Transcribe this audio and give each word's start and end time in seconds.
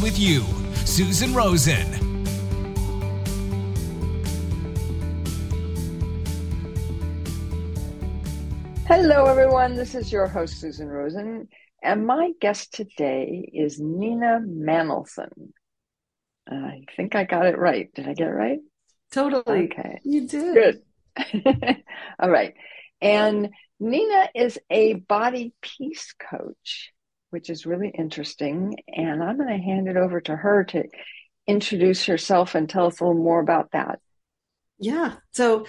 with 0.00 0.18
you, 0.18 0.44
Susan 0.84 1.34
Rosen. 1.34 1.86
Hello, 8.86 9.26
everyone. 9.26 9.74
This 9.74 9.94
is 9.94 10.12
your 10.12 10.26
host, 10.26 10.60
Susan 10.60 10.88
Rosen, 10.88 11.48
and 11.82 12.06
my 12.06 12.32
guest 12.40 12.74
today 12.74 13.50
is 13.52 13.80
Nina 13.80 14.40
Manolson. 14.44 15.52
I 16.48 16.84
think 16.96 17.14
I 17.14 17.24
got 17.24 17.46
it 17.46 17.58
right. 17.58 17.92
Did 17.94 18.08
I 18.08 18.14
get 18.14 18.28
it 18.28 18.32
right? 18.32 18.60
Totally. 19.12 19.70
Okay. 19.72 20.00
You 20.04 20.26
did. 20.26 20.54
Good. 20.54 21.82
All 22.18 22.30
right. 22.30 22.54
And 23.00 23.50
Nina 23.80 24.28
is 24.34 24.58
a 24.70 24.94
body 24.94 25.52
peace 25.60 26.14
coach 26.18 26.92
which 27.36 27.50
is 27.50 27.66
really 27.66 27.90
interesting. 27.90 28.74
And 28.88 29.22
I'm 29.22 29.36
going 29.36 29.50
to 29.50 29.62
hand 29.62 29.88
it 29.88 29.98
over 29.98 30.22
to 30.22 30.34
her 30.34 30.64
to 30.64 30.84
introduce 31.46 32.06
herself 32.06 32.54
and 32.54 32.66
tell 32.66 32.86
us 32.86 32.98
a 32.98 33.04
little 33.04 33.22
more 33.22 33.40
about 33.40 33.72
that. 33.72 34.00
Yeah. 34.78 35.16
So, 35.32 35.66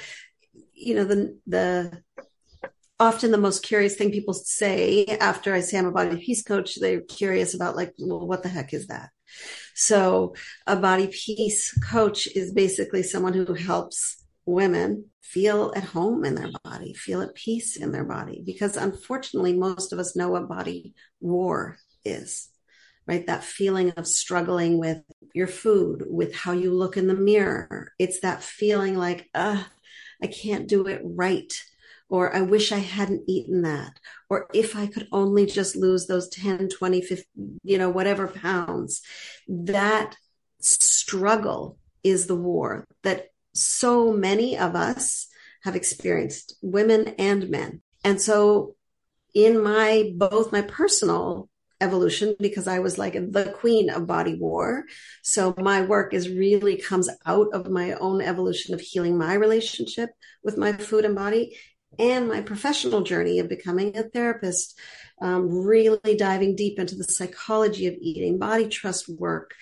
you 0.73 0.95
know, 0.95 1.03
the, 1.03 1.37
the, 1.45 2.01
often 3.01 3.31
the 3.31 3.37
most 3.37 3.63
curious 3.63 3.97
thing 3.97 4.11
people 4.11 4.33
say 4.33 5.07
after 5.19 5.53
I 5.53 5.59
say 5.59 5.77
I'm 5.77 5.87
a 5.87 5.91
body 5.91 6.15
peace 6.15 6.41
coach, 6.41 6.75
they're 6.75 7.01
curious 7.01 7.53
about 7.53 7.75
like, 7.75 7.93
well, 7.99 8.25
what 8.25 8.43
the 8.43 8.49
heck 8.49 8.73
is 8.73 8.87
that? 8.87 9.09
So 9.75 10.35
a 10.67 10.77
body 10.77 11.07
peace 11.07 11.77
coach 11.91 12.27
is 12.27 12.53
basically 12.53 13.03
someone 13.03 13.33
who 13.33 13.53
helps 13.55 14.25
women 14.47 15.05
feel 15.21 15.73
at 15.75 15.83
home 15.83 16.23
in 16.23 16.33
their 16.33 16.49
body, 16.63 16.93
feel 16.93 17.21
at 17.21 17.35
peace 17.35 17.75
in 17.75 17.91
their 17.91 18.05
body. 18.05 18.41
Because 18.45 18.77
unfortunately, 18.77 19.53
most 19.53 19.91
of 19.91 19.99
us 19.99 20.15
know 20.15 20.29
what 20.29 20.47
body 20.47 20.95
war 21.19 21.77
is, 22.05 22.47
right? 23.05 23.27
That 23.27 23.43
feeling 23.43 23.91
of 23.91 24.07
struggling 24.07 24.79
with 24.79 25.03
your 25.33 25.47
food, 25.47 26.05
with 26.07 26.33
how 26.33 26.53
you 26.53 26.73
look 26.73 26.95
in 26.95 27.07
the 27.07 27.13
mirror. 27.13 27.91
It's 27.99 28.21
that 28.21 28.41
feeling 28.41 28.95
like, 28.95 29.29
uh, 29.35 29.63
I 30.23 30.27
can't 30.27 30.67
do 30.67 30.87
it 30.87 31.01
right. 31.03 31.53
Or 32.09 32.33
I 32.33 32.41
wish 32.41 32.71
I 32.71 32.77
hadn't 32.77 33.23
eaten 33.27 33.63
that. 33.63 33.99
Or 34.29 34.47
if 34.53 34.77
I 34.77 34.87
could 34.87 35.09
only 35.11 35.45
just 35.45 35.75
lose 35.75 36.07
those 36.07 36.29
10, 36.29 36.69
20, 36.69 37.01
50, 37.01 37.25
you 37.63 37.77
know, 37.77 37.89
whatever 37.89 38.27
pounds. 38.27 39.01
That 39.49 40.15
struggle 40.61 41.77
is 42.01 42.27
the 42.27 42.35
war 42.35 42.87
that 43.03 43.27
so 43.57 44.11
many 44.13 44.57
of 44.57 44.75
us 44.75 45.27
have 45.63 45.75
experienced, 45.75 46.55
women 46.61 47.15
and 47.19 47.49
men. 47.49 47.81
And 48.03 48.21
so 48.21 48.75
in 49.33 49.61
my, 49.61 50.11
both 50.15 50.51
my 50.51 50.61
personal 50.61 51.49
evolution, 51.79 52.35
because 52.39 52.67
I 52.67 52.79
was 52.79 52.97
like 52.97 53.13
the 53.13 53.53
queen 53.59 53.89
of 53.89 54.07
body 54.07 54.35
war. 54.35 54.85
So 55.21 55.53
my 55.57 55.81
work 55.81 56.13
is 56.13 56.29
really 56.29 56.77
comes 56.77 57.09
out 57.25 57.47
of 57.53 57.69
my 57.69 57.93
own 57.93 58.21
evolution 58.21 58.73
of 58.73 58.81
healing 58.81 59.17
my 59.17 59.33
relationship 59.33 60.09
with 60.43 60.57
my 60.57 60.73
food 60.73 61.05
and 61.05 61.15
body 61.15 61.57
and 61.99 62.27
my 62.27 62.41
professional 62.41 63.01
journey 63.01 63.39
of 63.39 63.49
becoming 63.49 63.97
a 63.97 64.03
therapist, 64.03 64.77
um, 65.21 65.49
really 65.49 66.15
diving 66.15 66.55
deep 66.55 66.79
into 66.79 66.95
the 66.95 67.03
psychology 67.03 67.87
of 67.87 67.95
eating, 67.99 68.37
body 68.37 68.67
trust 68.67 69.07
work, 69.09 69.53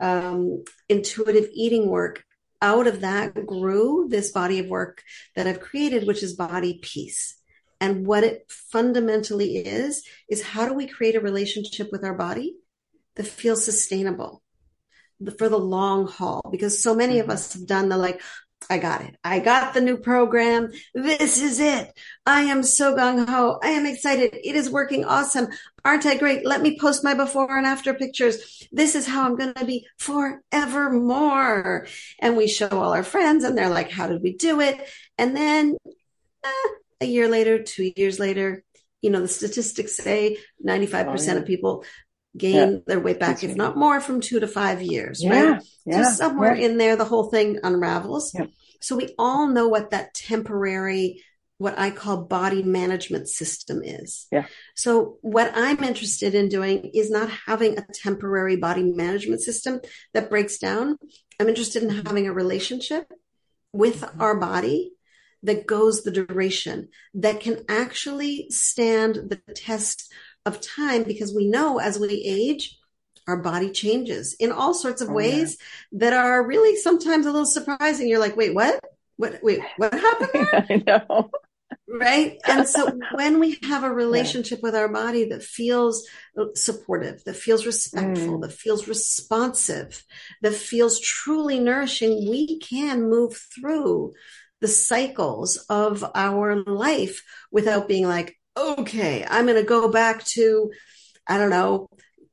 um, 0.00 0.64
intuitive 0.88 1.48
eating 1.52 1.88
work, 1.88 2.24
out 2.62 2.86
of 2.86 3.00
that 3.00 3.46
grew 3.46 4.06
this 4.08 4.32
body 4.32 4.58
of 4.58 4.66
work 4.66 5.02
that 5.36 5.46
I've 5.46 5.60
created, 5.60 6.06
which 6.06 6.22
is 6.22 6.34
body 6.34 6.78
peace. 6.82 7.36
And 7.80 8.06
what 8.06 8.24
it 8.24 8.44
fundamentally 8.48 9.58
is, 9.58 10.04
is 10.28 10.42
how 10.42 10.66
do 10.66 10.74
we 10.74 10.86
create 10.86 11.16
a 11.16 11.20
relationship 11.20 11.88
with 11.92 12.04
our 12.04 12.14
body 12.14 12.56
that 13.16 13.26
feels 13.26 13.64
sustainable 13.64 14.42
for 15.38 15.48
the 15.48 15.58
long 15.58 16.06
haul? 16.06 16.40
Because 16.50 16.82
so 16.82 16.94
many 16.94 17.18
of 17.18 17.24
mm-hmm. 17.24 17.32
us 17.32 17.52
have 17.52 17.66
done 17.66 17.88
the 17.88 17.98
like, 17.98 18.22
I 18.70 18.78
got 18.78 19.02
it. 19.02 19.16
I 19.22 19.40
got 19.40 19.74
the 19.74 19.80
new 19.80 19.96
program. 19.96 20.72
This 20.94 21.40
is 21.40 21.60
it. 21.60 21.92
I 22.26 22.42
am 22.42 22.62
so 22.62 22.94
gung 22.96 23.28
ho. 23.28 23.58
I 23.62 23.70
am 23.70 23.86
excited. 23.86 24.36
It 24.42 24.56
is 24.56 24.70
working 24.70 25.04
awesome. 25.04 25.48
Aren't 25.84 26.06
I 26.06 26.16
great? 26.16 26.46
Let 26.46 26.62
me 26.62 26.78
post 26.78 27.04
my 27.04 27.14
before 27.14 27.56
and 27.56 27.66
after 27.66 27.94
pictures. 27.94 28.66
This 28.72 28.94
is 28.94 29.06
how 29.06 29.24
I'm 29.24 29.36
going 29.36 29.54
to 29.54 29.64
be 29.64 29.86
forevermore. 29.98 31.86
And 32.18 32.36
we 32.36 32.48
show 32.48 32.68
all 32.68 32.94
our 32.94 33.04
friends 33.04 33.44
and 33.44 33.56
they're 33.56 33.68
like, 33.68 33.90
how 33.90 34.06
did 34.06 34.22
we 34.22 34.34
do 34.34 34.60
it? 34.60 34.80
And 35.18 35.36
then 35.36 35.76
eh, 36.44 36.68
a 37.02 37.06
year 37.06 37.28
later, 37.28 37.62
two 37.62 37.92
years 37.96 38.18
later, 38.18 38.64
you 39.02 39.10
know, 39.10 39.20
the 39.20 39.28
statistics 39.28 39.96
say 39.98 40.38
95% 40.66 41.06
oh, 41.06 41.22
yeah. 41.22 41.32
of 41.34 41.44
people 41.44 41.84
gain 42.36 42.72
yeah. 42.72 42.78
their 42.86 43.00
weight 43.00 43.20
back, 43.20 43.44
if 43.44 43.54
not 43.54 43.76
more, 43.76 44.00
from 44.00 44.20
two 44.20 44.40
to 44.40 44.48
five 44.48 44.82
years, 44.82 45.22
yeah. 45.22 45.52
right? 45.52 45.62
Yeah. 45.86 46.04
So 46.04 46.10
somewhere 46.10 46.54
in 46.54 46.78
there, 46.78 46.96
the 46.96 47.04
whole 47.04 47.30
thing 47.30 47.60
unravels. 47.62 48.34
So 48.80 48.96
we 48.96 49.14
all 49.18 49.48
know 49.48 49.68
what 49.68 49.90
that 49.90 50.14
temporary, 50.14 51.22
what 51.58 51.78
I 51.78 51.90
call 51.90 52.24
body 52.24 52.62
management 52.62 53.28
system 53.28 53.82
is. 53.82 54.26
Yeah. 54.32 54.46
So 54.74 55.18
what 55.22 55.52
I'm 55.54 55.82
interested 55.84 56.34
in 56.34 56.48
doing 56.48 56.90
is 56.92 57.10
not 57.10 57.30
having 57.46 57.78
a 57.78 57.86
temporary 57.94 58.56
body 58.56 58.82
management 58.82 59.40
system 59.40 59.80
that 60.12 60.28
breaks 60.28 60.58
down. 60.58 60.98
I'm 61.40 61.48
interested 61.48 61.82
in 61.82 61.90
having 61.90 62.26
a 62.26 62.32
relationship 62.32 63.10
with 63.72 64.02
mm-hmm. 64.02 64.20
our 64.20 64.38
body 64.38 64.92
that 65.44 65.66
goes 65.66 66.02
the 66.02 66.10
duration 66.10 66.88
that 67.14 67.40
can 67.40 67.64
actually 67.68 68.46
stand 68.50 69.14
the 69.14 69.40
test 69.54 70.12
of 70.46 70.60
time 70.60 71.02
because 71.04 71.34
we 71.34 71.48
know 71.48 71.78
as 71.78 71.98
we 71.98 72.22
age, 72.24 72.78
our 73.26 73.38
body 73.38 73.70
changes 73.70 74.34
in 74.34 74.52
all 74.52 74.74
sorts 74.74 75.00
of 75.00 75.08
oh, 75.08 75.12
ways 75.12 75.56
yeah. 75.90 75.98
that 76.00 76.12
are 76.12 76.46
really 76.46 76.76
sometimes 76.76 77.26
a 77.26 77.30
little 77.30 77.46
surprising. 77.46 78.08
You're 78.08 78.18
like, 78.18 78.36
wait, 78.36 78.54
what? 78.54 78.80
What, 79.16 79.40
wait, 79.42 79.60
what 79.76 79.94
happened? 79.94 80.30
There? 80.32 80.66
I 80.70 80.82
know. 80.86 81.30
Right. 81.88 82.38
And 82.46 82.66
so 82.66 82.98
when 83.14 83.38
we 83.38 83.58
have 83.62 83.84
a 83.84 83.92
relationship 83.92 84.58
yeah. 84.58 84.68
with 84.68 84.74
our 84.74 84.88
body 84.88 85.26
that 85.26 85.42
feels 85.42 86.06
supportive, 86.54 87.22
that 87.24 87.36
feels 87.36 87.66
respectful, 87.66 88.38
mm. 88.38 88.42
that 88.42 88.52
feels 88.52 88.88
responsive, 88.88 90.04
that 90.42 90.54
feels 90.54 91.00
truly 91.00 91.60
nourishing, 91.60 92.28
we 92.28 92.58
can 92.58 93.08
move 93.08 93.36
through 93.54 94.14
the 94.60 94.68
cycles 94.68 95.56
of 95.68 96.04
our 96.14 96.62
life 96.64 97.22
without 97.50 97.88
being 97.88 98.06
like, 98.06 98.36
okay, 98.56 99.24
I'm 99.28 99.46
going 99.46 99.56
to 99.56 99.68
go 99.68 99.88
back 99.88 100.24
to, 100.24 100.70
I 101.26 101.38
don't 101.38 101.50
know, 101.50 101.88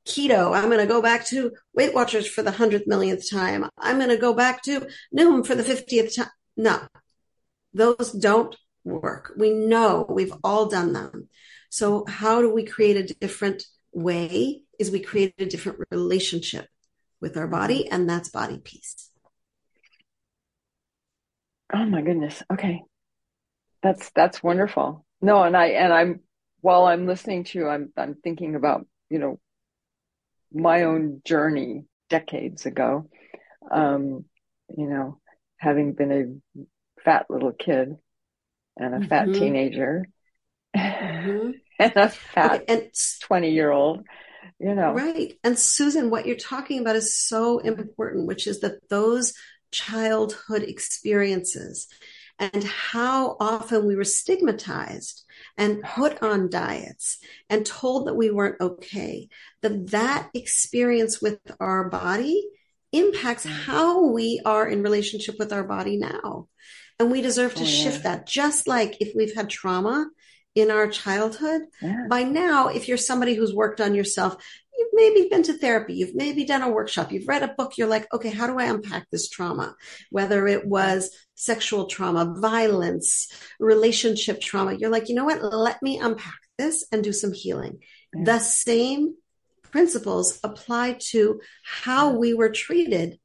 keto. 0.07 0.55
I'm 0.55 0.65
going 0.69 0.79
to 0.79 0.85
go 0.85 1.01
back 1.01 1.25
to 1.27 1.51
Weight 1.73 1.93
Watchers 1.93 2.27
for 2.27 2.41
the 2.41 2.51
hundredth 2.51 2.87
millionth 2.87 3.29
time. 3.29 3.69
I'm 3.77 3.97
going 3.97 4.09
to 4.09 4.17
go 4.17 4.33
back 4.33 4.63
to 4.63 4.87
Noom 5.15 5.45
for 5.45 5.55
the 5.55 5.63
50th 5.63 6.15
time. 6.15 6.29
No, 6.57 6.81
those 7.73 8.11
don't 8.11 8.55
work. 8.83 9.33
We 9.37 9.51
know 9.51 10.05
we've 10.09 10.33
all 10.43 10.67
done 10.67 10.93
them. 10.93 11.29
So 11.69 12.05
how 12.07 12.41
do 12.41 12.53
we 12.53 12.65
create 12.65 12.97
a 12.97 13.13
different 13.15 13.63
way 13.93 14.61
is 14.79 14.91
we 14.91 14.99
create 14.99 15.33
a 15.37 15.45
different 15.45 15.79
relationship 15.91 16.67
with 17.19 17.37
our 17.37 17.47
body 17.47 17.89
and 17.89 18.09
that's 18.09 18.29
body 18.29 18.57
peace. 18.57 19.09
Oh 21.73 21.85
my 21.85 22.01
goodness. 22.01 22.43
Okay. 22.51 22.81
That's, 23.81 24.11
that's 24.13 24.43
wonderful. 24.43 25.05
No, 25.21 25.43
and 25.43 25.55
I 25.55 25.67
and 25.67 25.93
I'm 25.93 26.19
while 26.61 26.85
I'm 26.85 27.07
listening 27.07 27.43
to 27.45 27.59
you, 27.59 27.67
I'm 27.67 27.91
I'm 27.97 28.15
thinking 28.15 28.55
about 28.55 28.85
you 29.09 29.19
know 29.19 29.39
my 30.53 30.83
own 30.83 31.21
journey 31.25 31.85
decades 32.09 32.65
ago. 32.65 33.09
Um, 33.69 34.25
you 34.75 34.87
know, 34.87 35.19
having 35.57 35.93
been 35.93 36.11
a 36.11 36.61
fat 37.03 37.27
little 37.29 37.51
kid 37.51 37.95
and 38.77 38.95
a 38.95 38.97
mm-hmm. 38.97 39.07
fat 39.07 39.25
teenager 39.33 40.05
mm-hmm. 40.75 41.51
and 41.79 41.93
a 41.95 42.09
fat 42.09 42.63
okay, 42.63 42.73
and, 42.73 42.91
20 43.21 43.51
year 43.51 43.71
old, 43.71 44.05
you 44.59 44.73
know. 44.73 44.93
Right. 44.93 45.33
And 45.43 45.57
Susan, 45.57 46.09
what 46.09 46.25
you're 46.25 46.35
talking 46.35 46.79
about 46.79 46.95
is 46.95 47.15
so 47.15 47.59
important, 47.59 48.27
which 48.27 48.47
is 48.47 48.61
that 48.61 48.89
those 48.89 49.33
childhood 49.71 50.63
experiences 50.63 51.87
and 52.41 52.63
how 52.63 53.37
often 53.39 53.85
we 53.85 53.95
were 53.95 54.03
stigmatized 54.03 55.23
and 55.57 55.83
put 55.83 56.21
on 56.23 56.49
diets 56.49 57.19
and 57.49 57.65
told 57.65 58.07
that 58.07 58.15
we 58.15 58.31
weren't 58.31 58.59
okay, 58.59 59.29
that 59.61 59.87
that 59.91 60.29
experience 60.33 61.21
with 61.21 61.39
our 61.59 61.87
body 61.89 62.43
impacts 62.91 63.45
Mm. 63.45 63.51
how 63.51 64.07
we 64.07 64.41
are 64.43 64.67
in 64.67 64.81
relationship 64.83 65.35
with 65.39 65.53
our 65.53 65.63
body 65.63 65.97
now. 65.97 66.47
And 66.99 67.11
we 67.11 67.21
deserve 67.21 67.53
to 67.55 67.61
Oh, 67.63 67.65
yeah. 67.65 67.83
shift 67.83 68.03
that. 68.03 68.27
Just 68.27 68.67
like 68.67 68.97
if 68.99 69.13
we've 69.15 69.35
had 69.35 69.49
trauma 69.49 70.07
in 70.55 70.69
our 70.71 70.87
childhood, 70.87 71.61
Yeah. 71.81 72.07
by 72.09 72.23
now, 72.23 72.67
if 72.67 72.87
you're 72.87 72.97
somebody 72.97 73.33
who's 73.35 73.53
worked 73.53 73.79
on 73.79 73.95
yourself, 73.95 74.35
you've 74.77 74.89
maybe 74.93 75.29
been 75.29 75.43
to 75.43 75.53
therapy, 75.53 75.93
you've 75.93 76.15
maybe 76.15 76.43
done 76.43 76.61
a 76.63 76.69
workshop, 76.69 77.11
you've 77.11 77.27
read 77.27 77.43
a 77.43 77.53
book, 77.57 77.77
you're 77.77 77.87
like, 77.87 78.11
okay, 78.13 78.29
how 78.29 78.47
do 78.47 78.57
I 78.59 78.65
unpack 78.65 79.09
this 79.09 79.29
trauma? 79.29 79.75
Whether 80.09 80.47
it 80.47 80.65
was 80.65 81.11
sexual 81.41 81.87
trauma, 81.87 82.35
violence, 82.37 83.27
relationship 83.59 84.39
trauma, 84.39 84.75
you're 84.75 84.91
like, 84.91 85.09
you 85.09 85.15
know 85.15 85.25
what? 85.25 85.41
Let 85.41 85.81
me 85.81 85.97
unpack 85.97 86.39
this 86.59 86.85
and 86.91 87.03
do 87.03 87.11
some 87.11 87.33
healing. 87.33 87.79
Yeah. 88.13 88.25
The 88.25 88.39
same 88.39 89.15
principles 89.71 90.39
apply 90.43 90.97
to 90.99 91.41
how 91.63 92.11
we 92.11 92.35
were 92.35 92.49
treated 92.49 93.19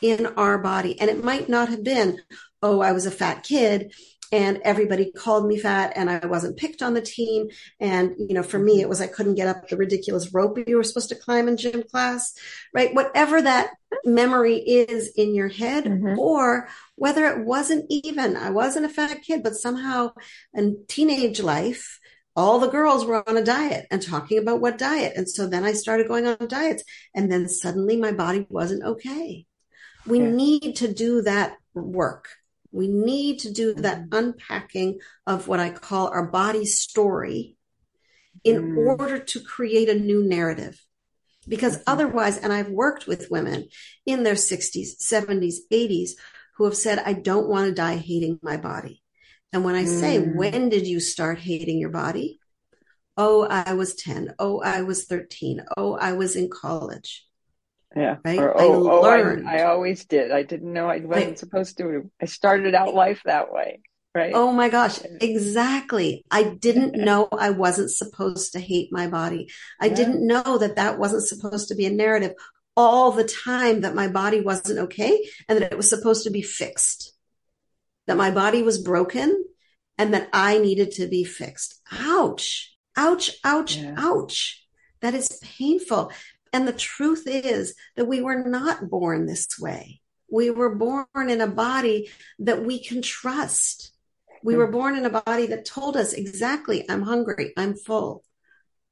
in 0.00 0.26
our 0.26 0.58
body. 0.58 1.00
And 1.00 1.08
it 1.08 1.22
might 1.22 1.48
not 1.48 1.68
have 1.68 1.84
been, 1.84 2.20
oh, 2.60 2.80
I 2.80 2.90
was 2.90 3.06
a 3.06 3.10
fat 3.10 3.44
kid 3.44 3.94
and 4.32 4.60
everybody 4.62 5.10
called 5.10 5.46
me 5.46 5.58
fat 5.58 5.92
and 5.96 6.08
I 6.08 6.24
wasn't 6.26 6.56
picked 6.56 6.82
on 6.82 6.94
the 6.94 7.00
team. 7.00 7.48
And, 7.80 8.14
you 8.18 8.34
know, 8.34 8.42
for 8.42 8.58
me, 8.58 8.80
it 8.80 8.88
was 8.88 9.00
I 9.00 9.06
couldn't 9.08 9.34
get 9.34 9.48
up 9.48 9.68
the 9.68 9.76
ridiculous 9.76 10.32
rope 10.32 10.58
you 10.66 10.76
were 10.76 10.84
supposed 10.84 11.08
to 11.08 11.16
climb 11.16 11.48
in 11.48 11.56
gym 11.56 11.82
class, 11.82 12.34
right? 12.72 12.94
Whatever 12.94 13.42
that 13.42 13.70
memory 14.04 14.56
is 14.56 15.08
in 15.16 15.34
your 15.34 15.48
head, 15.48 15.84
Mhm. 15.84 16.16
or 16.16 16.68
whether 16.94 17.26
it 17.26 17.44
wasn't 17.44 17.86
even, 17.88 18.36
I 18.36 18.50
wasn't 18.50 18.86
a 18.86 18.88
fat 18.88 19.22
kid, 19.22 19.42
but 19.42 19.56
somehow 19.56 20.12
in 20.54 20.84
teenage 20.86 21.40
life, 21.40 21.98
all 22.36 22.60
the 22.60 22.68
girls 22.68 23.04
were 23.04 23.28
on 23.28 23.36
a 23.36 23.44
diet 23.44 23.86
and 23.90 24.00
talking 24.00 24.38
about 24.38 24.60
what 24.60 24.78
diet. 24.78 25.14
And 25.16 25.28
so 25.28 25.48
then 25.48 25.64
I 25.64 25.72
started 25.72 26.06
going 26.06 26.26
on 26.26 26.46
diets 26.46 26.84
and 27.14 27.30
then 27.30 27.48
suddenly 27.48 27.96
my 27.96 28.12
body 28.12 28.46
wasn't 28.48 28.84
okay. 28.84 29.46
We 30.06 30.20
Yeah. 30.20 30.30
need 30.30 30.76
to 30.76 30.92
do 30.92 31.22
that 31.22 31.56
work. 31.74 32.28
We 32.72 32.88
need 32.88 33.40
to 33.40 33.50
do 33.52 33.74
that 33.74 34.02
Mhm. 34.02 34.08
unpacking 34.12 35.00
of 35.26 35.48
what 35.48 35.60
I 35.60 35.70
call 35.70 36.08
our 36.08 36.26
body 36.26 36.66
story 36.66 37.56
in 38.44 38.56
Mm. 38.56 38.98
order 38.98 39.18
to 39.18 39.40
create 39.40 39.88
a 39.88 39.98
new 39.98 40.22
narrative. 40.22 40.84
Because 41.48 41.78
Mhm. 41.78 41.82
otherwise, 41.86 42.38
and 42.38 42.52
I've 42.52 42.70
worked 42.70 43.06
with 43.06 43.30
women 43.30 43.68
in 44.06 44.22
their 44.22 44.36
60s, 44.36 44.96
70s, 45.04 45.62
80s 45.70 46.16
who 46.56 46.64
have 46.64 46.76
said, 46.76 46.98
I 46.98 47.14
don't 47.14 47.48
want 47.48 47.66
to 47.68 47.74
die 47.74 47.96
hating 47.96 48.38
my 48.42 48.56
body. 48.56 49.02
And 49.52 49.64
when 49.64 49.74
I 49.74 49.84
say, 49.84 50.18
Mm. 50.18 50.34
when 50.36 50.68
did 50.68 50.86
you 50.86 51.00
start 51.00 51.38
hating 51.40 51.78
your 51.78 51.90
body? 51.90 52.40
Oh, 53.16 53.42
I 53.44 53.74
was 53.74 53.94
10. 53.94 54.34
Oh, 54.38 54.60
I 54.60 54.82
was 54.82 55.04
13. 55.06 55.64
Oh, 55.76 55.94
I 55.94 56.12
was 56.12 56.36
in 56.36 56.48
college. 56.48 57.26
Yeah. 57.96 58.16
Right? 58.24 58.38
Or, 58.38 58.56
I 58.56 58.62
oh, 58.64 58.88
oh, 58.90 59.02
I, 59.02 59.16
learned. 59.16 59.48
I 59.48 59.62
always 59.64 60.04
did. 60.04 60.30
I 60.30 60.42
didn't 60.44 60.72
know 60.72 60.88
I 60.88 61.00
wasn't 61.00 61.32
I- 61.32 61.34
supposed 61.36 61.78
to. 61.78 62.10
I 62.20 62.26
started 62.26 62.74
out 62.74 62.94
life 62.94 63.22
that 63.24 63.52
way. 63.52 63.80
Right. 64.12 64.32
Oh 64.34 64.50
my 64.52 64.68
gosh, 64.68 64.98
exactly. 65.20 66.24
I 66.30 66.42
didn't 66.42 66.94
know 67.04 67.28
I 67.32 67.50
wasn't 67.50 67.90
supposed 67.90 68.52
to 68.52 68.60
hate 68.60 68.88
my 68.92 69.06
body. 69.06 69.50
I 69.80 69.86
Yeah. 69.86 69.94
didn't 69.94 70.26
know 70.26 70.58
that 70.58 70.76
that 70.76 70.98
wasn't 70.98 71.26
supposed 71.28 71.68
to 71.68 71.74
be 71.76 71.86
a 71.86 71.90
narrative 71.90 72.32
all 72.76 73.12
the 73.12 73.24
time 73.24 73.82
that 73.82 73.94
my 73.94 74.08
body 74.08 74.40
wasn't 74.40 74.78
okay 74.80 75.28
and 75.48 75.60
that 75.60 75.70
it 75.72 75.76
was 75.76 75.88
supposed 75.88 76.24
to 76.24 76.30
be 76.30 76.42
fixed. 76.42 77.12
That 78.06 78.16
my 78.16 78.30
body 78.32 78.62
was 78.62 78.78
broken 78.82 79.44
and 79.98 80.14
that 80.14 80.28
I 80.32 80.58
needed 80.58 80.92
to 80.92 81.06
be 81.06 81.22
fixed. 81.24 81.80
Ouch. 81.92 82.74
Ouch, 82.96 83.30
ouch, 83.44 83.76
Yeah. 83.76 83.94
ouch. 83.96 84.66
That 85.02 85.14
is 85.14 85.38
painful. 85.58 86.10
And 86.52 86.66
the 86.66 86.72
truth 86.72 87.24
is 87.26 87.74
that 87.96 88.06
we 88.06 88.20
were 88.20 88.42
not 88.42 88.88
born 88.90 89.26
this 89.26 89.46
way. 89.58 90.00
We 90.30 90.50
were 90.50 90.74
born 90.74 91.06
in 91.28 91.40
a 91.40 91.46
body 91.46 92.10
that 92.40 92.64
we 92.64 92.82
can 92.82 93.02
trust. 93.02 93.92
We 94.42 94.56
were 94.56 94.68
born 94.68 94.96
in 94.96 95.04
a 95.04 95.22
body 95.22 95.46
that 95.46 95.64
told 95.64 95.96
us 95.96 96.12
exactly, 96.12 96.88
I'm 96.88 97.02
hungry, 97.02 97.52
I'm 97.56 97.74
full, 97.76 98.24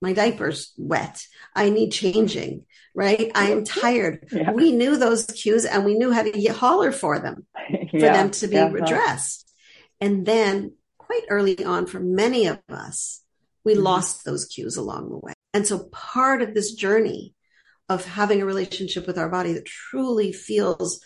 my 0.03 0.13
diaper's 0.13 0.73
wet, 0.77 1.27
I 1.57 1.71
need 1.71 1.91
changing, 1.91 2.67
right? 2.95 3.33
I 3.35 3.51
am 3.51 3.65
tired. 3.65 4.29
Yeah. 4.31 4.53
We 4.53 4.73
knew 4.73 4.97
those 4.97 5.25
cues 5.27 5.65
and 5.65 5.85
we 5.85 5.95
knew 5.95 6.13
how 6.13 6.23
to 6.23 6.47
holler 6.53 6.93
for 6.93 7.19
them, 7.19 7.47
for 7.91 7.99
Yeah. 7.99 8.13
them 8.13 8.31
to 8.33 8.47
be 8.47 8.57
Yeah. 8.57 8.73
addressed. 8.75 9.51
And 10.01 10.27
then, 10.27 10.75
quite 10.99 11.25
early 11.31 11.65
on, 11.65 11.87
for 11.87 11.99
many 11.99 12.47
of 12.47 12.61
us, 12.69 13.23
we 13.65 13.75
Mhm. 13.75 13.83
lost 13.83 14.25
those 14.25 14.45
cues 14.45 14.77
along 14.77 15.09
the 15.09 15.17
way. 15.17 15.33
And 15.55 15.67
so, 15.67 15.89
part 15.91 16.43
of 16.43 16.53
this 16.53 16.73
journey 16.75 17.35
of 17.89 18.05
having 18.05 18.43
a 18.43 18.47
relationship 18.47 19.07
with 19.07 19.19
our 19.19 19.29
body 19.29 19.55
that 19.55 19.67
truly 19.67 20.33
feels 20.33 21.01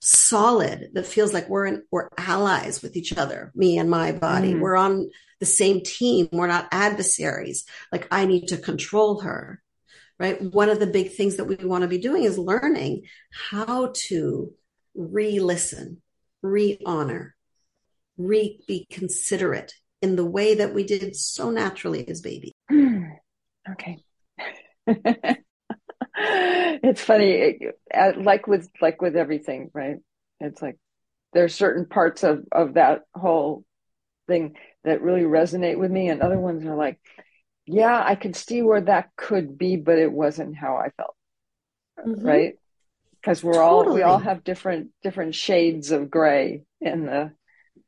solid, 0.00 0.90
that 0.94 1.06
feels 1.06 1.32
like 1.32 1.48
we're 1.48 1.66
in, 1.66 1.82
we're 1.90 2.08
allies 2.16 2.82
with 2.82 2.96
each 2.96 3.16
other, 3.16 3.52
me 3.54 3.78
and 3.78 3.90
my 3.90 4.12
body. 4.12 4.54
Mm. 4.54 4.60
We're 4.60 4.76
on 4.76 5.10
the 5.40 5.46
same 5.46 5.82
team. 5.82 6.28
We're 6.32 6.46
not 6.46 6.68
adversaries. 6.72 7.64
Like 7.92 8.08
I 8.10 8.26
need 8.26 8.48
to 8.48 8.56
control 8.56 9.20
her, 9.20 9.62
right? 10.18 10.40
One 10.40 10.68
of 10.68 10.80
the 10.80 10.86
big 10.86 11.12
things 11.12 11.36
that 11.36 11.44
we 11.44 11.56
want 11.56 11.82
to 11.82 11.88
be 11.88 11.98
doing 11.98 12.24
is 12.24 12.38
learning 12.38 13.02
how 13.30 13.92
to 14.08 14.52
re-listen, 14.94 16.02
re-honor, 16.42 17.34
re 18.16 18.60
be 18.66 18.86
considerate 18.90 19.74
in 20.00 20.16
the 20.16 20.24
way 20.24 20.56
that 20.56 20.74
we 20.74 20.84
did 20.84 21.16
so 21.16 21.50
naturally 21.50 22.06
as 22.08 22.20
babies. 22.20 22.52
okay. 23.70 23.98
it's 26.20 27.02
funny, 27.02 27.30
it- 27.30 27.80
uh, 27.94 28.12
like 28.18 28.46
with 28.46 28.68
like 28.80 29.00
with 29.00 29.16
everything, 29.16 29.70
right? 29.74 29.96
It's 30.40 30.60
like 30.62 30.76
there's 31.32 31.54
certain 31.54 31.86
parts 31.86 32.22
of 32.24 32.44
of 32.52 32.74
that 32.74 33.02
whole 33.14 33.64
thing 34.26 34.56
that 34.84 35.02
really 35.02 35.22
resonate 35.22 35.78
with 35.78 35.90
me, 35.90 36.08
and 36.08 36.20
other 36.20 36.38
ones 36.38 36.64
are 36.64 36.76
like, 36.76 37.00
yeah, 37.66 38.02
I 38.04 38.14
could 38.14 38.36
see 38.36 38.62
where 38.62 38.80
that 38.82 39.10
could 39.16 39.58
be, 39.58 39.76
but 39.76 39.98
it 39.98 40.12
wasn't 40.12 40.56
how 40.56 40.76
I 40.76 40.90
felt, 40.90 41.16
Mhm. 42.06 42.24
right? 42.24 42.54
Because 43.20 43.42
we're 43.42 43.62
all 43.62 43.92
we 43.92 44.02
all 44.02 44.18
have 44.18 44.44
different 44.44 44.90
different 45.02 45.34
shades 45.34 45.90
of 45.90 46.10
gray 46.10 46.62
in 46.80 47.06
the 47.06 47.32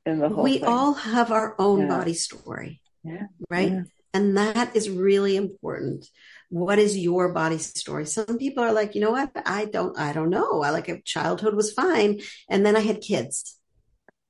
in 0.07 0.19
the 0.19 0.29
whole 0.29 0.45
We 0.45 0.59
thing. 0.59 0.65
all 0.69 0.95
have 0.95 1.31
our 1.31 1.55
own 1.59 1.81
Yeah. 1.83 1.89
body 1.89 2.15
story, 2.15 2.81
yeah, 3.05 3.27
right? 3.49 3.73
yeah. 3.73 3.83
And 4.13 4.37
that 4.37 4.75
is 4.75 4.91
really 4.91 5.37
important. 5.37 6.07
What 6.49 6.79
is 6.79 6.99
your 6.99 7.33
body 7.33 7.59
story? 7.59 8.07
Some 8.07 8.39
people 8.39 8.65
are 8.65 8.73
like, 8.73 8.95
you 8.95 9.01
know 9.01 9.13
what? 9.13 9.31
I 9.47 9.67
don't, 9.67 9.97
I 9.99 10.13
don't 10.13 10.31
know. 10.31 10.63
I 10.63 10.71
like 10.71 10.89
a 10.89 11.01
childhood 11.03 11.55
was 11.55 11.73
fine. 11.73 12.21
And 12.49 12.67
then 12.67 12.77
I 12.77 12.81
had 12.81 13.01
kids 13.01 13.57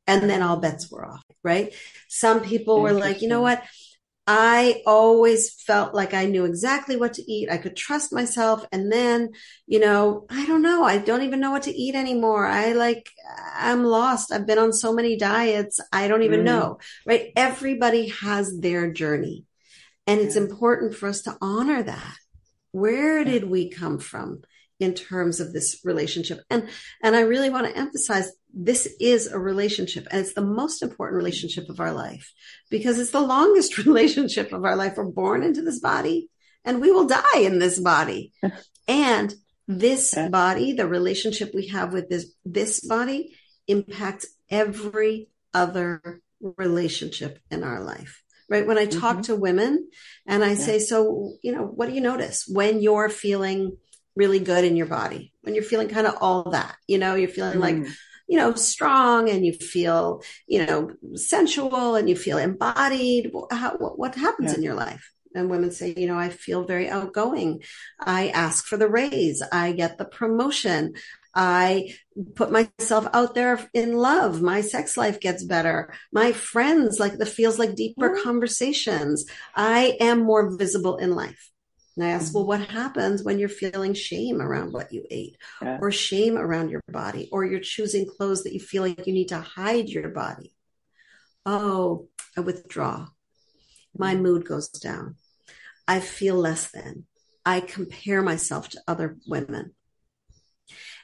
and 0.06 0.28
then 0.28 0.42
all 0.42 0.58
bets 0.58 0.90
were 0.90 1.06
off, 1.06 1.24
right? 1.42 1.72
Some 2.08 2.40
people 2.42 2.82
were 2.82 2.92
like, 2.92 3.22
you 3.22 3.28
know 3.28 3.40
what? 3.40 3.62
I 4.26 4.82
always 4.86 5.52
felt 5.52 5.94
like 5.94 6.14
I 6.14 6.26
knew 6.26 6.44
exactly 6.44 6.96
what 6.96 7.14
to 7.14 7.32
eat. 7.32 7.50
I 7.50 7.56
could 7.56 7.74
trust 7.74 8.12
myself. 8.12 8.64
And 8.70 8.92
then, 8.92 9.30
you 9.66 9.80
know, 9.80 10.26
I 10.30 10.46
don't 10.46 10.62
know. 10.62 10.84
I 10.84 10.98
don't 10.98 11.22
even 11.22 11.40
know 11.40 11.50
what 11.50 11.64
to 11.64 11.74
eat 11.74 11.94
anymore. 11.96 12.46
I 12.46 12.72
like, 12.72 13.10
I'm 13.56 13.82
lost. 13.84 14.30
I've 14.30 14.46
been 14.46 14.58
on 14.58 14.72
so 14.72 14.92
many 14.92 15.16
diets. 15.16 15.80
I 15.92 16.06
don't 16.06 16.22
even 16.22 16.40
Mm. 16.40 16.44
know, 16.44 16.78
right? 17.06 17.32
Everybody 17.34 18.08
has 18.08 18.56
their 18.60 18.92
journey. 18.92 19.46
And 20.10 20.20
it's 20.20 20.34
important 20.34 20.96
for 20.96 21.08
us 21.08 21.22
to 21.22 21.38
honor 21.40 21.84
that. 21.84 22.16
Where 22.72 23.22
did 23.22 23.44
we 23.48 23.70
come 23.70 24.00
from 24.00 24.42
in 24.80 24.94
terms 24.94 25.38
of 25.38 25.52
this 25.52 25.82
relationship? 25.84 26.40
And 26.50 26.68
and 27.00 27.14
I 27.14 27.20
really 27.20 27.48
want 27.48 27.68
to 27.68 27.78
emphasize 27.78 28.32
this 28.52 28.92
is 28.98 29.28
a 29.28 29.38
relationship 29.38 30.08
and 30.10 30.20
it's 30.20 30.34
the 30.34 30.44
most 30.44 30.82
important 30.82 31.16
relationship 31.16 31.68
of 31.68 31.78
our 31.78 31.92
life 31.92 32.32
because 32.70 32.98
it's 32.98 33.12
the 33.12 33.20
longest 33.20 33.78
relationship 33.86 34.52
of 34.52 34.64
our 34.64 34.74
life. 34.74 34.94
We're 34.96 35.04
born 35.04 35.44
into 35.44 35.62
this 35.62 35.78
body 35.78 36.28
and 36.64 36.80
we 36.80 36.90
will 36.90 37.06
die 37.06 37.38
in 37.42 37.60
this 37.60 37.78
body. 37.78 38.32
And 38.88 39.32
this 39.68 40.12
body, 40.32 40.72
the 40.72 40.88
relationship 40.88 41.52
we 41.54 41.68
have 41.68 41.92
with 41.92 42.08
this 42.08 42.34
this 42.44 42.80
body 42.80 43.36
impacts 43.68 44.26
every 44.50 45.28
other 45.54 46.20
relationship 46.40 47.38
in 47.52 47.62
our 47.62 47.80
life. 47.84 48.24
Right? 48.50 48.66
When 48.66 48.78
I 48.78 48.86
talk 48.86 49.18
Mhm. 49.18 49.22
to 49.26 49.36
women 49.36 49.88
and 50.26 50.42
I 50.44 50.54
say, 50.56 50.80
so, 50.80 51.34
you 51.42 51.52
know, 51.52 51.62
what 51.62 51.88
do 51.88 51.94
you 51.94 52.00
notice 52.00 52.44
when 52.48 52.82
you're 52.82 53.08
feeling 53.08 53.76
really 54.16 54.40
good 54.40 54.64
in 54.64 54.76
your 54.76 54.86
body? 54.86 55.32
When 55.42 55.54
you're 55.54 55.62
feeling 55.72 55.88
kind 55.88 56.06
of 56.08 56.16
all 56.20 56.50
that, 56.50 56.74
you 56.88 56.98
know, 56.98 57.14
you're 57.14 57.28
feeling 57.28 57.60
like, 57.60 57.76
Mm. 57.76 57.88
you 58.26 58.36
know, 58.38 58.54
strong 58.54 59.30
and 59.30 59.46
you 59.46 59.52
feel, 59.52 60.22
you 60.48 60.66
know, 60.66 60.90
sensual 61.14 61.94
and 61.94 62.08
you 62.10 62.16
feel 62.16 62.38
embodied. 62.38 63.32
How, 63.52 63.76
what, 63.78 63.98
what 64.00 64.14
happens 64.16 64.50
Yeah. 64.50 64.56
in 64.58 64.62
your 64.64 64.74
life? 64.74 65.04
And 65.34 65.48
women 65.48 65.70
say, 65.70 65.94
you 65.96 66.08
know, 66.08 66.18
I 66.18 66.28
feel 66.30 66.64
very 66.64 66.88
outgoing. 66.88 67.62
I 68.00 68.28
ask 68.46 68.66
for 68.66 68.76
the 68.76 68.88
raise. 68.88 69.42
I 69.52 69.70
get 69.72 69.96
the 69.96 70.04
promotion. 70.04 70.94
I 71.34 71.94
put 72.34 72.50
myself 72.50 73.06
out 73.12 73.34
there 73.34 73.68
in 73.72 73.94
love. 73.96 74.42
My 74.42 74.60
sex 74.60 74.96
life 74.96 75.20
gets 75.20 75.44
better. 75.44 75.94
My 76.12 76.32
friends 76.32 76.98
like 76.98 77.18
the 77.18 77.26
feels 77.26 77.58
like 77.58 77.74
deeper 77.74 78.10
mm-hmm. 78.10 78.22
conversations. 78.22 79.26
I 79.54 79.96
am 80.00 80.20
more 80.20 80.56
visible 80.56 80.96
in 80.96 81.14
life. 81.14 81.50
And 81.96 82.06
I 82.06 82.10
ask, 82.10 82.34
well, 82.34 82.46
what 82.46 82.60
happens 82.60 83.22
when 83.22 83.38
you're 83.38 83.48
feeling 83.48 83.94
shame 83.94 84.40
around 84.40 84.72
what 84.72 84.92
you 84.92 85.04
ate 85.10 85.36
yeah. 85.60 85.78
or 85.82 85.90
shame 85.90 86.38
around 86.38 86.70
your 86.70 86.80
body 86.88 87.28
or 87.30 87.44
you're 87.44 87.60
choosing 87.60 88.06
clothes 88.06 88.44
that 88.44 88.54
you 88.54 88.60
feel 88.60 88.82
like 88.82 89.06
you 89.06 89.12
need 89.12 89.28
to 89.28 89.40
hide 89.40 89.88
your 89.88 90.08
body? 90.08 90.54
Oh, 91.44 92.08
I 92.36 92.40
withdraw. 92.40 93.08
My 93.96 94.14
mm-hmm. 94.14 94.22
mood 94.22 94.44
goes 94.46 94.68
down. 94.68 95.16
I 95.86 96.00
feel 96.00 96.36
less 96.36 96.70
than. 96.70 97.06
I 97.44 97.60
compare 97.60 98.22
myself 98.22 98.68
to 98.70 98.82
other 98.86 99.16
women. 99.26 99.74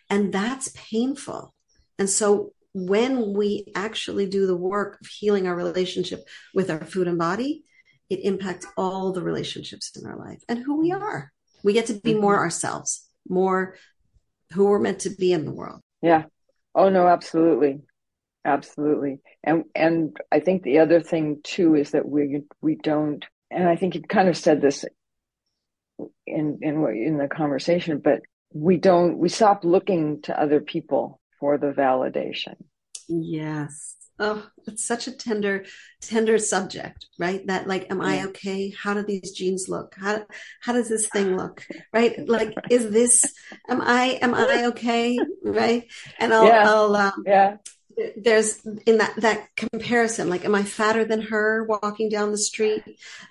And 0.08 0.32
that's 0.32 0.72
painful. 0.74 1.54
And 1.98 2.08
so 2.08 2.52
when 2.72 3.32
we 3.32 3.72
actually 3.74 4.26
do 4.26 4.46
the 4.46 4.56
work 4.56 4.98
of 5.00 5.06
healing 5.06 5.46
our 5.46 5.56
relationship 5.56 6.26
with 6.54 6.70
our 6.70 6.84
food 6.84 7.08
and 7.08 7.18
body, 7.18 7.64
it 8.10 8.20
impacts 8.22 8.66
all 8.76 9.12
the 9.12 9.22
relationships 9.22 9.90
in 9.96 10.06
our 10.06 10.16
life 10.16 10.42
and 10.48 10.58
who 10.58 10.78
we 10.78 10.92
are. 10.92 11.32
We 11.64 11.72
get 11.72 11.86
to 11.86 11.94
be 11.94 12.12
mm-hmm. 12.12 12.20
more 12.20 12.36
ourselves, 12.36 13.08
more 13.28 13.76
who 14.52 14.66
we're 14.66 14.78
meant 14.78 15.00
to 15.00 15.10
be 15.10 15.32
in 15.32 15.44
the 15.44 15.52
world. 15.52 15.80
Yeah. 16.02 16.24
Oh 16.74 16.90
no, 16.90 17.08
absolutely. 17.08 17.80
Absolutely. 18.44 19.20
And 19.42 19.64
and 19.74 20.16
I 20.30 20.40
think 20.40 20.62
the 20.62 20.78
other 20.78 21.00
thing 21.00 21.40
too 21.42 21.74
is 21.74 21.92
that 21.92 22.08
we 22.08 22.42
we 22.60 22.76
don't 22.76 23.24
and 23.50 23.68
I 23.68 23.76
think 23.76 23.94
you 23.94 24.02
kind 24.02 24.28
of 24.28 24.36
said 24.36 24.60
this 24.60 24.84
in 26.26 26.58
in 26.62 26.86
in 26.88 27.18
the 27.18 27.28
conversation, 27.28 28.00
but 28.04 28.20
we 28.60 28.76
don't 28.76 29.18
we 29.18 29.28
stop 29.28 29.64
looking 29.64 30.22
to 30.22 30.40
other 30.40 30.60
people 30.60 31.20
for 31.38 31.58
the 31.58 31.72
validation. 31.72 32.56
Yes. 33.08 33.94
Oh, 34.18 34.46
it's 34.66 34.82
such 34.82 35.08
a 35.08 35.12
tender, 35.12 35.66
tender 36.00 36.38
subject, 36.38 37.06
right? 37.18 37.46
That 37.48 37.66
like, 37.66 37.90
am 37.90 38.00
I 38.00 38.24
okay? 38.28 38.70
How 38.70 38.94
do 38.94 39.02
these 39.02 39.32
jeans 39.32 39.68
look? 39.68 39.94
How 39.94 40.24
how 40.62 40.72
does 40.72 40.88
this 40.88 41.08
thing 41.08 41.36
look? 41.36 41.66
Right? 41.92 42.26
Like, 42.26 42.54
is 42.70 42.90
this? 42.90 43.24
Am 43.68 43.80
I 43.82 44.18
am 44.22 44.34
I 44.34 44.66
okay? 44.68 45.18
Right? 45.42 45.84
And 46.18 46.32
I'll 46.32 46.46
yeah. 46.46 46.70
I'll 46.70 46.96
um, 46.96 47.24
yeah. 47.26 47.56
There's 48.16 48.64
in 48.86 48.98
that 48.98 49.14
that 49.18 49.48
comparison, 49.56 50.30
like, 50.30 50.44
am 50.46 50.54
I 50.54 50.62
fatter 50.62 51.04
than 51.04 51.20
her 51.22 51.64
walking 51.64 52.08
down 52.08 52.30
the 52.32 52.38
street? 52.38 52.82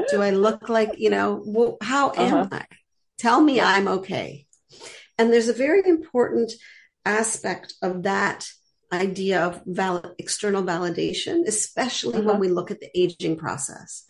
Do 0.09 0.21
I 0.21 0.29
look 0.31 0.69
like 0.69 0.99
you 0.99 1.09
know? 1.09 1.41
Well, 1.43 1.77
how 1.81 2.13
am 2.15 2.33
uh-huh. 2.33 2.49
I? 2.51 2.65
Tell 3.17 3.41
me 3.41 3.61
I'm 3.61 3.87
okay. 3.87 4.44
And 5.17 5.31
there's 5.31 5.49
a 5.49 5.53
very 5.53 5.87
important 5.87 6.51
aspect 7.05 7.73
of 7.81 8.03
that 8.03 8.47
idea 8.91 9.43
of 9.43 9.61
val- 9.65 10.15
external 10.17 10.63
validation, 10.63 11.45
especially 11.47 12.19
uh-huh. 12.19 12.27
when 12.27 12.39
we 12.39 12.47
look 12.49 12.71
at 12.71 12.79
the 12.79 12.89
aging 12.99 13.37
process. 13.37 14.05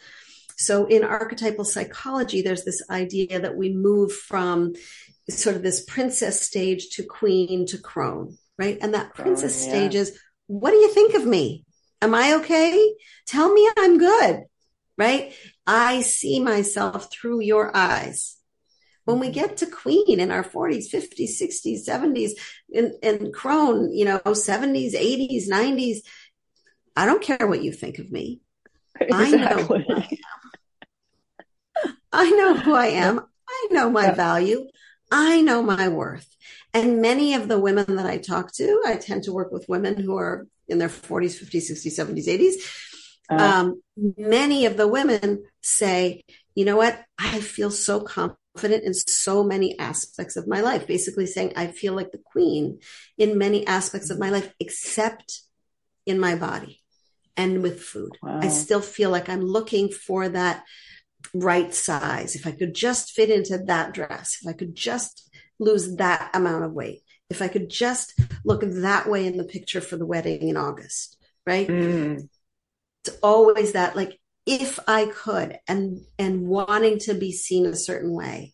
So 0.57 0.85
in 0.85 1.03
archetypal 1.03 1.65
psychology, 1.65 2.41
there's 2.41 2.63
this 2.63 2.81
idea 2.89 3.39
that 3.41 3.57
we 3.57 3.73
move 3.73 4.13
from 4.13 4.73
sort 5.29 5.55
of 5.55 5.63
this 5.63 5.83
princess 5.83 6.41
stage 6.41 6.89
to 6.91 7.03
queen 7.03 7.65
to 7.67 7.77
crone, 7.77 8.37
right? 8.57 8.77
And 8.81 8.93
that 8.93 9.13
princess 9.13 9.61
oh, 9.61 9.65
yeah. 9.65 9.71
stage 9.71 9.95
is, 9.95 10.19
what 10.47 10.71
do 10.71 10.77
you 10.77 10.93
think 10.93 11.13
of 11.13 11.25
me? 11.25 11.65
Am 12.01 12.13
I 12.13 12.35
okay? 12.35 12.93
Tell 13.25 13.51
me 13.51 13.69
I'm 13.77 13.97
good, 13.97 14.43
right? 14.97 15.33
I 15.65 16.01
see 16.01 16.39
myself 16.39 17.11
through 17.11 17.41
your 17.41 17.75
eyes. 17.75 18.34
When 19.05 19.19
we 19.19 19.29
get 19.29 19.57
to 19.57 19.67
Queen 19.67 20.19
in 20.19 20.31
our 20.31 20.43
40s, 20.43 20.91
50s, 20.91 21.39
60s, 21.41 21.87
70s, 21.87 22.31
in, 22.69 22.97
in 23.01 23.31
Crone, 23.31 23.93
you 23.93 24.03
know, 24.03 24.19
70s, 24.19 24.93
80s, 24.93 25.47
90s, 25.47 25.99
I 26.95 27.05
don't 27.05 27.21
care 27.21 27.47
what 27.47 27.63
you 27.63 27.71
think 27.71 27.99
of 27.99 28.11
me. 28.11 28.41
Exactly. 28.99 29.85
I 32.11 32.29
know 32.31 32.55
who 32.55 32.73
I 32.73 32.87
am. 32.87 33.19
I 33.19 33.19
know 33.19 33.19
who 33.19 33.19
I 33.19 33.19
am. 33.19 33.19
I 33.47 33.67
know 33.71 33.89
my 33.89 34.11
value. 34.11 34.67
I 35.11 35.41
know 35.41 35.61
my 35.61 35.87
worth. 35.87 36.27
And 36.73 37.01
many 37.01 37.35
of 37.35 37.47
the 37.47 37.59
women 37.59 37.95
that 37.97 38.05
I 38.05 38.17
talk 38.17 38.53
to, 38.53 38.81
I 38.85 38.95
tend 38.95 39.23
to 39.23 39.33
work 39.33 39.51
with 39.51 39.69
women 39.69 39.97
who 39.97 40.17
are 40.17 40.47
in 40.67 40.77
their 40.77 40.89
40s, 40.89 41.41
50s, 41.41 41.71
60s, 41.71 41.99
70s, 41.99 42.27
80s. 42.27 42.53
Uh, 43.29 43.35
um, 43.35 43.81
many 44.17 44.65
of 44.65 44.77
the 44.77 44.87
women 44.87 45.43
say, 45.61 46.23
you 46.53 46.65
know 46.65 46.77
what? 46.77 47.03
I 47.17 47.39
feel 47.39 47.71
so 47.71 48.01
confident 48.01 48.39
confident 48.55 48.83
in 48.83 48.93
so 48.93 49.43
many 49.43 49.77
aspects 49.79 50.37
of 50.37 50.47
my 50.47 50.61
life, 50.61 50.87
basically 50.87 51.25
saying 51.25 51.53
I 51.55 51.67
feel 51.67 51.93
like 51.93 52.11
the 52.11 52.21
queen 52.31 52.79
in 53.17 53.37
many 53.37 53.67
aspects 53.67 54.09
of 54.09 54.19
my 54.19 54.29
life, 54.29 54.53
except 54.59 55.41
in 56.05 56.19
my 56.19 56.35
body 56.35 56.81
and 57.35 57.61
with 57.61 57.81
food. 57.81 58.11
Wow. 58.23 58.39
I 58.41 58.47
still 58.47 58.81
feel 58.81 59.09
like 59.09 59.27
I'm 59.27 59.41
looking 59.41 59.89
for 59.89 60.29
that 60.29 60.63
right 61.33 61.73
size. 61.73 62.35
If 62.35 62.47
I 62.47 62.51
could 62.51 62.73
just 62.73 63.11
fit 63.11 63.29
into 63.29 63.57
that 63.57 63.93
dress, 63.93 64.37
if 64.41 64.47
I 64.47 64.53
could 64.53 64.75
just 64.75 65.29
lose 65.59 65.95
that 65.97 66.29
amount 66.33 66.63
of 66.63 66.71
weight, 66.71 67.01
if 67.29 67.41
I 67.41 67.49
could 67.49 67.69
just 67.69 68.17
look 68.45 68.61
that 68.61 69.09
way 69.09 69.25
in 69.25 69.35
the 69.35 69.43
picture 69.43 69.81
for 69.81 69.97
the 69.97 70.05
wedding 70.05 70.47
in 70.47 70.55
August, 70.55 71.17
right? 71.45 71.67
Mm. 71.67 72.29
It's 73.03 73.17
always 73.21 73.73
that 73.73 73.95
like 73.95 74.17
if 74.45 74.79
I 74.87 75.07
could 75.07 75.57
and 75.67 76.01
and 76.19 76.47
wanting 76.47 76.99
to 76.99 77.13
be 77.13 77.31
seen 77.31 77.65
a 77.65 77.75
certain 77.75 78.13
way. 78.13 78.53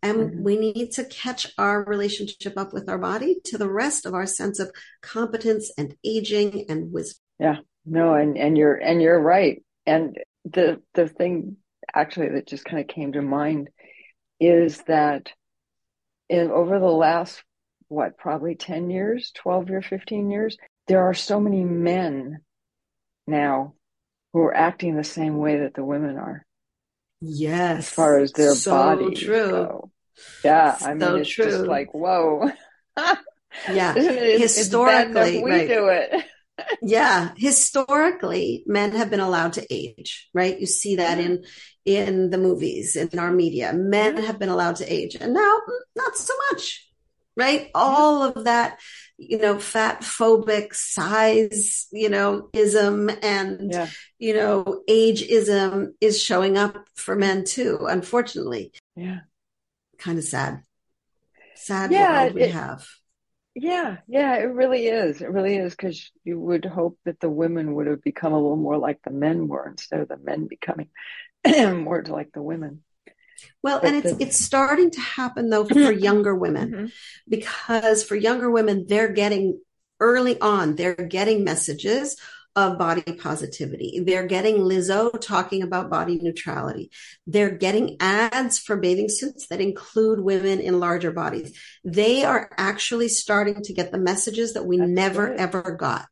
And 0.00 0.18
mm-hmm. 0.18 0.42
we 0.44 0.56
need 0.56 0.92
to 0.92 1.04
catch 1.04 1.52
our 1.58 1.82
relationship 1.84 2.56
up 2.56 2.72
with 2.72 2.88
our 2.88 2.98
body 2.98 3.36
to 3.46 3.58
the 3.58 3.70
rest 3.70 4.06
of 4.06 4.14
our 4.14 4.26
sense 4.26 4.60
of 4.60 4.70
competence 5.02 5.72
and 5.76 5.94
aging 6.04 6.66
and 6.68 6.92
wisdom. 6.92 7.20
Yeah. 7.40 7.56
No, 7.84 8.14
and 8.14 8.36
and 8.36 8.56
you're 8.56 8.74
and 8.74 9.00
you're 9.00 9.20
right. 9.20 9.62
And 9.86 10.16
the 10.44 10.82
the 10.94 11.08
thing 11.08 11.56
actually 11.94 12.28
that 12.30 12.46
just 12.46 12.64
kind 12.64 12.80
of 12.80 12.88
came 12.88 13.12
to 13.12 13.22
mind 13.22 13.70
is 14.40 14.82
that 14.82 15.32
in 16.28 16.50
over 16.50 16.78
the 16.78 16.86
last 16.86 17.42
what 17.88 18.18
probably 18.18 18.54
10 18.54 18.90
years 18.90 19.32
12 19.36 19.70
or 19.70 19.82
15 19.82 20.30
years 20.30 20.58
there 20.86 21.02
are 21.02 21.14
so 21.14 21.40
many 21.40 21.64
men 21.64 22.40
now 23.26 23.74
who 24.32 24.40
are 24.40 24.54
acting 24.54 24.96
the 24.96 25.04
same 25.04 25.38
way 25.38 25.60
that 25.60 25.74
the 25.74 25.84
women 25.84 26.16
are. 26.16 26.44
Yes. 27.20 27.78
As 27.78 27.90
far 27.90 28.18
as 28.18 28.32
their 28.32 28.54
so 28.54 28.70
bodies 28.70 29.20
true. 29.20 29.50
go. 29.50 29.90
Yeah. 30.44 30.76
I 30.80 30.94
mean, 30.94 31.16
it's 31.16 31.28
true. 31.28 31.46
just 31.46 31.64
like, 31.64 31.92
whoa. 31.92 32.50
yeah. 33.70 33.94
it, 33.96 34.40
Historically, 34.40 35.42
we 35.42 35.50
right. 35.50 35.68
do 35.68 35.88
it. 35.88 36.24
yeah. 36.82 37.32
Historically, 37.36 38.62
men 38.66 38.92
have 38.92 39.10
been 39.10 39.20
allowed 39.20 39.54
to 39.54 39.66
age, 39.70 40.28
right? 40.34 40.58
You 40.58 40.66
see 40.66 40.96
that 40.96 41.18
mm-hmm. 41.18 41.42
in, 41.86 42.06
in 42.06 42.30
the 42.30 42.38
movies, 42.38 42.96
in 42.96 43.18
our 43.18 43.32
media. 43.32 43.72
Men 43.72 44.16
mm-hmm. 44.16 44.26
have 44.26 44.38
been 44.38 44.50
allowed 44.50 44.76
to 44.76 44.92
age 44.92 45.16
and 45.16 45.34
now 45.34 45.58
mm, 45.68 45.78
not 45.96 46.16
so 46.16 46.34
much, 46.50 46.88
right? 47.36 47.70
All 47.74 48.22
of 48.22 48.44
that 48.44 48.78
you 49.18 49.36
know, 49.36 49.58
fat 49.58 50.02
phobic 50.02 50.72
size, 50.74 51.88
you 51.90 52.08
know, 52.08 52.48
ism 52.52 53.10
and, 53.22 53.72
yeah. 53.72 53.88
you 54.18 54.32
know, 54.32 54.82
ageism 54.88 55.88
is 56.00 56.22
showing 56.22 56.56
up 56.56 56.86
for 56.94 57.16
men 57.16 57.44
too, 57.44 57.86
unfortunately. 57.88 58.72
Yeah. 58.94 59.20
Kind 59.98 60.18
of 60.18 60.24
sad. 60.24 60.62
Sad 61.56 61.90
yeah, 61.90 62.22
world 62.22 62.34
we 62.34 62.42
it, 62.42 62.52
have. 62.52 62.86
Yeah, 63.56 63.96
yeah, 64.06 64.36
it 64.36 64.44
really 64.44 64.86
is. 64.86 65.20
It 65.20 65.30
really 65.30 65.56
is 65.56 65.72
because 65.72 66.12
you 66.22 66.38
would 66.38 66.64
hope 66.64 66.96
that 67.04 67.18
the 67.18 67.28
women 67.28 67.74
would 67.74 67.88
have 67.88 68.02
become 68.02 68.32
a 68.32 68.40
little 68.40 68.56
more 68.56 68.78
like 68.78 69.00
the 69.02 69.10
men 69.10 69.48
were 69.48 69.68
instead 69.68 69.98
of 69.98 70.08
the 70.08 70.16
men 70.16 70.46
becoming 70.46 70.90
more 71.82 72.04
like 72.04 72.30
the 72.32 72.42
women. 72.42 72.82
Well, 73.62 73.80
and 73.82 73.96
it's 73.96 74.20
it's 74.20 74.38
starting 74.38 74.90
to 74.92 75.00
happen 75.00 75.50
though 75.50 75.64
for 75.66 75.92
younger 75.92 76.34
women 76.34 76.70
mm-hmm. 76.70 76.86
because 77.28 78.04
for 78.04 78.16
younger 78.16 78.50
women 78.50 78.86
they're 78.88 79.12
getting 79.12 79.60
early 80.00 80.40
on 80.40 80.76
they're 80.76 80.94
getting 80.94 81.44
messages 81.44 82.16
of 82.58 82.76
body 82.76 83.02
positivity. 83.02 84.00
They're 84.04 84.26
getting 84.26 84.56
Lizzo 84.56 85.20
talking 85.20 85.62
about 85.62 85.90
body 85.90 86.18
neutrality. 86.20 86.90
They're 87.24 87.56
getting 87.56 87.96
ads 88.00 88.58
for 88.58 88.76
bathing 88.76 89.08
suits 89.08 89.46
that 89.46 89.60
include 89.60 90.18
women 90.18 90.58
in 90.58 90.80
larger 90.80 91.12
bodies. 91.12 91.56
They 91.84 92.24
are 92.24 92.50
actually 92.58 93.10
starting 93.10 93.62
to 93.62 93.72
get 93.72 93.92
the 93.92 93.98
messages 93.98 94.54
that 94.54 94.66
we 94.66 94.78
that's 94.78 94.90
never 94.90 95.28
good. 95.28 95.38
ever 95.38 95.76
got 95.78 96.08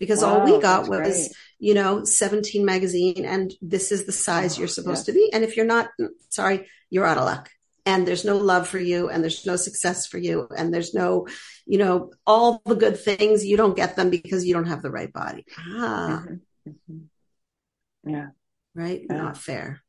because 0.00 0.22
wow, 0.22 0.40
all 0.40 0.44
we 0.44 0.60
got 0.60 0.88
was 0.88 0.98
great 0.98 1.28
you 1.60 1.74
know, 1.74 2.04
17 2.04 2.64
magazine 2.64 3.24
and 3.26 3.52
this 3.60 3.92
is 3.92 4.06
the 4.06 4.12
size 4.12 4.58
you're 4.58 4.66
supposed 4.66 5.06
to 5.06 5.12
be. 5.12 5.30
And 5.32 5.44
if 5.44 5.56
you're 5.56 5.66
not, 5.66 5.90
sorry, 6.30 6.66
you're 6.88 7.04
out 7.04 7.18
of 7.18 7.24
luck. 7.24 7.50
And 7.84 8.08
there's 8.08 8.24
no 8.24 8.38
love 8.38 8.66
for 8.66 8.78
you 8.78 9.10
and 9.10 9.22
there's 9.22 9.44
no 9.44 9.56
success 9.56 10.06
for 10.06 10.16
you. 10.16 10.48
And 10.56 10.72
there's 10.72 10.94
no, 10.94 11.28
you 11.66 11.78
know, 11.78 12.12
all 12.26 12.62
the 12.64 12.74
good 12.74 12.98
things, 12.98 13.44
you 13.44 13.58
don't 13.58 13.76
get 13.76 13.94
them 13.94 14.08
because 14.08 14.46
you 14.46 14.54
don't 14.54 14.68
have 14.68 14.82
the 14.82 14.90
right 14.90 15.12
body. 15.12 15.44
Ah. 15.58 16.24
Mm-hmm. 16.24 16.70
Mm-hmm. 16.70 18.10
Yeah. 18.10 18.28
Right? 18.74 19.02
Yeah. 19.08 19.16
Not 19.16 19.36
fair. 19.36 19.82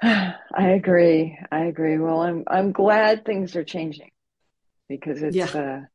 I 0.02 0.34
agree. 0.56 1.38
I 1.50 1.66
agree. 1.66 1.98
Well, 1.98 2.20
I'm 2.22 2.44
I'm 2.46 2.72
glad 2.72 3.24
things 3.24 3.54
are 3.56 3.64
changing. 3.64 4.10
because 4.88 5.22
it's 5.22 5.36
yeah. 5.36 5.86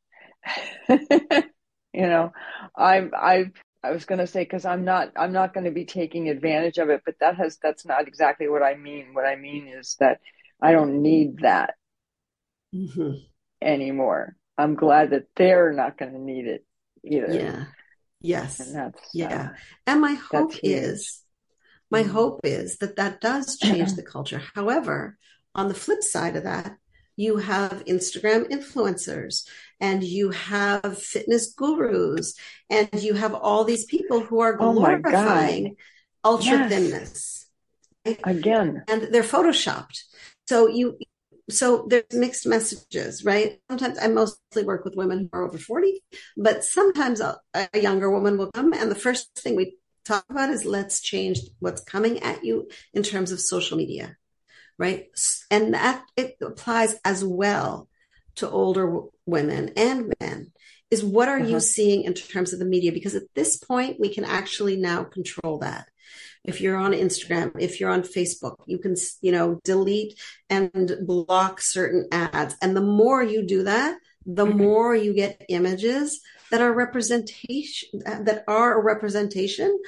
uh, 0.90 1.42
you 1.94 2.08
know 2.08 2.32
i'm 2.76 3.12
i've 3.20 3.52
i 3.84 3.92
was 3.92 4.06
going 4.06 4.20
to 4.20 4.28
say 4.28 4.44
because 4.44 4.66
i'm 4.66 4.84
not 4.84 5.12
i'm 5.16 5.32
not 5.32 5.54
going 5.54 5.66
to 5.66 5.72
be 5.72 5.86
taking 5.86 6.30
advantage 6.30 6.78
of 6.78 6.90
it 6.90 7.02
but 7.06 7.16
that 7.20 7.36
has 7.36 7.58
that's 7.62 7.86
not 7.86 8.08
exactly 8.08 8.48
what 8.48 8.64
i 8.64 8.76
mean. 8.76 9.14
What 9.14 9.26
i 9.26 9.36
mean 9.36 9.68
is 9.68 9.96
that 10.00 10.20
i 10.62 10.72
don't 10.72 11.02
need 11.02 11.40
that 11.40 11.76
mm-hmm. 12.74 13.14
anymore. 13.62 14.36
I'm 14.58 14.76
glad 14.76 15.12
that 15.12 15.28
they're 15.36 15.74
not 15.74 15.98
going 15.98 16.14
to 16.14 16.20
need 16.20 16.46
it 16.46 16.66
either. 17.04 17.34
Yeah. 17.34 17.66
Yes. 18.22 18.60
And 18.60 18.76
that's 18.76 19.10
yeah. 19.14 19.50
Uh, 19.52 19.58
and 19.88 20.02
my 20.02 20.14
hope 20.14 20.54
is 20.64 21.22
my 21.90 22.04
mm-hmm. 22.04 22.12
hope 22.12 22.42
is 22.44 22.78
that 22.78 22.96
that 22.96 23.22
does 23.22 23.58
change 23.58 23.94
the 23.94 24.04
culture. 24.04 24.42
However 24.56 25.18
on 25.56 25.68
the 25.68 25.74
flip 25.74 26.04
side 26.04 26.36
of 26.36 26.44
that 26.44 26.78
you 27.16 27.38
have 27.38 27.86
Instagram 27.86 28.50
influencers 28.50 29.48
and 29.80 30.04
you 30.04 30.32
have 30.32 30.98
fitness 30.98 31.54
gurus 31.54 32.36
and 32.70 32.90
you 32.94 33.14
have 33.14 33.34
all 33.34 33.64
these 33.64 33.86
people 33.86 34.22
who 34.22 34.40
are 34.40 34.58
oh 34.60 34.74
glorifying 34.74 35.76
oh 36.24 36.32
ultra 36.32 36.52
yes. 36.52 36.70
thinness. 36.70 37.46
Right? 38.06 38.20
Again. 38.24 38.84
And 38.88 39.14
they're 39.14 39.24
photoshopped. 39.24 40.04
So 40.48 40.68
you 40.68 40.98
so 41.50 41.86
there's 41.90 42.06
mixed 42.14 42.48
messages, 42.48 43.26
right? 43.26 43.60
Sometimes 43.70 43.98
I 44.00 44.08
mostly 44.08 44.64
work 44.64 44.86
with 44.86 44.96
women 44.96 45.30
who 45.32 45.38
are 45.38 45.44
over 45.44 45.58
40, 45.58 46.02
but 46.38 46.64
sometimes 46.64 47.20
a, 47.20 47.38
a 47.54 47.80
younger 47.80 48.10
woman 48.10 48.38
will 48.38 48.52
come 48.52 48.74
and 48.74 48.90
the 48.90 48.96
first 48.96 49.30
thing 49.36 49.56
we 49.56 49.78
talk 50.06 50.26
about 50.30 50.50
is 50.50 50.66
let's 50.66 51.02
change 51.02 51.40
what's 51.60 51.84
coming 51.84 52.20
at 52.24 52.44
you 52.44 52.70
in 52.94 53.04
terms 53.04 53.32
of 53.32 53.40
social 53.40 53.78
media 53.78 54.18
right? 54.78 55.08
And 55.52 55.74
that 55.74 56.04
it 56.16 56.38
applies 56.42 56.96
as 57.06 57.24
well 57.24 57.88
to 58.36 58.50
older 58.50 59.02
women 59.26 59.72
and 59.78 60.14
men 60.20 60.52
is 60.90 61.04
what 61.04 61.28
are 61.28 61.40
uh-huh. 61.40 61.50
you 61.50 61.60
seeing 61.60 62.04
in 62.04 62.14
terms 62.14 62.54
of 62.54 62.60
the 62.60 62.66
media? 62.66 62.92
Because 62.92 63.16
at 63.16 63.24
this 63.34 63.58
point, 63.58 64.00
we 64.00 64.14
can 64.14 64.26
actually 64.26 64.78
now 64.78 65.04
control 65.04 65.60
that. 65.60 65.88
If 66.44 66.62
you're 66.62 66.78
on 66.78 66.92
Instagram, 66.92 67.54
if 67.60 67.80
you're 67.80 67.90
on 67.90 68.04
Facebook, 68.04 68.58
you 68.68 68.78
can, 68.78 68.96
you 69.22 69.32
know, 69.32 69.60
delete 69.64 70.20
and 70.50 70.98
block 71.02 71.62
certain 71.62 72.08
ads. 72.12 72.56
And 72.62 72.76
the 72.76 72.82
more 72.82 73.24
you 73.24 73.46
do 73.48 73.64
that, 73.64 73.98
the 74.26 74.46
mm-hmm. 74.46 74.58
more 74.58 74.96
you 74.96 75.14
get 75.14 75.46
images 75.50 76.20
that 76.52 76.62
are 76.62 76.72
representation, 76.72 77.90
that 78.06 78.44
are 78.48 78.78
a 78.78 78.84
representation 78.84 79.80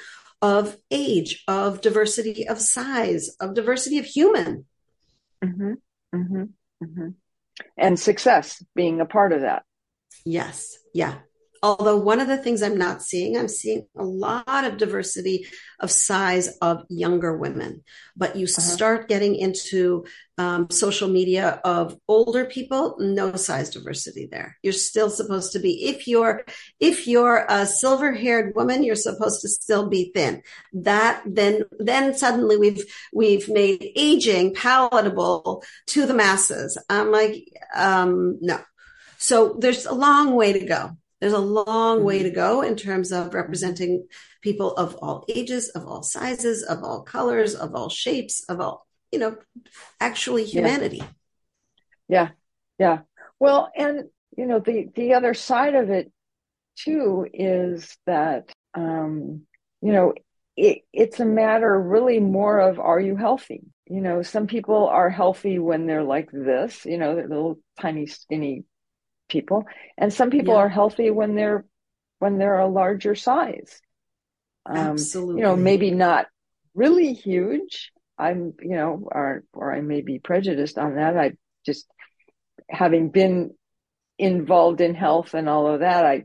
of 0.42 0.76
age, 0.90 1.44
of 1.46 1.80
diversity 1.80 2.48
of 2.48 2.60
size, 2.60 3.30
of 3.40 3.54
diversity 3.54 3.98
of 3.98 4.06
human. 4.06 4.64
Mm-hmm, 5.44 5.72
mm-hmm, 6.14 6.42
mm-hmm. 6.84 7.08
And 7.76 7.98
success 7.98 8.62
being 8.74 9.00
a 9.00 9.06
part 9.06 9.32
of 9.32 9.42
that. 9.42 9.64
Yes. 10.24 10.78
Yeah. 10.92 11.14
Although 11.62 11.98
one 11.98 12.20
of 12.20 12.28
the 12.28 12.36
things 12.36 12.62
I'm 12.62 12.78
not 12.78 13.02
seeing, 13.02 13.36
I'm 13.36 13.48
seeing 13.48 13.86
a 13.96 14.04
lot 14.04 14.64
of 14.64 14.76
diversity 14.76 15.46
of 15.80 15.90
size 15.90 16.56
of 16.62 16.84
younger 16.88 17.36
women. 17.36 17.82
But 18.16 18.36
you 18.36 18.44
uh-huh. 18.44 18.60
start 18.60 19.08
getting 19.08 19.34
into 19.34 20.04
um, 20.38 20.68
social 20.70 21.08
media 21.08 21.60
of 21.64 21.98
older 22.08 22.44
people, 22.44 22.96
no 22.98 23.36
size 23.36 23.70
diversity 23.70 24.28
there. 24.30 24.56
You're 24.62 24.72
still 24.72 25.10
supposed 25.10 25.52
to 25.52 25.58
be 25.58 25.86
if 25.86 26.06
you're 26.06 26.44
if 26.78 27.06
you're 27.06 27.46
a 27.48 27.66
silver 27.66 28.12
haired 28.12 28.54
woman, 28.54 28.82
you're 28.82 28.96
supposed 28.96 29.40
to 29.42 29.48
still 29.48 29.88
be 29.88 30.10
thin. 30.14 30.42
That 30.72 31.22
then 31.26 31.64
then 31.78 32.16
suddenly 32.16 32.56
we've 32.56 32.84
we've 33.12 33.48
made 33.48 33.90
aging 33.96 34.54
palatable 34.54 35.62
to 35.88 36.06
the 36.06 36.14
masses. 36.14 36.78
I'm 36.88 37.10
like, 37.10 37.48
um, 37.74 38.38
no. 38.40 38.60
So 39.18 39.56
there's 39.58 39.86
a 39.86 39.94
long 39.94 40.34
way 40.34 40.52
to 40.52 40.66
go. 40.66 40.96
There's 41.20 41.32
a 41.32 41.38
long 41.38 42.04
way 42.04 42.22
to 42.22 42.28
mm-hmm. 42.28 42.34
go 42.34 42.62
in 42.62 42.76
terms 42.76 43.12
of 43.12 43.34
representing 43.34 44.06
people 44.42 44.74
of 44.76 44.96
all 44.96 45.24
ages, 45.28 45.70
of 45.70 45.86
all 45.86 46.02
sizes, 46.02 46.62
of 46.62 46.82
all 46.84 47.02
colors, 47.02 47.54
of 47.54 47.74
all 47.74 47.88
shapes, 47.88 48.44
of 48.48 48.60
all, 48.60 48.86
you 49.10 49.18
know, 49.18 49.36
actually 50.00 50.44
humanity. 50.44 51.02
Yeah. 52.08 52.30
Yeah. 52.78 53.00
Well, 53.40 53.70
and 53.76 54.04
you 54.36 54.46
know, 54.46 54.60
the 54.60 54.88
the 54.94 55.14
other 55.14 55.34
side 55.34 55.74
of 55.74 55.90
it 55.90 56.12
too 56.76 57.26
is 57.32 57.96
that 58.06 58.52
um, 58.74 59.46
you 59.80 59.92
know, 59.92 60.14
it, 60.56 60.82
it's 60.92 61.20
a 61.20 61.24
matter 61.24 61.80
really 61.80 62.20
more 62.20 62.60
of 62.60 62.78
are 62.78 63.00
you 63.00 63.16
healthy? 63.16 63.62
You 63.86 64.00
know, 64.00 64.22
some 64.22 64.46
people 64.46 64.88
are 64.88 65.10
healthy 65.10 65.58
when 65.58 65.86
they're 65.86 66.04
like 66.04 66.30
this, 66.32 66.84
you 66.84 66.98
know, 66.98 67.14
they're 67.14 67.28
little 67.28 67.58
tiny 67.80 68.06
skinny 68.06 68.64
people. 69.28 69.64
And 69.98 70.12
some 70.12 70.30
people 70.30 70.54
yeah. 70.54 70.60
are 70.60 70.68
healthy 70.68 71.10
when 71.10 71.34
they're 71.34 71.64
when 72.18 72.38
they're 72.38 72.58
a 72.58 72.68
larger 72.68 73.14
size. 73.14 73.80
Um, 74.64 74.76
Absolutely. 74.76 75.36
you 75.36 75.42
know 75.42 75.56
maybe 75.56 75.90
not 75.90 76.26
really 76.74 77.12
huge. 77.12 77.92
I'm 78.18 78.54
you 78.60 78.76
know 78.76 79.08
or 79.10 79.44
or 79.52 79.74
i 79.74 79.80
may 79.80 80.00
be 80.00 80.18
prejudiced 80.18 80.78
on 80.78 80.96
that. 80.96 81.16
I 81.16 81.32
just 81.64 81.86
having 82.68 83.10
been 83.10 83.52
involved 84.18 84.80
in 84.80 84.94
health 84.94 85.34
and 85.34 85.48
all 85.48 85.66
of 85.66 85.80
that 85.80 86.06
i 86.06 86.22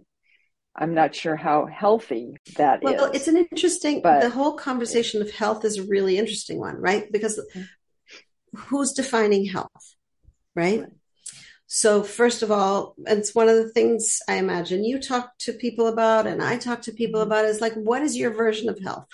i'm 0.75 0.93
not 0.93 1.13
sure 1.13 1.35
how 1.35 1.65
healthy 1.65 2.37
that 2.55 2.81
well, 2.81 3.11
is. 3.11 3.17
it's 3.17 3.27
an 3.27 3.37
interesting 3.37 4.01
but, 4.01 4.21
the 4.21 4.29
whole 4.29 4.53
conversation 4.53 5.21
of 5.21 5.29
health 5.31 5.65
is 5.65 5.77
a 5.77 5.83
really 5.83 6.17
interesting 6.17 6.57
one 6.57 6.75
right? 6.77 7.11
Because 7.11 7.39
who's 8.55 8.93
defining 8.93 9.45
health 9.45 9.95
right 10.55 10.85
so, 11.73 12.03
first 12.03 12.43
of 12.43 12.51
all, 12.51 12.95
it's 13.07 13.33
one 13.33 13.47
of 13.47 13.55
the 13.55 13.69
things 13.69 14.19
I 14.27 14.35
imagine 14.35 14.83
you 14.83 14.99
talk 14.99 15.31
to 15.39 15.53
people 15.53 15.87
about, 15.87 16.27
and 16.27 16.43
I 16.43 16.57
talk 16.57 16.81
to 16.81 16.91
people 16.91 17.21
mm-hmm. 17.21 17.31
about 17.31 17.45
is 17.45 17.61
like, 17.61 17.75
what 17.75 18.01
is 18.01 18.17
your 18.17 18.31
version 18.31 18.67
of 18.67 18.77
health? 18.77 19.07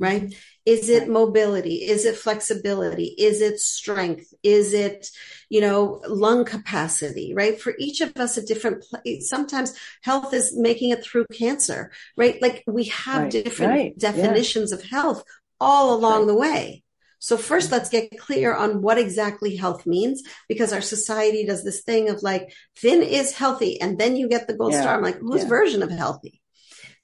Right? 0.00 0.34
Is 0.66 0.88
it 0.88 1.08
mobility? 1.08 1.76
Is 1.76 2.04
it 2.04 2.16
flexibility? 2.16 3.14
Is 3.16 3.40
it 3.40 3.60
strength? 3.60 4.34
Is 4.42 4.72
it, 4.74 5.08
you 5.50 5.60
know, 5.60 6.02
lung 6.08 6.44
capacity? 6.44 7.32
Right? 7.32 7.60
For 7.60 7.72
each 7.78 8.00
of 8.00 8.12
us, 8.16 8.36
a 8.36 8.44
different 8.44 8.82
place. 8.82 9.28
Sometimes 9.28 9.76
health 10.02 10.34
is 10.34 10.56
making 10.56 10.90
it 10.90 11.04
through 11.04 11.26
cancer, 11.32 11.92
right? 12.16 12.42
Like 12.42 12.64
we 12.66 12.86
have 12.86 13.22
right. 13.22 13.30
different 13.30 13.72
right. 13.72 13.96
definitions 13.96 14.72
yeah. 14.72 14.78
of 14.78 14.84
health 14.84 15.22
all 15.60 15.94
along 15.94 16.22
right. 16.22 16.26
the 16.26 16.34
way. 16.34 16.82
So 17.18 17.36
first, 17.36 17.72
let's 17.72 17.90
get 17.90 18.18
clear 18.18 18.54
on 18.54 18.82
what 18.82 18.98
exactly 18.98 19.56
health 19.56 19.86
means 19.86 20.22
because 20.48 20.72
our 20.72 20.80
society 20.80 21.44
does 21.44 21.64
this 21.64 21.82
thing 21.82 22.08
of 22.08 22.22
like 22.22 22.52
thin 22.76 23.02
is 23.02 23.32
healthy. 23.32 23.80
And 23.80 23.98
then 23.98 24.16
you 24.16 24.28
get 24.28 24.46
the 24.46 24.56
gold 24.56 24.72
yeah. 24.72 24.82
star. 24.82 24.94
I'm 24.94 25.02
like, 25.02 25.18
whose 25.18 25.42
yeah. 25.42 25.48
version 25.48 25.82
of 25.82 25.90
healthy? 25.90 26.40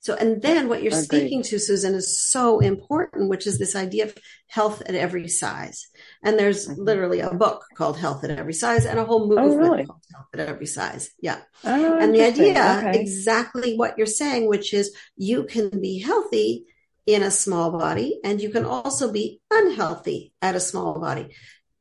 So, 0.04 0.14
and 0.14 0.42
then 0.42 0.68
what 0.68 0.82
you're 0.82 0.92
speaking 0.92 1.42
to, 1.44 1.58
Susan, 1.58 1.94
is 1.94 2.20
so 2.20 2.60
important, 2.60 3.30
which 3.30 3.46
is 3.46 3.58
this 3.58 3.74
idea 3.74 4.04
of 4.04 4.14
health 4.48 4.82
at 4.84 4.94
every 4.94 5.28
size. 5.28 5.88
And 6.22 6.38
there's 6.38 6.68
mm-hmm. 6.68 6.82
literally 6.82 7.20
a 7.20 7.32
book 7.32 7.64
called 7.74 7.96
Health 7.96 8.22
at 8.22 8.30
Every 8.30 8.52
Size 8.52 8.84
and 8.84 8.98
a 8.98 9.04
whole 9.06 9.26
movement 9.26 9.52
oh, 9.52 9.56
really? 9.56 9.86
called 9.86 10.02
Health 10.14 10.26
at 10.34 10.40
Every 10.40 10.66
Size. 10.66 11.10
Yeah. 11.22 11.40
Oh, 11.64 11.98
and 11.98 12.14
the 12.14 12.20
idea, 12.20 12.82
okay. 12.86 13.00
exactly 13.00 13.76
what 13.76 13.96
you're 13.96 14.06
saying, 14.06 14.46
which 14.46 14.74
is 14.74 14.94
you 15.16 15.44
can 15.44 15.70
be 15.80 16.00
healthy 16.00 16.66
in 17.06 17.22
a 17.22 17.30
small 17.30 17.70
body, 17.70 18.20
and 18.24 18.40
you 18.40 18.50
can 18.50 18.64
also 18.64 19.12
be 19.12 19.40
unhealthy 19.50 20.32
at 20.40 20.54
a 20.54 20.60
small 20.60 20.98
body, 20.98 21.34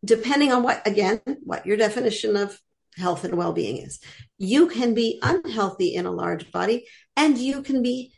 depending 0.04 0.52
on 0.52 0.64
what, 0.64 0.86
again, 0.86 1.22
what 1.44 1.66
your 1.66 1.78
definition 1.78 2.36
of 2.36 2.60
health 2.98 3.24
and 3.24 3.36
well 3.36 3.54
being 3.54 3.78
is. 3.78 4.00
You 4.38 4.68
can 4.68 4.94
be 4.94 5.20
unhealthy 5.22 5.96
in 5.96 6.06
a 6.06 6.12
large 6.12 6.52
body, 6.52 6.88
and 7.16 7.38
you 7.38 7.62
can 7.62 7.82
be 7.82 8.14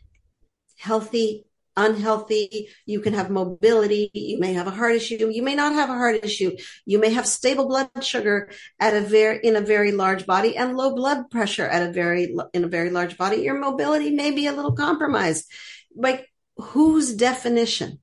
healthy 0.78 1.46
unhealthy. 1.76 2.68
You 2.86 3.00
can 3.00 3.12
have 3.12 3.30
mobility. 3.30 4.10
You 4.12 4.38
may 4.40 4.54
have 4.54 4.66
a 4.66 4.70
heart 4.70 4.94
issue. 4.94 5.28
You 5.30 5.42
may 5.42 5.54
not 5.54 5.74
have 5.74 5.90
a 5.90 5.94
heart 5.94 6.24
issue. 6.24 6.56
You 6.84 6.98
may 6.98 7.10
have 7.10 7.26
stable 7.26 7.68
blood 7.68 7.90
sugar 8.00 8.50
at 8.80 8.94
a 8.94 9.00
very, 9.00 9.40
in 9.42 9.56
a 9.56 9.60
very 9.60 9.92
large 9.92 10.26
body 10.26 10.56
and 10.56 10.76
low 10.76 10.94
blood 10.94 11.30
pressure 11.30 11.66
at 11.66 11.88
a 11.88 11.92
very, 11.92 12.34
in 12.52 12.64
a 12.64 12.68
very 12.68 12.90
large 12.90 13.18
body. 13.18 13.38
Your 13.38 13.58
mobility 13.58 14.10
may 14.10 14.30
be 14.30 14.46
a 14.46 14.52
little 14.52 14.72
compromised. 14.72 15.50
Like 15.94 16.28
whose 16.56 17.14
definition, 17.14 18.00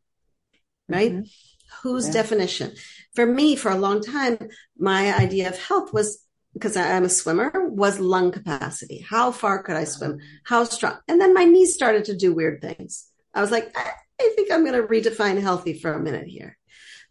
right? 0.88 1.12
Mm-hmm. 1.12 1.88
Whose 1.88 2.08
yeah. 2.08 2.14
definition? 2.14 2.74
For 3.16 3.26
me, 3.26 3.56
for 3.56 3.72
a 3.72 3.78
long 3.78 4.02
time, 4.02 4.38
my 4.78 5.14
idea 5.14 5.50
of 5.50 5.60
health 5.60 5.94
was 5.94 6.24
because 6.54 6.78
I'm 6.78 7.04
a 7.04 7.10
swimmer 7.10 7.52
was 7.70 8.00
lung 8.00 8.32
capacity. 8.32 9.00
How 9.00 9.32
far 9.32 9.64
could 9.64 9.76
I 9.76 9.86
swim? 9.86 10.20
How 10.44 10.64
strong? 10.66 11.00
And 11.08 11.20
then 11.20 11.34
my 11.34 11.46
knees 11.46 11.74
started 11.74 12.06
to 12.06 12.16
do 12.16 12.34
weird 12.34 12.62
things. 12.62 13.08
I 13.34 13.42
was 13.42 13.50
like, 13.50 13.76
I, 13.76 13.92
I 14.22 14.34
think 14.36 14.52
I'm 14.52 14.64
going 14.64 14.80
to 14.80 14.88
redefine 14.88 15.42
healthy 15.42 15.74
for 15.74 15.94
a 15.94 16.00
minute 16.00 16.28
here 16.28 16.58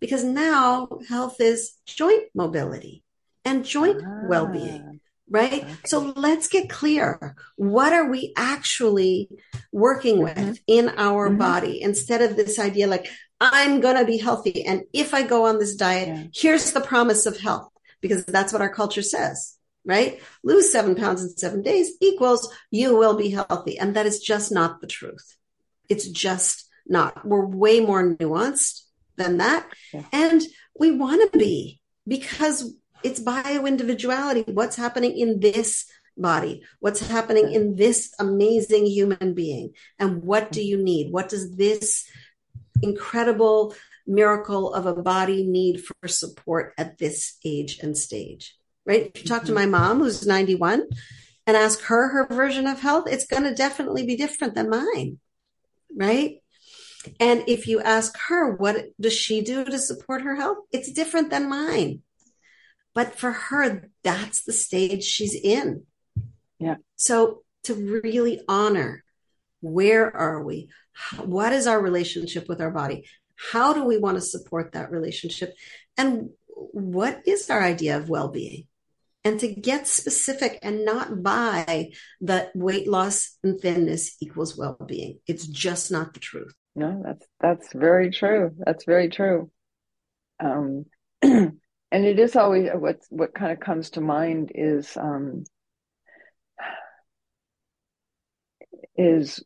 because 0.01 0.23
now 0.23 0.89
health 1.09 1.41
is 1.41 1.75
joint 1.87 2.25
mobility 2.35 3.03
and 3.45 3.65
joint 3.65 4.03
ah. 4.07 4.23
well-being 4.29 5.01
right? 5.33 5.65
Okay. 5.65 5.75
So 5.87 6.13
let's 6.15 6.47
get 6.47 6.69
clear. 6.69 7.35
What 7.57 7.93
are 7.93 8.09
we 8.09 8.33
actually 8.37 9.29
working 9.73 10.19
mm-hmm. 10.19 10.49
with 10.49 10.61
in 10.67 10.91
our 10.91 11.29
mm-hmm. 11.29 11.39
body 11.39 11.83
instead 11.83 12.23
of 12.23 12.37
this 12.37 12.59
idea 12.59 12.87
like, 12.87 13.09
I'm 13.41 13.81
going 13.81 13.97
to 13.97 14.05
be 14.05 14.19
healthy. 14.19 14.65
And 14.65 14.83
if 14.93 15.15
I 15.15 15.23
go 15.23 15.47
on 15.47 15.59
this 15.59 15.75
diet, 15.75 16.09
yeah. 16.09 16.25
here's 16.33 16.73
the 16.73 16.81
promise 16.81 17.27
of 17.27 17.41
health 17.41 17.71
because 18.01 18.25
that's 18.25 18.53
what 18.53 18.63
our 18.63 18.73
culture 18.73 19.03
says. 19.03 19.57
right? 19.85 20.21
Lose 20.45 20.71
seven 20.71 20.95
pounds 20.95 21.23
in 21.23 21.37
seven 21.37 21.63
days 21.63 21.93
equals 22.01 22.53
you 22.71 22.97
will 22.97 23.17
be 23.17 23.31
healthy. 23.31 23.79
And 23.79 23.97
that 23.97 24.07
is 24.07 24.21
just 24.21 24.53
not 24.53 24.81
the 24.81 24.87
truth. 24.87 25.37
It's 25.89 26.09
just 26.09 26.69
not. 26.87 27.27
We're 27.27 27.45
way 27.45 27.81
more 27.81 28.17
nuanced 28.17 28.83
than 29.17 29.39
that. 29.39 29.67
Yeah. 29.93 30.05
And 30.13 30.43
we 30.79 30.93
want 30.93 31.33
to 31.33 31.39
be 31.39 31.81
because 32.07 32.73
it's 33.05 33.21
bio 33.21 33.67
individuality. 33.67 34.45
What's 34.47 34.77
happening 34.77 35.17
in 35.17 35.41
this 35.41 35.87
body? 36.17 36.63
What's 36.81 37.07
happening 37.07 37.53
in 37.53 37.77
this 37.77 38.15
amazing 38.19 38.87
human 38.87 39.35
being? 39.35 39.73
And 39.99 40.23
what 40.23 40.53
do 40.53 40.63
you 40.63 40.77
need? 40.77 41.13
What 41.13 41.29
does 41.29 41.57
this 41.57 42.09
incredible 42.83 43.75
miracle 44.07 44.75
of 44.75 44.87
a 44.87 44.95
body 44.95 45.47
need 45.47 45.83
for 45.85 46.09
support 46.09 46.75
at 46.77 46.99
this 46.99 47.39
age 47.45 47.79
and 47.83 47.97
stage? 47.97 48.57
Right? 48.85 49.13
If 49.15 49.23
you 49.23 49.29
talk 49.29 49.43
to 49.43 49.53
mm-hmm. 49.53 49.73
my 49.73 49.79
mom, 49.79 50.01
who's 50.01 50.27
91, 50.27 50.89
and 51.47 51.57
ask 51.57 51.81
her 51.83 52.09
her 52.09 52.27
version 52.27 52.67
of 52.67 52.81
health, 52.81 53.07
it's 53.09 53.27
going 53.27 53.45
to 53.45 53.55
definitely 53.55 54.07
be 54.07 54.17
different 54.17 54.55
than 54.55 54.71
mine. 54.71 55.19
Right? 55.95 56.39
And 57.19 57.45
if 57.49 57.67
you 57.67 57.81
ask 57.81 58.17
her, 58.29 58.55
what 58.55 58.87
does 59.01 59.13
she 59.13 59.41
do 59.41 59.65
to 59.65 59.79
support 59.79 60.23
her 60.23 60.37
health? 60.37 60.59
It's 60.71 60.93
different 60.93 61.31
than 61.31 61.49
mine. 61.49 62.03
But 62.95 63.19
for 63.19 63.33
her, 63.33 63.89
that's 64.03 64.45
the 64.45 64.53
stage 64.53 65.05
she's 65.05 65.35
in. 65.35 65.85
Yeah. 66.59 66.77
So 66.97 67.43
to 67.65 67.75
really 67.75 68.41
honor 68.49 69.05
where 69.61 70.15
are 70.15 70.43
we? 70.43 70.69
What 71.19 71.53
is 71.53 71.67
our 71.67 71.81
relationship 71.81 72.49
with 72.49 72.61
our 72.61 72.71
body? 72.71 73.07
How 73.37 73.73
do 73.73 73.85
we 73.85 73.97
want 73.97 74.17
to 74.17 74.21
support 74.21 74.73
that 74.73 74.91
relationship? 74.91 75.55
And 75.97 76.31
what 76.49 77.23
is 77.27 77.49
our 77.49 77.63
idea 77.63 77.97
of 77.97 78.09
well 78.09 78.29
being? 78.29 78.67
And 79.25 79.39
to 79.41 79.49
get 79.49 79.87
specific 79.87 80.59
and 80.63 80.85
not 80.85 81.23
buy 81.23 81.93
that 82.23 82.51
weight 82.57 82.89
loss 82.89 83.39
and 83.45 83.59
thinness 83.59 84.17
equals 84.21 84.59
well 84.59 84.77
being. 84.85 85.21
It's 85.29 85.47
just 85.47 85.93
not 85.93 86.13
the 86.13 86.21
truth. 86.21 86.53
No, 86.75 87.03
that's 87.05 87.27
that's 87.39 87.73
very 87.73 88.11
true. 88.11 88.51
That's 88.59 88.85
very 88.85 89.09
true. 89.09 89.51
Um, 90.41 90.87
and 91.93 92.07
it 92.07 92.19
is 92.19 92.35
always 92.37 92.71
what 92.75 93.01
what 93.11 93.35
kind 93.35 93.53
of 93.53 93.61
comes 93.61 93.91
to 93.91 94.01
mind 94.01 94.51
is 94.55 94.97
um, 94.97 95.45
is 98.97 99.45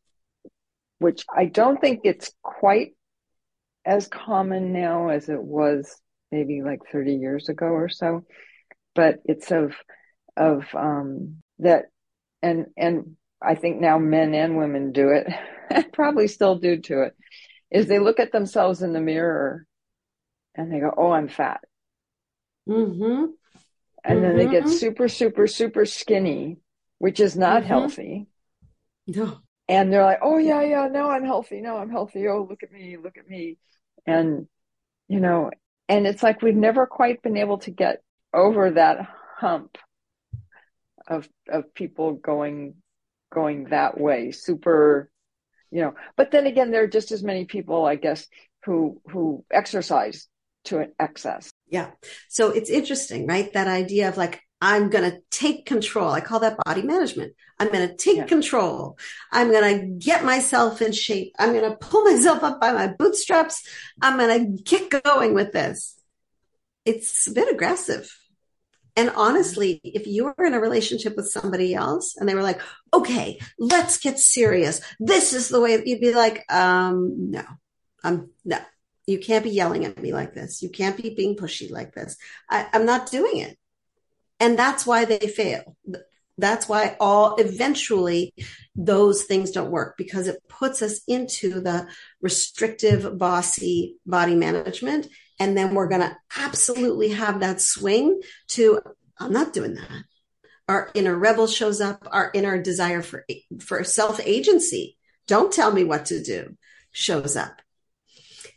which 0.98 1.24
I 1.35 1.46
don't 1.46 1.80
think 1.80 2.00
it's 2.04 2.30
quite 2.42 2.92
as 3.85 4.06
common 4.06 4.72
now 4.72 5.09
as 5.09 5.28
it 5.28 5.42
was 5.42 6.00
maybe 6.30 6.62
like 6.62 6.80
30 6.90 7.14
years 7.14 7.48
ago 7.48 7.66
or 7.66 7.88
so 7.88 8.24
but 8.94 9.16
it's 9.24 9.50
of 9.50 9.74
of 10.37 10.64
um, 10.74 11.42
that 11.59 11.87
and 12.42 12.66
and 12.76 13.16
I 13.42 13.56
think 13.56 13.80
now 13.80 13.98
men 13.98 14.35
and 14.35 14.56
women 14.56 14.92
do 14.92 15.09
it 15.11 15.92
probably 15.92 16.28
still 16.28 16.59
do 16.59 16.78
to 16.82 17.02
it 17.02 17.16
is 17.72 17.88
they 17.88 17.98
look 17.98 18.20
at 18.20 18.30
themselves 18.30 18.82
in 18.82 18.92
the 18.92 19.00
mirror 19.00 19.66
and 20.54 20.72
they 20.72 20.78
go 20.78 20.94
oh 20.96 21.11
I'm 21.11 21.28
fat 21.28 21.61
mm-hmm. 22.68 23.26
and 24.05 24.24
then 24.24 24.37
they 24.37 24.46
get 24.46 24.64
mm-hmm. 24.64 24.72
super 24.72 25.09
super 25.09 25.46
super 25.46 25.85
skinny 25.85 26.59
which 26.98 27.20
is 27.20 27.37
not 27.37 27.61
mm-hmm. 27.61 27.68
healthy 27.68 28.26
no 29.07 29.38
and 29.68 29.92
they're 29.92 30.05
like, 30.05 30.20
"Oh 30.22 30.38
yeah, 30.38 30.62
yeah, 30.62 30.88
no, 30.88 31.11
I'm 31.11 31.24
healthy. 31.24 31.61
No, 31.61 31.76
I'm 31.76 31.90
healthy. 31.90 32.29
Oh, 32.29 32.46
look 32.48 32.62
at 32.62 32.72
me, 32.72 32.96
look 32.96 33.16
at 33.18 33.29
me." 33.29 33.59
And 34.07 34.46
you 35.09 35.20
know, 35.20 35.50
and 35.88 36.07
it's 36.07 36.22
like 36.22 36.42
we've 36.42 36.55
never 36.55 36.87
quite 36.87 37.22
been 37.22 37.37
able 37.37 37.59
to 37.59 37.70
get 37.70 38.02
over 38.33 38.72
that 38.72 39.09
hump 39.37 39.79
of 41.09 41.29
of 41.48 41.74
people 41.74 42.14
going 42.14 42.74
going 43.33 43.64
that 43.64 43.98
way, 43.98 44.31
super, 44.31 45.11
you 45.70 45.83
know. 45.83 45.94
But 46.16 46.31
then 46.31 46.46
again, 46.46 46.70
there 46.70 46.85
are 46.85 46.88
just 46.88 47.11
as 47.12 47.22
many 47.22 47.44
people, 47.44 47.85
I 47.85 47.96
guess, 47.96 48.26
who 48.64 49.00
who 49.11 49.44
exercise 49.50 50.29
to 50.64 50.79
an 50.79 50.92
excess. 51.00 51.50
Yeah. 51.68 51.90
So 52.29 52.50
it's 52.50 52.70
interesting, 52.70 53.26
right? 53.26 53.52
That 53.52 53.66
idea 53.66 54.09
of 54.09 54.16
like 54.16 54.40
I'm 54.61 54.88
going 54.88 55.11
to 55.11 55.20
take 55.31 55.66
control. 55.66 56.11
I 56.11 56.20
call 56.20 56.40
that 56.40 56.57
body 56.64 56.83
management. 56.83 57.35
I'm 57.59 57.70
going 57.70 57.88
to 57.88 57.94
take 57.94 58.16
yeah. 58.16 58.24
control. 58.24 58.98
I'm 59.31 59.50
going 59.50 59.81
to 59.81 60.07
get 60.07 60.24
myself 60.24 60.81
in 60.81 60.92
shape. 60.92 61.35
I'm 61.38 61.52
going 61.52 61.70
to 61.70 61.76
pull 61.76 62.05
myself 62.11 62.42
up 62.42 62.61
by 62.61 62.72
my 62.72 62.88
bootstraps. 62.88 63.62
I'm 64.00 64.18
going 64.18 64.57
to 64.57 64.62
get 64.62 65.02
going 65.05 65.35
with 65.35 65.52
this. 65.52 65.94
It's 66.85 67.26
a 67.26 67.33
bit 67.33 67.52
aggressive. 67.52 68.11
And 68.98 69.11
honestly, 69.11 69.79
if 69.85 70.07
you 70.07 70.24
were 70.24 70.46
in 70.46 70.55
a 70.55 70.61
relationship 70.61 71.16
with 71.16 71.29
somebody 71.29 71.74
else 71.74 72.16
and 72.16 72.26
they 72.26 72.35
were 72.35 72.42
like, 72.42 72.62
okay, 72.94 73.38
let's 73.59 73.98
get 73.98 74.18
serious. 74.18 74.81
This 74.98 75.35
is 75.35 75.50
the 75.50 75.61
way 75.61 75.83
you'd 75.85 76.00
be 76.00 76.14
like, 76.14 76.50
um, 76.50 77.31
no, 77.31 77.44
I'm 78.02 78.31
no, 78.46 78.59
you 79.07 79.19
can't 79.19 79.45
be 79.45 79.51
yelling 79.51 79.85
at 79.85 80.01
me 80.01 80.12
like 80.12 80.35
this. 80.35 80.62
You 80.62 80.69
can't 80.69 80.97
be 81.01 81.11
being 81.11 81.37
pushy 81.37 81.71
like 81.71 81.95
this. 81.95 82.16
I, 82.51 82.66
I'm 82.73 82.87
not 82.87 83.11
doing 83.11 83.38
it. 83.38 83.57
And 84.40 84.59
that's 84.59 84.85
why 84.87 85.05
they 85.05 85.19
fail. 85.19 85.77
That's 86.38 86.69
why 86.69 86.97
all 87.01 87.37
eventually 87.37 88.35
those 88.75 89.23
things 89.23 89.53
don't 89.53 89.71
work 89.71 89.97
because 89.97 90.29
it 90.29 90.42
puts 90.49 90.83
us 90.83 91.01
into 91.09 91.61
the 91.61 91.88
restrictive, 92.21 93.16
bossy 93.16 93.97
body 94.05 94.35
management. 94.35 95.09
And 95.38 95.57
then 95.57 95.75
we're 95.75 95.88
going 95.88 96.03
to 96.03 96.16
absolutely 96.37 97.11
have 97.11 97.40
that 97.40 97.61
swing 97.61 98.21
to, 98.49 98.81
I'm 99.19 99.33
not 99.33 99.55
doing 99.55 99.75
that. 99.75 100.05
Our 100.69 100.90
inner 100.95 101.16
rebel 101.16 101.47
shows 101.47 101.81
up, 101.81 102.07
our 102.11 102.31
inner 102.35 102.61
desire 102.61 103.01
for, 103.01 103.25
for 103.61 103.85
self 103.85 104.21
agency. 104.21 104.99
Don't 105.27 105.53
tell 105.53 105.73
me 105.73 105.85
what 105.85 106.07
to 106.07 106.23
do 106.23 106.57
shows 106.90 107.37
up. 107.37 107.62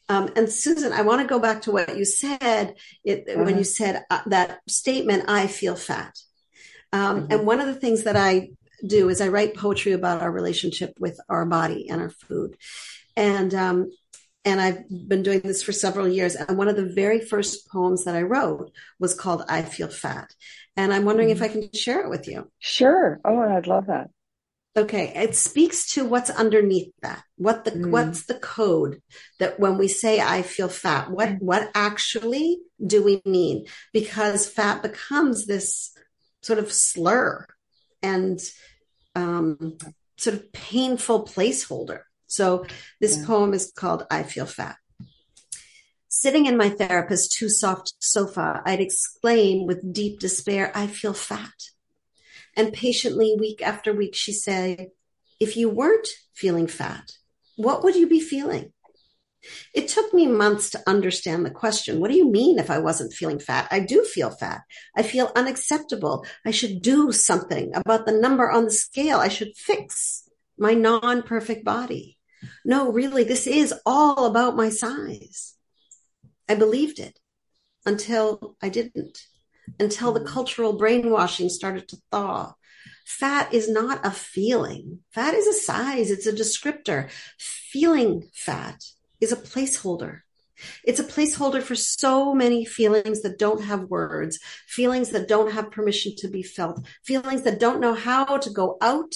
Um, 0.09 0.31
and 0.35 0.51
Susan, 0.51 0.91
I 0.91 1.03
want 1.03 1.21
to 1.21 1.27
go 1.27 1.39
back 1.39 1.61
to 1.61 1.71
what 1.71 1.95
you 1.95 2.03
said 2.03 2.75
it, 3.03 3.25
when 3.37 3.49
you 3.49 3.53
uh-huh. 3.53 3.63
said 3.63 4.03
uh, 4.09 4.21
that 4.25 4.59
statement, 4.67 5.25
I 5.29 5.45
feel 5.45 5.75
fat. 5.75 6.17
Um, 6.91 7.21
mm-hmm. 7.21 7.31
And 7.31 7.45
one 7.45 7.59
of 7.59 7.67
the 7.67 7.75
things 7.75 8.03
that 8.03 8.15
I 8.17 8.49
do 8.85 9.09
is 9.09 9.21
I 9.21 9.27
write 9.27 9.55
poetry 9.55 9.91
about 9.91 10.21
our 10.21 10.31
relationship 10.31 10.93
with 10.99 11.19
our 11.29 11.45
body 11.45 11.89
and 11.89 12.01
our 12.01 12.09
food. 12.09 12.57
And, 13.15 13.53
um, 13.53 13.91
and 14.45 14.59
I've 14.59 14.89
been 14.89 15.21
doing 15.21 15.41
this 15.41 15.61
for 15.61 15.73
several 15.73 16.07
years. 16.07 16.33
And 16.35 16.57
one 16.57 16.69
of 16.69 16.75
the 16.75 16.85
very 16.85 17.19
first 17.19 17.69
poems 17.69 18.05
that 18.05 18.15
I 18.15 18.23
wrote 18.23 18.71
was 18.99 19.13
called 19.13 19.43
I 19.47 19.61
Feel 19.61 19.89
Fat. 19.89 20.33
And 20.75 20.93
I'm 20.93 21.05
wondering 21.05 21.29
mm-hmm. 21.29 21.43
if 21.43 21.49
I 21.51 21.53
can 21.53 21.71
share 21.73 22.01
it 22.01 22.09
with 22.09 22.27
you. 22.27 22.49
Sure. 22.57 23.19
Oh, 23.23 23.37
I'd 23.37 23.67
love 23.67 23.87
that. 23.87 24.09
Okay, 24.79 25.11
it 25.13 25.35
speaks 25.35 25.93
to 25.95 26.05
what's 26.05 26.29
underneath 26.29 26.93
that. 27.01 27.21
What 27.35 27.65
the 27.65 27.71
mm. 27.71 27.91
what's 27.91 28.23
the 28.27 28.39
code 28.39 29.01
that 29.37 29.59
when 29.59 29.77
we 29.77 29.89
say 29.89 30.21
I 30.21 30.41
feel 30.41 30.69
fat, 30.69 31.11
what 31.11 31.27
mm. 31.27 31.41
what 31.41 31.69
actually 31.75 32.59
do 32.93 33.03
we 33.03 33.21
mean? 33.25 33.65
Because 33.91 34.47
fat 34.47 34.81
becomes 34.81 35.45
this 35.45 35.91
sort 36.41 36.59
of 36.59 36.71
slur 36.71 37.45
and 38.01 38.39
um, 39.15 39.77
sort 40.15 40.37
of 40.37 40.53
painful 40.53 41.25
placeholder. 41.25 42.03
So 42.27 42.65
this 43.01 43.17
yeah. 43.17 43.25
poem 43.25 43.53
is 43.53 43.73
called 43.75 44.07
I 44.09 44.23
Feel 44.23 44.45
Fat. 44.45 44.77
Sitting 46.07 46.45
in 46.45 46.55
my 46.55 46.69
therapist's 46.69 47.27
too 47.37 47.49
soft 47.49 47.95
sofa, 47.99 48.61
I'd 48.65 48.79
exclaim 48.79 49.67
with 49.67 49.93
deep 49.93 50.21
despair, 50.21 50.71
I 50.73 50.87
feel 50.87 51.13
fat. 51.13 51.51
And 52.59 52.73
patiently, 52.73 53.37
week 53.39 53.61
after 53.61 53.93
week, 53.93 54.13
she 54.13 54.33
said, 54.33 54.89
if 55.39 55.55
you 55.55 55.69
weren't 55.69 56.09
feeling 56.33 56.67
fat, 56.67 57.13
what 57.55 57.85
would 57.85 57.95
you 57.95 58.05
be 58.05 58.19
feeling? 58.19 58.73
It 59.73 59.87
took 59.87 60.13
me 60.13 60.27
months 60.27 60.71
to 60.71 60.83
understand 60.85 61.45
the 61.45 61.51
question. 61.51 62.01
What 62.01 62.11
do 62.11 62.17
you 62.17 62.29
mean 62.29 62.59
if 62.59 62.69
I 62.69 62.79
wasn't 62.79 63.13
feeling 63.13 63.39
fat? 63.39 63.69
I 63.71 63.79
do 63.79 64.03
feel 64.03 64.29
fat. 64.29 64.63
I 64.93 65.03
feel 65.03 65.31
unacceptable. 65.37 66.25
I 66.45 66.51
should 66.51 66.81
do 66.81 67.13
something 67.13 67.71
about 67.73 68.05
the 68.05 68.11
number 68.11 68.51
on 68.51 68.65
the 68.65 68.71
scale. 68.71 69.19
I 69.19 69.29
should 69.29 69.55
fix 69.55 70.27
my 70.57 70.73
non 70.73 71.23
perfect 71.23 71.63
body. 71.63 72.17
No, 72.65 72.91
really, 72.91 73.23
this 73.23 73.47
is 73.47 73.73
all 73.85 74.25
about 74.25 74.57
my 74.57 74.67
size. 74.67 75.55
I 76.49 76.55
believed 76.55 76.99
it 76.99 77.17
until 77.85 78.57
I 78.61 78.67
didn't 78.67 79.28
until 79.79 80.11
the 80.11 80.19
mm-hmm. 80.19 80.33
cultural 80.33 80.73
brainwashing 80.73 81.49
started 81.49 81.87
to 81.89 81.97
thaw. 82.11 82.53
Fat 83.05 83.53
is 83.53 83.69
not 83.69 84.05
a 84.05 84.11
feeling. 84.11 84.99
Fat 85.11 85.33
is 85.33 85.47
a 85.47 85.53
size. 85.53 86.11
It's 86.11 86.27
a 86.27 86.33
descriptor. 86.33 87.09
Feeling 87.37 88.29
fat 88.33 88.83
is 89.19 89.31
a 89.31 89.35
placeholder. 89.35 90.21
It's 90.83 90.99
a 90.99 91.03
placeholder 91.03 91.61
for 91.61 91.75
so 91.75 92.33
many 92.33 92.65
feelings 92.65 93.21
that 93.21 93.39
don't 93.39 93.63
have 93.63 93.89
words, 93.89 94.39
feelings 94.67 95.09
that 95.09 95.27
don't 95.27 95.51
have 95.51 95.71
permission 95.71 96.13
to 96.17 96.27
be 96.27 96.43
felt, 96.43 96.85
feelings 97.03 97.43
that 97.43 97.59
don't 97.59 97.79
know 97.79 97.93
how 97.93 98.37
to 98.37 98.49
go 98.49 98.77
out. 98.81 99.15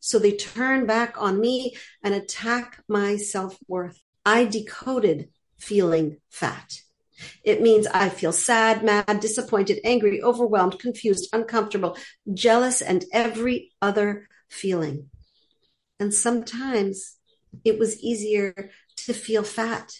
So 0.00 0.18
they 0.18 0.32
turn 0.36 0.86
back 0.86 1.20
on 1.20 1.40
me 1.40 1.76
and 2.02 2.14
attack 2.14 2.82
my 2.88 3.16
self 3.16 3.58
worth. 3.66 4.00
I 4.24 4.44
decoded 4.44 5.30
feeling 5.58 6.18
fat 6.30 6.82
It 7.44 7.62
means 7.62 7.86
I 7.86 8.08
feel 8.08 8.32
sad, 8.32 8.84
mad, 8.84 9.20
disappointed, 9.20 9.80
angry, 9.84 10.22
overwhelmed, 10.22 10.78
confused, 10.78 11.28
uncomfortable, 11.32 11.96
jealous, 12.32 12.82
and 12.82 13.04
every 13.12 13.72
other 13.80 14.28
feeling. 14.48 15.10
And 15.98 16.12
sometimes 16.12 17.16
it 17.64 17.78
was 17.78 18.00
easier 18.00 18.70
to 18.96 19.12
feel 19.12 19.42
fat. 19.42 19.92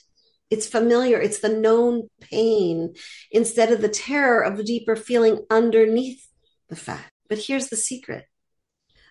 It's 0.50 0.66
familiar. 0.66 1.20
It's 1.20 1.40
the 1.40 1.48
known 1.48 2.08
pain 2.20 2.94
instead 3.30 3.72
of 3.72 3.80
the 3.80 3.88
terror 3.88 4.42
of 4.42 4.56
the 4.56 4.64
deeper 4.64 4.94
feeling 4.94 5.44
underneath 5.50 6.28
the 6.68 6.76
fat. 6.76 7.10
But 7.28 7.38
here's 7.38 7.68
the 7.68 7.76
secret 7.76 8.26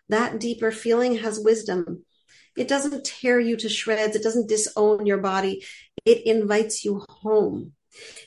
that 0.07 0.39
deeper 0.39 0.71
feeling 0.71 1.17
has 1.17 1.39
wisdom. 1.39 2.05
It 2.55 2.67
doesn't 2.67 3.05
tear 3.05 3.39
you 3.39 3.57
to 3.57 3.67
shreds. 3.67 4.15
It 4.15 4.23
doesn't 4.23 4.47
disown 4.47 5.05
your 5.05 5.17
body. 5.17 5.65
It 6.05 6.25
invites 6.25 6.85
you 6.85 7.03
home. 7.09 7.73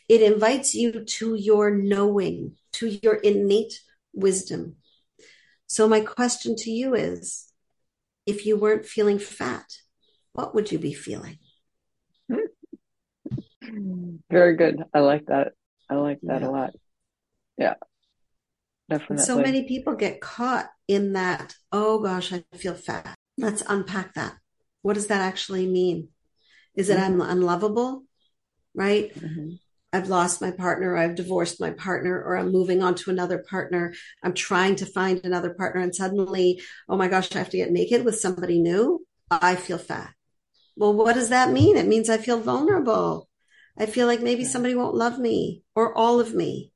It 0.08 0.22
invites 0.22 0.74
you 0.74 1.04
to 1.04 1.34
your 1.34 1.70
knowing, 1.70 2.56
to 2.74 2.88
your 2.88 3.14
innate 3.14 3.80
wisdom. 4.12 4.76
So, 5.66 5.86
my 5.88 6.00
question 6.00 6.56
to 6.56 6.70
you 6.70 6.94
is 6.94 7.52
if 8.26 8.46
you 8.46 8.56
weren't 8.56 8.86
feeling 8.86 9.18
fat, 9.18 9.66
what 10.32 10.54
would 10.54 10.72
you 10.72 10.78
be 10.78 10.94
feeling? 10.94 11.38
Very 14.30 14.56
good. 14.56 14.82
I 14.94 15.00
like 15.00 15.26
that. 15.26 15.52
I 15.90 15.94
like 15.94 16.20
that 16.22 16.42
yeah. 16.42 16.48
a 16.48 16.50
lot. 16.50 16.70
Yeah. 17.56 17.74
Definitely. 18.88 19.24
So 19.24 19.40
many 19.40 19.64
people 19.64 19.94
get 19.94 20.20
caught 20.20 20.68
in 20.86 21.12
that, 21.12 21.54
oh 21.72 21.98
gosh, 21.98 22.32
I 22.32 22.44
feel 22.56 22.74
fat. 22.74 23.14
Let's 23.36 23.62
unpack 23.68 24.14
that. 24.14 24.34
What 24.82 24.94
does 24.94 25.08
that 25.08 25.20
actually 25.20 25.66
mean? 25.66 26.08
Is 26.74 26.88
it 26.88 26.96
mm-hmm. 26.96 27.20
I'm 27.20 27.30
unlovable? 27.30 28.04
Right? 28.74 29.14
Mm-hmm. 29.14 29.54
I've 29.92 30.08
lost 30.08 30.42
my 30.42 30.50
partner, 30.50 30.96
I've 30.96 31.14
divorced 31.14 31.60
my 31.60 31.70
partner, 31.70 32.22
or 32.22 32.36
I'm 32.36 32.52
moving 32.52 32.82
on 32.82 32.94
to 32.96 33.10
another 33.10 33.38
partner. 33.38 33.94
I'm 34.22 34.34
trying 34.34 34.76
to 34.76 34.86
find 34.86 35.20
another 35.24 35.54
partner, 35.54 35.80
and 35.80 35.94
suddenly, 35.94 36.60
oh 36.88 36.96
my 36.96 37.08
gosh, 37.08 37.34
I 37.34 37.38
have 37.38 37.50
to 37.50 37.56
get 37.56 37.72
naked 37.72 38.04
with 38.04 38.20
somebody 38.20 38.60
new. 38.60 39.06
I 39.30 39.56
feel 39.56 39.78
fat. 39.78 40.12
Well, 40.76 40.92
what 40.92 41.14
does 41.14 41.30
that 41.30 41.50
mean? 41.50 41.76
It 41.76 41.86
means 41.86 42.10
I 42.10 42.18
feel 42.18 42.38
vulnerable. 42.38 43.28
I 43.78 43.86
feel 43.86 44.06
like 44.06 44.20
maybe 44.20 44.44
somebody 44.44 44.74
won't 44.74 44.94
love 44.94 45.18
me 45.18 45.62
or 45.74 45.96
all 45.96 46.20
of 46.20 46.34
me. 46.34 46.70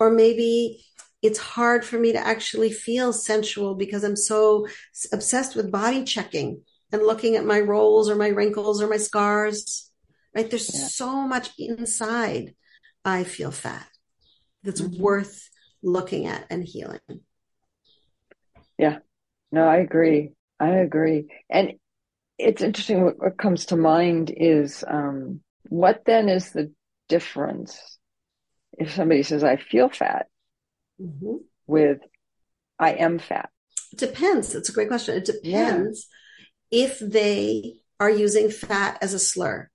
Or 0.00 0.10
maybe 0.10 0.84
it's 1.20 1.38
hard 1.38 1.84
for 1.84 1.98
me 1.98 2.12
to 2.12 2.18
actually 2.18 2.72
feel 2.72 3.12
sensual 3.12 3.74
because 3.74 4.04
I'm 4.04 4.16
so 4.16 4.66
obsessed 5.12 5.54
with 5.54 5.70
body 5.70 6.02
checking 6.04 6.62
and 6.90 7.02
looking 7.02 7.36
at 7.36 7.44
my 7.44 7.60
rolls 7.60 8.10
or 8.10 8.16
my 8.16 8.28
wrinkles 8.28 8.82
or 8.82 8.88
my 8.88 8.96
scars 8.96 9.91
right? 10.34 10.48
There's 10.48 10.70
yeah. 10.72 10.86
so 10.88 11.26
much 11.26 11.50
inside 11.58 12.54
I 13.04 13.24
feel 13.24 13.50
fat 13.50 13.86
that's 14.62 14.80
mm-hmm. 14.80 15.02
worth 15.02 15.48
looking 15.82 16.26
at 16.26 16.46
and 16.50 16.64
healing. 16.64 17.00
Yeah, 18.78 18.98
no, 19.50 19.66
I 19.66 19.78
agree. 19.78 20.32
I 20.58 20.70
agree. 20.70 21.26
And 21.50 21.74
it's 22.38 22.62
interesting 22.62 23.04
what, 23.04 23.18
what 23.18 23.38
comes 23.38 23.66
to 23.66 23.76
mind 23.76 24.32
is 24.34 24.84
um, 24.86 25.40
what 25.68 26.04
then 26.06 26.28
is 26.28 26.52
the 26.52 26.72
difference 27.08 27.98
if 28.78 28.94
somebody 28.94 29.22
says, 29.22 29.44
I 29.44 29.56
feel 29.56 29.88
fat 29.88 30.26
mm-hmm. 31.00 31.36
with 31.66 31.98
I 32.78 32.92
am 32.92 33.18
fat? 33.18 33.50
It 33.92 33.98
depends. 33.98 34.54
It's 34.54 34.68
a 34.68 34.72
great 34.72 34.88
question. 34.88 35.16
It 35.16 35.26
depends 35.26 36.08
yeah. 36.70 36.84
if 36.84 36.98
they 36.98 37.74
are 38.00 38.10
using 38.10 38.50
fat 38.50 38.98
as 39.02 39.14
a 39.14 39.18
slur 39.18 39.70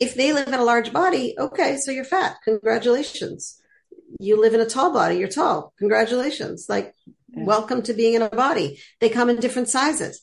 if 0.00 0.14
they 0.14 0.32
live 0.32 0.48
in 0.48 0.54
a 0.54 0.64
large 0.64 0.92
body, 0.92 1.34
okay, 1.38 1.76
so 1.76 1.90
you're 1.90 2.04
fat. 2.04 2.36
Congratulations. 2.44 3.60
You 4.18 4.40
live 4.40 4.54
in 4.54 4.60
a 4.60 4.66
tall 4.66 4.92
body, 4.92 5.16
you're 5.16 5.28
tall. 5.28 5.74
Congratulations. 5.78 6.66
Like, 6.68 6.94
yeah. 7.28 7.44
welcome 7.44 7.82
to 7.82 7.92
being 7.92 8.14
in 8.14 8.22
a 8.22 8.30
body. 8.30 8.80
They 9.00 9.10
come 9.10 9.28
in 9.28 9.36
different 9.38 9.68
sizes. 9.68 10.22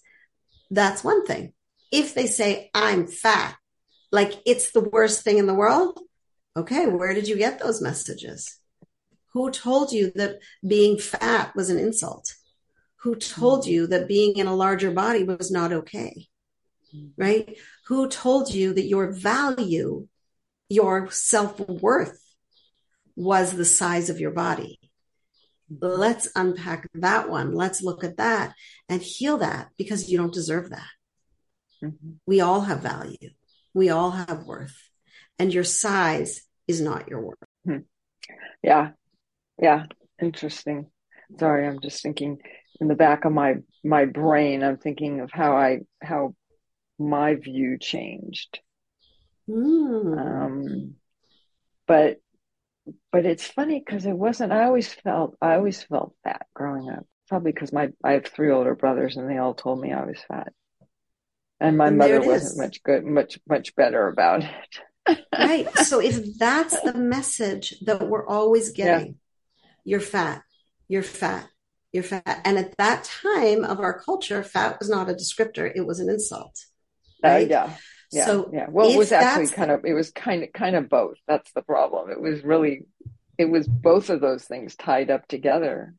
That's 0.71 1.03
one 1.03 1.25
thing. 1.25 1.53
If 1.91 2.15
they 2.15 2.25
say, 2.25 2.69
I'm 2.73 3.07
fat, 3.07 3.55
like 4.11 4.33
it's 4.45 4.71
the 4.71 4.81
worst 4.81 5.23
thing 5.23 5.37
in 5.37 5.45
the 5.45 5.53
world, 5.53 5.99
okay, 6.57 6.87
where 6.87 7.13
did 7.13 7.27
you 7.27 7.37
get 7.37 7.59
those 7.59 7.81
messages? 7.81 8.57
Who 9.33 9.51
told 9.51 9.91
you 9.91 10.11
that 10.15 10.39
being 10.67 10.97
fat 10.97 11.55
was 11.55 11.69
an 11.69 11.77
insult? 11.77 12.33
Who 13.01 13.15
told 13.15 13.61
mm-hmm. 13.61 13.71
you 13.71 13.87
that 13.87 14.07
being 14.07 14.37
in 14.37 14.47
a 14.47 14.55
larger 14.55 14.91
body 14.91 15.23
was 15.23 15.51
not 15.51 15.71
okay? 15.71 16.27
Right? 17.17 17.57
Who 17.87 18.07
told 18.07 18.53
you 18.53 18.73
that 18.73 18.85
your 18.85 19.11
value, 19.11 20.07
your 20.69 21.09
self 21.11 21.59
worth 21.59 22.19
was 23.15 23.53
the 23.53 23.65
size 23.65 24.09
of 24.09 24.19
your 24.19 24.31
body? 24.31 24.79
Let's 25.69 26.29
unpack 26.35 26.87
that 26.93 27.29
one. 27.29 27.53
Let's 27.53 27.81
look 27.81 28.03
at 28.03 28.17
that 28.17 28.53
and 28.87 29.01
heal 29.01 29.37
that 29.39 29.69
because 29.77 30.09
you 30.09 30.17
don't 30.17 30.33
deserve 30.33 30.69
that. 30.69 30.89
Mm-hmm. 31.83 32.11
We 32.25 32.39
all 32.41 32.61
have 32.61 32.81
value. 32.81 33.29
We 33.73 33.89
all 33.89 34.11
have 34.11 34.45
worth. 34.45 34.75
And 35.37 35.53
your 35.53 35.65
size 35.65 36.41
is 36.67 36.81
not 36.81 37.09
your 37.09 37.21
worth. 37.21 37.37
Hmm. 37.65 37.77
Yeah. 38.63 38.91
Yeah. 39.61 39.85
Interesting. 40.21 40.87
Sorry, 41.37 41.67
I'm 41.67 41.79
just 41.81 42.01
thinking 42.01 42.39
in 42.79 42.87
the 42.87 42.95
back 42.95 43.25
of 43.25 43.33
my 43.33 43.55
my 43.83 44.05
brain, 44.05 44.63
I'm 44.63 44.77
thinking 44.77 45.19
of 45.19 45.29
how 45.31 45.55
I 45.55 45.79
how 46.01 46.35
my 46.99 47.35
view 47.35 47.77
changed. 47.79 48.59
Mm. 49.49 50.17
Um, 50.17 50.95
but 51.87 52.17
but 53.11 53.25
it's 53.25 53.45
funny 53.45 53.81
because 53.85 54.05
it 54.05 54.13
wasn't. 54.13 54.51
I 54.51 54.65
always 54.65 54.93
felt 54.93 55.37
I 55.41 55.55
always 55.55 55.81
felt 55.83 56.15
fat 56.23 56.45
growing 56.53 56.89
up. 56.89 57.05
Probably 57.27 57.51
because 57.51 57.73
my 57.73 57.89
I 58.03 58.13
have 58.13 58.27
three 58.27 58.51
older 58.51 58.75
brothers 58.75 59.17
and 59.17 59.29
they 59.29 59.37
all 59.37 59.53
told 59.53 59.81
me 59.81 59.91
I 59.91 60.05
was 60.05 60.19
fat, 60.27 60.53
and 61.59 61.77
my 61.77 61.87
and 61.87 61.97
mother 61.97 62.21
wasn't 62.21 62.53
is. 62.53 62.57
much 62.57 62.83
good, 62.83 63.05
much 63.05 63.39
much 63.47 63.75
better 63.75 64.07
about 64.07 64.43
it. 64.43 65.19
right. 65.37 65.69
So 65.79 65.99
if 65.99 66.37
that's 66.37 66.79
the 66.81 66.93
message 66.93 67.75
that 67.81 68.07
we're 68.07 68.27
always 68.27 68.71
getting, 68.71 69.07
yeah. 69.07 69.69
you're 69.83 69.99
fat, 69.99 70.41
you're 70.87 71.03
fat, 71.03 71.47
you're 71.91 72.03
fat, 72.03 72.41
and 72.45 72.57
at 72.57 72.77
that 72.77 73.03
time 73.03 73.63
of 73.63 73.79
our 73.79 73.99
culture, 73.99 74.43
fat 74.43 74.79
was 74.79 74.89
not 74.89 75.09
a 75.09 75.13
descriptor; 75.13 75.69
it 75.73 75.85
was 75.85 75.99
an 75.99 76.09
insult. 76.09 76.57
Right? 77.23 77.45
Uh, 77.45 77.49
yeah. 77.49 77.73
Yeah, 78.09 78.25
so 78.25 78.49
yeah. 78.53 78.67
Well, 78.69 78.89
it 78.89 78.97
was 78.97 79.11
actually 79.11 79.47
kind 79.47 79.69
of 79.69 79.83
it 79.83 79.93
was 79.93 80.11
kind 80.11 80.43
of 80.43 80.53
kind 80.53 80.77
of 80.77 80.87
both. 80.87 81.17
That's 81.27 81.51
the 81.51 81.61
problem. 81.61 82.09
It 82.09 82.21
was 82.21 82.41
really 82.41 82.85
it 83.37 83.49
was 83.49 83.67
both 83.67 84.09
of 84.09 84.21
those 84.21 84.45
things 84.45 84.75
tied 84.75 85.11
up 85.11 85.27
together. 85.27 85.93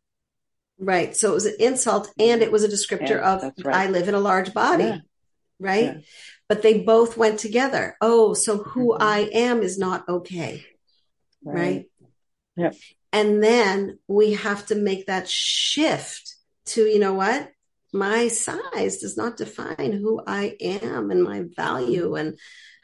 Right. 0.78 1.16
So 1.16 1.30
it 1.30 1.34
was 1.34 1.46
an 1.46 1.56
insult 1.58 2.10
and 2.18 2.40
it 2.42 2.52
was 2.52 2.64
a 2.64 2.68
descriptor 2.68 3.10
yeah, 3.10 3.34
of 3.34 3.52
right. 3.64 3.76
I 3.76 3.90
live 3.90 4.08
in 4.08 4.14
a 4.14 4.20
large 4.20 4.54
body. 4.54 4.84
Yeah. 4.84 4.98
Right. 5.58 5.84
Yeah. 5.84 5.98
But 6.48 6.62
they 6.62 6.80
both 6.80 7.16
went 7.16 7.38
together. 7.40 7.96
Oh, 8.00 8.32
so 8.32 8.58
who 8.58 8.92
mm-hmm. 8.92 9.02
I 9.02 9.28
am 9.32 9.62
is 9.62 9.78
not 9.78 10.08
okay. 10.08 10.64
Right. 11.44 11.56
right? 11.56 11.84
Yep. 12.56 12.74
And 13.12 13.42
then 13.42 13.98
we 14.06 14.34
have 14.34 14.66
to 14.66 14.74
make 14.74 15.06
that 15.06 15.28
shift 15.28 16.36
to, 16.66 16.84
you 16.84 16.98
know 16.98 17.14
what? 17.14 17.50
My 17.92 18.28
size 18.28 18.98
does 18.98 19.16
not 19.16 19.36
define 19.36 19.92
who 19.92 20.20
I 20.26 20.56
am 20.60 21.10
and 21.10 21.22
my 21.22 21.44
value 21.56 22.14
and 22.14 22.38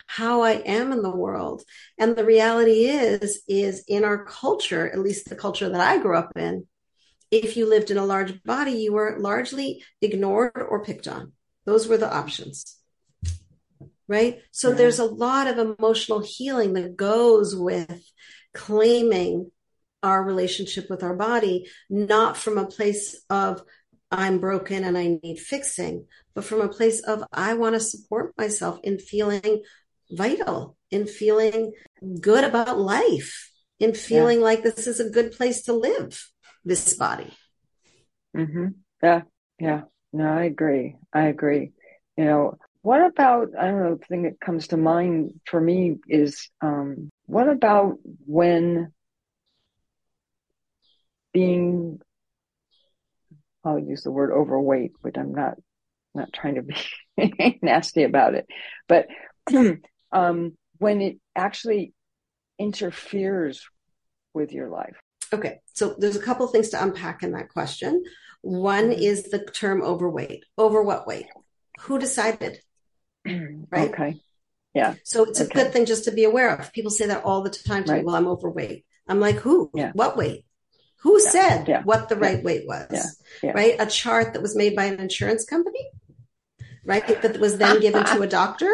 how 0.07 0.43
I 0.43 0.53
am 0.53 0.93
in 0.93 1.03
the 1.03 1.15
world. 1.15 1.63
And 1.99 2.17
the 2.17 2.25
reality 2.25 2.87
is, 2.87 3.43
is 3.49 3.85
in 3.89 4.05
our 4.05 4.25
culture, 4.25 4.91
at 4.91 4.99
least 4.99 5.29
the 5.29 5.37
culture 5.37 5.69
that 5.69 5.81
I 5.81 5.99
grew 5.99 6.17
up 6.17 6.33
in, 6.37 6.67
if 7.31 7.57
you 7.57 7.69
lived 7.69 7.91
in 7.91 7.97
a 7.97 8.05
large 8.05 8.43
body, 8.45 8.73
you 8.73 8.93
were 8.93 9.17
largely 9.19 9.83
ignored 10.01 10.53
or 10.57 10.85
picked 10.85 11.09
on. 11.09 11.33
Those 11.65 11.89
were 11.89 11.97
the 11.97 12.13
options. 12.15 12.77
Right. 14.07 14.41
So 14.51 14.71
yeah. 14.71 14.75
there's 14.77 14.99
a 14.99 15.07
lot 15.07 15.47
of 15.47 15.59
emotional 15.59 16.21
healing 16.21 16.75
that 16.75 16.97
goes 16.97 17.57
with 17.57 18.05
claiming 18.53 19.51
our 20.03 20.23
relationship 20.23 20.91
with 20.91 21.03
our 21.03 21.17
body, 21.17 21.67
not 21.89 22.37
from 22.37 22.59
a 22.59 22.67
place 22.67 23.25
of 23.31 23.63
I'm 24.11 24.39
broken 24.39 24.85
and 24.85 24.97
I 24.97 25.19
need 25.23 25.39
fixing, 25.39 26.07
but 26.35 26.45
from 26.45 26.61
a 26.61 26.69
place 26.69 27.01
of 27.01 27.25
I 27.33 27.55
want 27.55 27.75
to 27.75 27.81
support 27.81 28.35
myself 28.39 28.79
in 28.83 28.99
feeling 28.99 29.63
vital, 30.11 30.77
in 30.91 31.07
feeling 31.07 31.73
good 32.21 32.45
about 32.45 32.79
life, 32.79 33.51
in 33.79 33.95
feeling 33.95 34.39
yeah. 34.39 34.45
like 34.45 34.63
this 34.63 34.87
is 34.87 35.01
a 35.01 35.11
good 35.11 35.33
place 35.33 35.63
to 35.65 35.73
live 35.73 36.31
this 36.65 36.95
body. 36.95 37.33
Mm-hmm. 38.37 38.69
Yeah. 39.03 39.23
Yeah. 39.59 39.83
No, 40.13 40.33
I 40.33 40.45
agree. 40.45 40.97
I 41.13 41.27
agree. 41.27 41.73
You 42.17 42.25
know, 42.25 42.59
what 42.83 43.01
about, 43.01 43.49
I 43.59 43.67
don't 43.67 43.83
know, 43.83 43.95
the 43.97 44.05
thing 44.05 44.23
that 44.23 44.41
comes 44.41 44.69
to 44.69 44.77
mind 44.77 45.41
for 45.47 45.61
me 45.61 45.97
is 46.07 46.51
um, 46.61 47.11
what 47.27 47.49
about 47.49 47.99
when 48.27 48.93
being 51.33 52.01
I'll 53.65 53.79
use 53.79 54.03
the 54.03 54.11
word 54.11 54.31
overweight, 54.31 54.93
but 55.03 55.19
I'm 55.19 55.35
not 55.35 55.55
not 56.15 56.33
trying 56.33 56.57
to 56.57 56.63
be 56.63 57.59
nasty 57.63 58.05
about 58.05 58.35
it. 58.35 58.47
But 58.89 59.09
um, 60.13 60.57
when 60.79 61.01
it 61.01 61.19
actually 61.35 61.93
interferes 62.59 63.67
with 64.33 64.53
your 64.53 64.69
life? 64.69 64.97
Okay, 65.33 65.61
so 65.73 65.95
there's 65.99 66.17
a 66.17 66.23
couple 66.23 66.47
of 66.47 66.53
things 66.53 66.69
to 66.71 66.83
unpack 66.83 67.23
in 67.23 67.33
that 67.33 67.49
question. 67.49 68.05
One 68.43 68.91
mm-hmm. 68.91 69.03
is 69.03 69.25
the 69.31 69.39
term 69.39 69.83
overweight. 69.83 70.45
Over 70.59 70.83
what 70.83 71.07
weight? 71.07 71.27
Who 71.81 71.99
decided? 71.99 72.59
right. 73.27 73.91
Okay. 73.91 74.21
Yeah. 74.75 74.95
So 75.05 75.25
it's 75.25 75.41
okay. 75.41 75.51
a 75.51 75.65
good 75.65 75.73
thing 75.73 75.87
just 75.87 76.05
to 76.05 76.11
be 76.11 76.25
aware 76.25 76.55
of. 76.55 76.73
People 76.73 76.91
say 76.91 77.07
that 77.07 77.25
all 77.25 77.43
the 77.43 77.51
time 77.51 77.85
to 77.85 77.93
right. 77.93 77.99
me. 78.01 78.05
Well, 78.05 78.17
I'm 78.17 78.27
overweight. 78.27 78.85
I'm 79.09 79.21
like, 79.21 79.37
who? 79.37 79.71
Yeah. 79.75 79.93
What 79.95 80.17
weight? 80.17 80.45
Who 81.05 81.21
yeah. 81.23 81.31
said 81.31 81.69
yeah. 81.69 81.83
what 81.83 82.09
the 82.09 82.17
right 82.17 82.43
weight 82.43 82.67
was? 82.67 83.23
Right? 83.43 83.77
A 83.79 83.85
chart 83.85 84.33
that 84.33 84.41
was 84.41 84.57
made 84.57 84.75
by 84.75 84.85
an 84.85 84.99
insurance 84.99 85.45
company, 85.45 85.87
right? 86.83 87.07
That 87.21 87.39
was 87.39 87.59
then 87.59 87.79
given 87.81 88.05
to 88.07 88.23
a 88.23 88.27
doctor, 88.27 88.73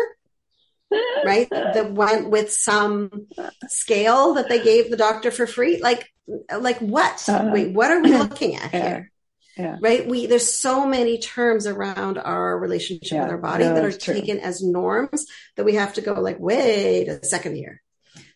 right? 1.25 1.51
That 1.51 1.93
went 1.93 2.31
with 2.31 2.53
some 2.53 3.27
scale 3.67 4.35
that 4.35 4.49
they 4.49 4.63
gave 4.63 4.91
the 4.91 4.97
doctor 4.97 5.33
for 5.33 5.45
free. 5.49 5.81
Like, 5.83 6.09
like 6.57 6.79
what? 6.79 7.29
Uh, 7.29 7.51
Wait, 7.53 7.75
what 7.75 7.91
are 7.91 8.01
we 8.01 8.17
looking 8.17 8.55
at 8.55 8.71
here? 8.71 9.11
Yeah. 9.59 9.77
Right. 9.81 10.09
We 10.09 10.27
there's 10.27 10.55
so 10.55 10.87
many 10.87 11.19
terms 11.19 11.67
around 11.67 12.17
our 12.17 12.57
relationship 12.57 13.11
yeah. 13.11 13.23
with 13.25 13.33
our 13.33 13.39
body 13.39 13.65
no, 13.65 13.75
that 13.75 13.85
are 13.85 13.91
taken 13.91 14.39
as 14.39 14.63
norms 14.63 15.27
that 15.57 15.65
we 15.65 15.75
have 15.75 15.95
to 15.95 16.01
go 16.01 16.15
like, 16.15 16.39
wait 16.39 17.09
a 17.09 17.25
second 17.25 17.57
here. 17.57 17.83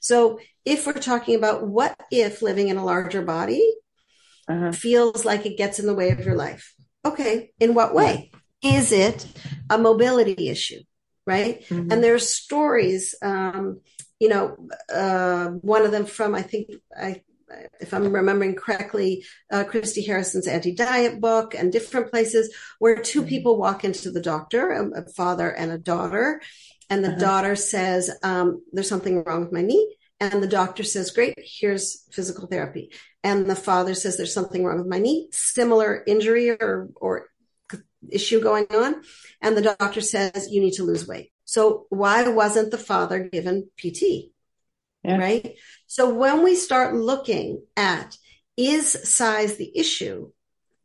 So 0.00 0.40
if 0.64 0.84
we're 0.84 0.94
talking 0.94 1.36
about 1.36 1.66
what 1.66 1.96
if 2.10 2.42
living 2.42 2.68
in 2.68 2.76
a 2.76 2.84
larger 2.84 3.22
body 3.22 3.74
uh-huh. 4.48 4.72
feels 4.72 5.24
like 5.24 5.46
it 5.46 5.56
gets 5.56 5.78
in 5.78 5.86
the 5.86 5.94
way 5.94 6.10
of 6.10 6.24
your 6.24 6.36
life. 6.36 6.74
Okay. 7.04 7.50
In 7.60 7.74
what 7.74 7.94
way? 7.94 8.30
Is 8.62 8.92
it 8.92 9.26
a 9.68 9.78
mobility 9.78 10.48
issue? 10.48 10.80
Right. 11.26 11.62
Mm-hmm. 11.68 11.90
And 11.90 12.04
there's 12.04 12.28
stories, 12.28 13.14
um, 13.22 13.80
you 14.20 14.28
know, 14.28 14.56
uh, 14.94 15.48
one 15.48 15.82
of 15.82 15.90
them 15.90 16.04
from, 16.06 16.34
I 16.34 16.42
think, 16.42 16.70
I, 16.98 17.22
if 17.80 17.94
I'm 17.94 18.12
remembering 18.12 18.54
correctly, 18.54 19.24
uh, 19.50 19.64
Christy 19.64 20.02
Harrison's 20.02 20.46
anti-diet 20.46 21.20
book 21.20 21.54
and 21.54 21.72
different 21.72 22.10
places 22.10 22.54
where 22.78 22.96
2 22.96 23.20
mm-hmm. 23.20 23.28
people 23.28 23.58
walk 23.58 23.84
into 23.84 24.10
the 24.10 24.20
doctor, 24.20 24.70
a, 24.70 25.02
a, 25.02 25.08
father 25.12 25.50
and 25.50 25.70
a 25.70 25.78
daughter, 25.78 26.40
and 26.90 27.04
the 27.04 27.10
uh-huh. 27.10 27.18
daughter 27.18 27.56
says, 27.56 28.10
um, 28.22 28.62
"There's 28.72 28.88
something 28.88 29.24
wrong 29.24 29.40
with 29.40 29.52
my 29.52 29.62
knee," 29.62 29.96
and 30.32 30.42
the 30.42 30.48
doctor 30.48 30.82
says, 30.82 31.10
"Great, 31.10 31.34
here's 31.38 32.04
physical 32.12 32.46
therapy." 32.46 32.92
And 33.22 33.46
the 33.46 33.56
father 33.56 33.94
says, 33.94 34.16
"There's 34.16 34.34
something 34.34 34.64
wrong 34.64 34.78
with 34.78 34.86
my 34.86 34.98
knee, 34.98 35.28
similar 35.32 36.02
injury 36.06 36.50
or 36.50 36.88
or 36.96 37.30
issue 38.10 38.40
going 38.40 38.66
on," 38.70 39.02
and 39.40 39.56
the 39.56 39.76
doctor 39.76 40.00
says, 40.00 40.48
"You 40.50 40.60
need 40.60 40.74
to 40.74 40.84
lose 40.84 41.06
weight." 41.06 41.32
So 41.44 41.86
why 41.90 42.28
wasn't 42.28 42.70
the 42.70 42.78
father 42.78 43.18
given 43.20 43.70
PT? 43.76 44.32
Yeah. 45.02 45.18
Right. 45.18 45.56
So 45.86 46.14
when 46.14 46.42
we 46.42 46.54
start 46.56 46.94
looking 46.94 47.62
at 47.76 48.16
is 48.56 48.90
size 48.90 49.56
the 49.56 49.70
issue, 49.76 50.30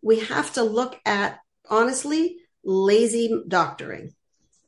we 0.01 0.19
have 0.19 0.53
to 0.53 0.63
look 0.63 0.99
at 1.05 1.39
honestly 1.69 2.37
lazy 2.63 3.43
doctoring, 3.47 4.13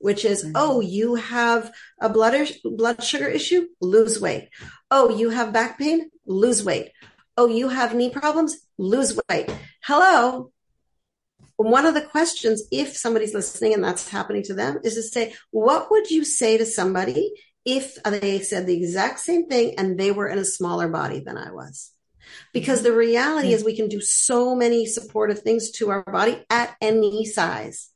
which 0.02 0.26
is, 0.26 0.44
mm-hmm. 0.44 0.54
oh, 0.56 0.80
you 0.80 1.16
have 1.16 1.72
a 2.00 2.10
blood, 2.10 2.36
blood 2.64 3.04
sugar 3.04 3.28
issue, 3.28 3.68
lose 3.80 4.20
weight. 4.20 4.50
Oh, 4.90 5.16
you 5.16 5.30
have 5.30 5.54
back 5.54 5.78
pain, 5.78 6.10
lose 6.26 6.64
weight. 6.64 6.92
Oh, 7.38 7.48
you 7.48 7.70
have 7.70 7.96
knee 7.96 8.10
problems, 8.10 8.58
lose 8.78 9.18
weight. 9.30 9.50
Hello. 9.84 10.52
One 11.56 11.86
of 11.86 11.94
the 11.94 12.02
questions, 12.02 12.64
if 12.72 12.98
somebody's 12.98 13.34
listening 13.34 13.74
and 13.74 13.84
that's 13.84 14.10
happening 14.10 14.44
to 14.44 14.54
them, 14.54 14.80
is 14.84 14.96
to 14.96 15.04
say, 15.04 15.36
what 15.52 15.92
would 15.92 16.10
you 16.10 16.24
say 16.24 16.58
to 16.58 16.66
somebody 16.66 17.34
if 17.66 18.02
they 18.04 18.40
said 18.40 18.66
the 18.66 18.76
exact 18.76 19.20
same 19.20 19.48
thing 19.48 19.76
and 19.78 20.00
they 20.00 20.12
were 20.12 20.28
in 20.28 20.40
a 20.40 20.46
smaller 20.46 20.88
body 20.88 21.20
than 21.20 21.38
I 21.38 21.52
was. 21.52 21.92
Because 22.54 22.82
the 22.82 22.94
reality 22.94 23.50
mm-hmm. 23.50 23.56
is 23.56 23.64
we 23.64 23.76
can 23.76 23.90
do 23.90 24.02
so 24.02 24.56
many 24.56 24.86
supportive 24.86 25.40
things 25.40 25.72
to 25.72 25.90
our 25.90 26.04
body 26.04 26.44
at 26.50 26.76
any 26.82 27.26
size 27.26 27.91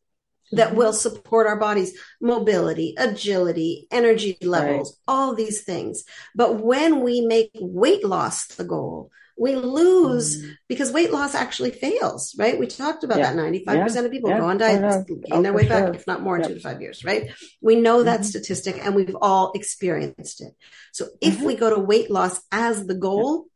that 0.56 0.76
will 0.76 0.94
support 0.94 1.48
our 1.48 1.58
body's 1.58 1.98
mobility, 2.22 2.96
agility, 2.98 3.88
energy 3.92 4.38
levels, 4.42 4.92
right. 4.92 5.14
all 5.14 5.36
these 5.36 5.64
things. 5.64 6.04
But 6.34 6.62
when 6.62 7.02
we 7.02 7.22
make 7.22 7.52
weight 7.56 8.06
loss 8.06 8.48
the 8.48 8.64
goal, 8.64 9.12
we 9.38 9.56
lose 9.56 10.42
mm. 10.42 10.56
because 10.70 10.94
weight 10.94 11.12
loss 11.12 11.36
actually 11.36 11.72
fails, 11.72 12.36
right? 12.40 12.58
We 12.58 12.68
talked 12.68 13.04
about 13.04 13.18
yeah. 13.18 13.34
that 13.34 13.38
95% 13.38 13.66
yeah. 13.66 14.02
of 14.02 14.12
people 14.12 14.30
yeah. 14.30 14.40
go 14.40 14.46
on 14.46 14.58
diet, 14.58 15.08
gain 15.08 15.22
oh, 15.32 15.42
their 15.42 15.52
way 15.52 15.68
sure. 15.68 15.88
back, 15.88 15.96
if 15.96 16.08
not 16.08 16.22
more 16.22 16.38
in 16.38 16.48
two 16.48 16.54
to 16.54 16.60
five 16.62 16.82
years, 16.82 17.04
right? 17.04 17.32
We 17.62 17.76
know 17.76 18.04
that 18.04 18.22
mm-hmm. 18.22 18.28
statistic 18.28 18.80
and 18.82 18.96
we've 18.96 19.16
all 19.22 19.52
experienced 19.54 20.42
it. 20.42 20.54
So 20.94 21.08
if 21.20 21.36
mm-hmm. 21.36 21.46
we 21.46 21.56
go 21.56 21.70
to 21.70 21.80
weight 21.80 22.10
loss 22.10 22.42
as 22.52 22.86
the 22.88 22.96
goal, 22.96 23.48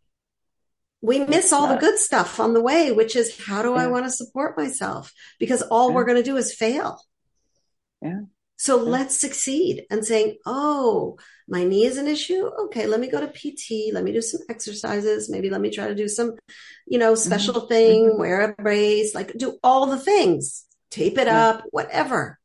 we 1.01 1.19
miss 1.19 1.53
all 1.53 1.67
the 1.67 1.77
good 1.77 1.97
stuff 1.97 2.39
on 2.39 2.53
the 2.53 2.61
way, 2.61 2.91
which 2.91 3.15
is 3.15 3.39
how 3.45 3.61
do 3.61 3.73
I 3.73 3.87
want 3.87 4.05
to 4.05 4.11
support 4.11 4.57
myself? 4.57 5.13
Because 5.39 5.61
all 5.61 5.93
we're 5.93 6.05
going 6.05 6.17
to 6.17 6.23
do 6.23 6.37
is 6.37 6.53
fail. 6.53 7.01
Yeah. 8.01 8.21
So 8.57 8.75
let's 8.75 9.19
succeed 9.19 9.85
and 9.89 10.03
saying, 10.03 10.35
oh, 10.45 11.17
my 11.47 11.63
knee 11.63 11.85
is 11.85 11.97
an 11.97 12.07
issue. 12.07 12.45
Okay, 12.65 12.87
let 12.87 12.99
me 12.99 13.07
go 13.09 13.21
to 13.21 13.27
PT. 13.27 13.93
Let 13.93 14.03
me 14.03 14.11
do 14.11 14.21
some 14.21 14.41
exercises. 14.49 15.29
Maybe 15.29 15.49
let 15.49 15.61
me 15.61 15.69
try 15.69 15.87
to 15.87 15.95
do 15.95 16.09
some, 16.09 16.33
you 16.85 16.99
know, 16.99 17.15
special 17.15 17.53
mm-hmm. 17.53 17.67
thing, 17.67 18.09
mm-hmm. 18.09 18.19
wear 18.19 18.41
a 18.41 18.53
brace, 18.61 19.15
like 19.15 19.31
do 19.37 19.57
all 19.63 19.85
the 19.85 19.97
things, 19.97 20.65
tape 20.91 21.17
it 21.17 21.27
yeah. 21.27 21.47
up, 21.47 21.63
whatever. 21.71 22.38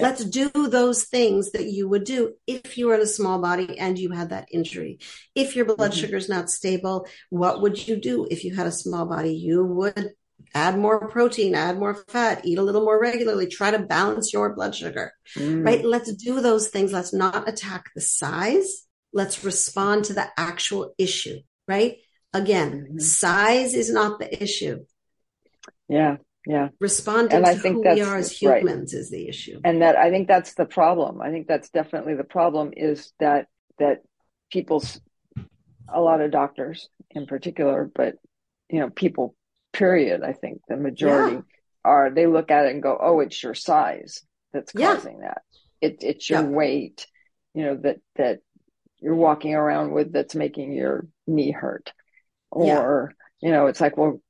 Let's 0.00 0.24
do 0.24 0.48
those 0.50 1.04
things 1.04 1.52
that 1.52 1.66
you 1.66 1.88
would 1.88 2.04
do 2.04 2.34
if 2.46 2.78
you 2.78 2.86
were 2.86 2.94
in 2.94 3.00
a 3.00 3.06
small 3.06 3.40
body 3.40 3.78
and 3.78 3.98
you 3.98 4.10
had 4.10 4.30
that 4.30 4.48
injury. 4.52 4.98
If 5.34 5.56
your 5.56 5.64
blood 5.64 5.92
mm-hmm. 5.92 6.00
sugar 6.00 6.16
is 6.16 6.28
not 6.28 6.50
stable, 6.50 7.06
what 7.28 7.60
would 7.62 7.86
you 7.86 7.96
do 7.96 8.26
if 8.30 8.44
you 8.44 8.54
had 8.54 8.66
a 8.66 8.72
small 8.72 9.06
body? 9.06 9.34
You 9.34 9.64
would 9.64 10.10
add 10.54 10.78
more 10.78 11.08
protein, 11.08 11.54
add 11.54 11.78
more 11.78 11.94
fat, 11.94 12.44
eat 12.44 12.58
a 12.58 12.62
little 12.62 12.84
more 12.84 13.00
regularly, 13.00 13.46
try 13.46 13.70
to 13.70 13.78
balance 13.78 14.32
your 14.32 14.54
blood 14.54 14.74
sugar, 14.74 15.12
mm. 15.36 15.64
right? 15.64 15.84
Let's 15.84 16.12
do 16.14 16.40
those 16.40 16.68
things. 16.68 16.92
Let's 16.92 17.12
not 17.12 17.48
attack 17.48 17.90
the 17.94 18.00
size. 18.00 18.86
Let's 19.12 19.44
respond 19.44 20.06
to 20.06 20.14
the 20.14 20.28
actual 20.36 20.94
issue, 20.98 21.38
right? 21.68 21.98
Again, 22.32 22.72
mm-hmm. 22.72 22.98
size 22.98 23.74
is 23.74 23.92
not 23.92 24.18
the 24.18 24.42
issue. 24.42 24.84
Yeah. 25.88 26.16
Yeah. 26.50 26.68
Responding 26.80 27.36
and 27.36 27.46
I 27.46 27.54
to 27.54 27.60
think 27.60 27.76
who 27.76 27.94
we 27.94 28.00
are 28.00 28.16
as 28.16 28.32
humans 28.32 28.92
right. 28.92 29.00
is 29.00 29.08
the 29.08 29.28
issue. 29.28 29.60
And 29.62 29.82
that 29.82 29.94
I 29.96 30.10
think 30.10 30.26
that's 30.26 30.54
the 30.54 30.64
problem. 30.64 31.22
I 31.22 31.30
think 31.30 31.46
that's 31.46 31.70
definitely 31.70 32.14
the 32.14 32.24
problem 32.24 32.72
is 32.76 33.12
that 33.20 33.46
that 33.78 34.02
people's 34.50 35.00
a 35.88 36.00
lot 36.00 36.20
of 36.20 36.32
doctors 36.32 36.88
in 37.12 37.26
particular, 37.26 37.88
but 37.94 38.16
you 38.68 38.80
know, 38.80 38.90
people 38.90 39.36
period. 39.72 40.24
I 40.24 40.32
think 40.32 40.60
the 40.68 40.76
majority 40.76 41.36
yeah. 41.36 41.42
are 41.84 42.10
they 42.10 42.26
look 42.26 42.50
at 42.50 42.66
it 42.66 42.72
and 42.72 42.82
go, 42.82 42.98
"Oh, 43.00 43.20
it's 43.20 43.40
your 43.40 43.54
size 43.54 44.22
that's 44.52 44.72
causing 44.72 45.18
yeah. 45.20 45.28
that. 45.28 45.42
It, 45.80 45.98
it's 46.02 46.28
your 46.28 46.42
yeah. 46.42 46.48
weight, 46.48 47.06
you 47.54 47.64
know 47.64 47.76
that 47.76 47.98
that 48.16 48.40
you're 48.98 49.14
walking 49.14 49.54
around 49.54 49.92
with 49.92 50.12
that's 50.12 50.34
making 50.34 50.72
your 50.72 51.06
knee 51.28 51.52
hurt." 51.52 51.92
Or 52.50 53.12
you 53.40 53.52
know, 53.52 53.66
it's 53.68 53.80
like, 53.80 53.96
well, 53.96 54.20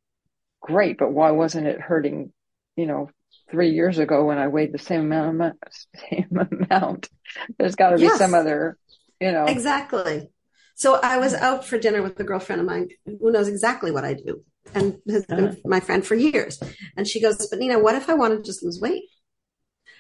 great, 0.60 0.98
but 0.98 1.12
why 1.12 1.30
wasn't 1.30 1.66
it 1.66 1.80
hurting? 1.80 2.32
You 2.76 2.86
know, 2.86 3.10
three 3.50 3.70
years 3.70 3.98
ago 3.98 4.24
when 4.24 4.38
I 4.38 4.48
weighed 4.48 4.72
the 4.72 4.78
same 4.78 5.12
amount, 5.12 5.58
same 6.10 6.30
amount. 6.30 7.08
There's 7.58 7.74
got 7.74 7.90
to 7.90 7.96
be 7.96 8.02
yes. 8.02 8.18
some 8.18 8.34
other, 8.34 8.78
you 9.20 9.32
know. 9.32 9.44
Exactly. 9.44 10.28
So 10.74 10.98
I 11.02 11.18
was 11.18 11.34
out 11.34 11.66
for 11.66 11.78
dinner 11.78 12.02
with 12.02 12.18
a 12.20 12.24
girlfriend 12.24 12.60
of 12.60 12.66
mine 12.66 12.88
who 13.04 13.30
knows 13.30 13.48
exactly 13.48 13.90
what 13.90 14.04
I 14.04 14.14
do 14.14 14.42
and 14.74 14.98
has 15.08 15.26
been 15.26 15.48
uh-huh. 15.48 15.56
my 15.64 15.80
friend 15.80 16.06
for 16.06 16.14
years. 16.14 16.58
And 16.96 17.06
she 17.06 17.20
goes, 17.20 17.46
But 17.48 17.58
Nina, 17.58 17.78
what 17.78 17.96
if 17.96 18.08
I 18.08 18.14
want 18.14 18.36
to 18.36 18.42
just 18.42 18.62
lose 18.62 18.80
weight? 18.80 19.04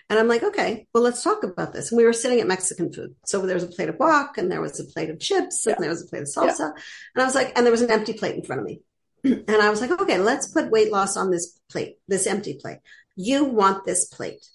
And 0.08 0.18
I'm 0.18 0.26
like, 0.26 0.42
okay, 0.42 0.88
well, 0.92 1.04
let's 1.04 1.22
talk 1.22 1.44
about 1.44 1.72
this. 1.72 1.92
And 1.92 1.96
we 1.96 2.04
were 2.04 2.12
sitting 2.12 2.40
at 2.40 2.46
Mexican 2.48 2.92
food. 2.92 3.14
So 3.24 3.46
there 3.46 3.54
was 3.54 3.62
a 3.62 3.68
plate 3.68 3.88
of 3.88 3.96
guac 3.96 4.38
and 4.38 4.50
there 4.50 4.60
was 4.60 4.80
a 4.80 4.84
plate 4.84 5.08
of 5.08 5.20
chips 5.20 5.66
and 5.66 5.76
yeah. 5.76 5.80
there 5.82 5.90
was 5.90 6.02
a 6.02 6.06
plate 6.06 6.22
of 6.22 6.28
salsa. 6.28 6.58
Yeah. 6.58 6.82
And 7.14 7.22
I 7.22 7.24
was 7.24 7.36
like, 7.36 7.52
and 7.56 7.64
there 7.64 7.70
was 7.70 7.82
an 7.82 7.92
empty 7.92 8.14
plate 8.14 8.34
in 8.34 8.42
front 8.42 8.60
of 8.60 8.66
me. 8.66 8.80
And 9.24 9.44
I 9.48 9.70
was 9.70 9.80
like, 9.80 9.90
okay, 9.90 10.18
let's 10.18 10.48
put 10.48 10.70
weight 10.70 10.92
loss 10.92 11.16
on 11.16 11.30
this 11.30 11.58
plate, 11.70 11.96
this 12.08 12.26
empty 12.26 12.54
plate. 12.54 12.78
You 13.16 13.44
want 13.44 13.84
this 13.84 14.06
plate, 14.06 14.46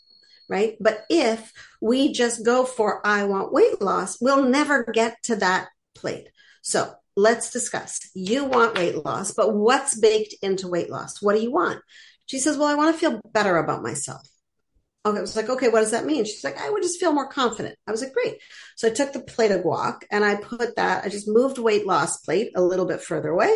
right? 0.50 0.76
But 0.80 1.06
if 1.10 1.52
we 1.82 2.12
just 2.12 2.46
go 2.46 2.66
for 2.66 3.06
I 3.06 3.26
want 3.26 3.54
weight 3.54 3.82
loss, 3.82 4.20
we'll 4.20 4.44
never 4.44 4.84
get 4.84 5.18
to 5.24 5.36
that 5.38 5.68
plate. 5.94 6.30
So 6.62 6.94
let's 7.16 7.52
discuss. 7.52 8.10
You 8.14 8.46
want 8.46 8.78
weight 8.78 9.04
loss, 9.06 9.34
but 9.34 9.54
what's 9.54 10.00
baked 10.00 10.36
into 10.42 10.68
weight 10.68 10.90
loss? 10.90 11.22
What 11.22 11.36
do 11.36 11.42
you 11.42 11.52
want? 11.52 11.82
She 12.26 12.40
says, 12.40 12.58
Well, 12.58 12.68
I 12.68 12.76
want 12.76 12.96
to 12.96 13.00
feel 13.00 13.22
better 13.32 13.58
about 13.58 13.84
myself. 13.84 14.28
Okay, 15.06 15.20
I 15.20 15.22
was 15.22 15.36
like, 15.36 15.50
okay, 15.50 15.68
what 15.68 15.82
does 15.82 15.92
that 15.92 16.06
mean? 16.06 16.26
She's 16.26 16.44
like, 16.44 16.60
I 16.60 16.68
would 16.68 16.82
just 16.82 17.00
feel 17.00 17.12
more 17.14 17.28
confident. 17.28 17.78
I 17.86 17.92
was 17.92 18.02
like, 18.02 18.12
great. 18.12 18.40
So 18.76 18.88
I 18.88 18.92
took 18.92 19.14
the 19.14 19.20
plate 19.20 19.52
of 19.52 19.62
guac 19.62 20.02
and 20.10 20.26
I 20.26 20.36
put 20.36 20.78
that, 20.78 21.06
I 21.06 21.10
just 21.10 21.28
moved 21.28 21.60
weight 21.60 21.86
loss 21.86 22.18
plate 22.22 22.52
a 22.56 22.62
little 22.62 22.88
bit 22.88 23.02
further 23.02 23.30
away. 23.30 23.56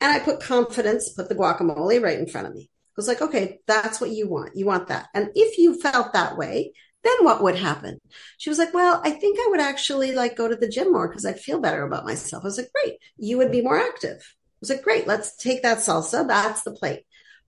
And 0.00 0.12
I 0.12 0.18
put 0.18 0.40
confidence, 0.40 1.10
put 1.10 1.28
the 1.28 1.34
guacamole 1.34 2.02
right 2.02 2.18
in 2.18 2.26
front 2.26 2.46
of 2.46 2.54
me. 2.54 2.70
I 2.70 2.92
was 2.96 3.08
like, 3.08 3.22
okay, 3.22 3.60
that's 3.66 4.00
what 4.00 4.10
you 4.10 4.28
want. 4.28 4.56
You 4.56 4.66
want 4.66 4.88
that. 4.88 5.08
And 5.14 5.30
if 5.34 5.58
you 5.58 5.80
felt 5.80 6.12
that 6.12 6.36
way, 6.36 6.72
then 7.04 7.24
what 7.24 7.42
would 7.42 7.56
happen? 7.56 8.00
She 8.36 8.50
was 8.50 8.58
like, 8.58 8.74
well, 8.74 9.00
I 9.04 9.10
think 9.10 9.38
I 9.38 9.48
would 9.50 9.60
actually 9.60 10.12
like 10.12 10.36
go 10.36 10.48
to 10.48 10.56
the 10.56 10.68
gym 10.68 10.92
more 10.92 11.08
because 11.08 11.24
I'd 11.24 11.38
feel 11.38 11.60
better 11.60 11.84
about 11.84 12.04
myself. 12.04 12.42
I 12.42 12.46
was 12.46 12.58
like, 12.58 12.72
great. 12.72 12.98
You 13.16 13.38
would 13.38 13.52
be 13.52 13.62
more 13.62 13.78
active. 13.78 14.18
I 14.18 14.58
was 14.60 14.70
like, 14.70 14.82
great. 14.82 15.06
Let's 15.06 15.36
take 15.36 15.62
that 15.62 15.78
salsa. 15.78 16.26
That's 16.26 16.62
the 16.62 16.72
plate. 16.72 17.04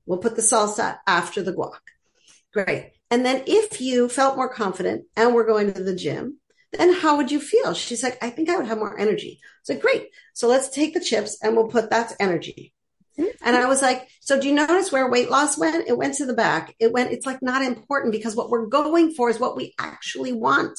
We'll 0.06 0.18
put 0.18 0.36
the 0.36 0.42
salsa 0.42 0.98
after 1.06 1.42
the 1.42 1.52
guac. 1.52 1.80
Great. 2.52 2.92
And 3.10 3.24
then 3.24 3.42
if 3.46 3.80
you 3.80 4.08
felt 4.08 4.36
more 4.36 4.52
confident 4.52 5.06
and 5.16 5.34
we're 5.34 5.46
going 5.46 5.72
to 5.72 5.82
the 5.82 5.94
gym, 5.94 6.37
then 6.72 6.92
how 6.92 7.16
would 7.16 7.30
you 7.30 7.40
feel? 7.40 7.74
She's 7.74 8.02
like, 8.02 8.22
I 8.22 8.30
think 8.30 8.48
I 8.48 8.56
would 8.56 8.66
have 8.66 8.78
more 8.78 8.98
energy. 8.98 9.40
I 9.42 9.46
was 9.62 9.76
like, 9.76 9.82
great. 9.82 10.08
So 10.34 10.48
let's 10.48 10.68
take 10.68 10.94
the 10.94 11.00
chips 11.00 11.38
and 11.42 11.56
we'll 11.56 11.68
put 11.68 11.90
that's 11.90 12.14
energy. 12.20 12.72
And 13.42 13.56
I 13.56 13.66
was 13.66 13.82
like, 13.82 14.06
so 14.20 14.40
do 14.40 14.46
you 14.46 14.54
notice 14.54 14.92
where 14.92 15.10
weight 15.10 15.30
loss 15.30 15.58
went? 15.58 15.88
It 15.88 15.96
went 15.96 16.14
to 16.14 16.26
the 16.26 16.34
back. 16.34 16.74
It 16.78 16.92
went, 16.92 17.12
it's 17.12 17.26
like 17.26 17.42
not 17.42 17.62
important 17.62 18.12
because 18.12 18.36
what 18.36 18.48
we're 18.48 18.66
going 18.66 19.12
for 19.12 19.28
is 19.28 19.40
what 19.40 19.56
we 19.56 19.74
actually 19.78 20.32
want 20.32 20.78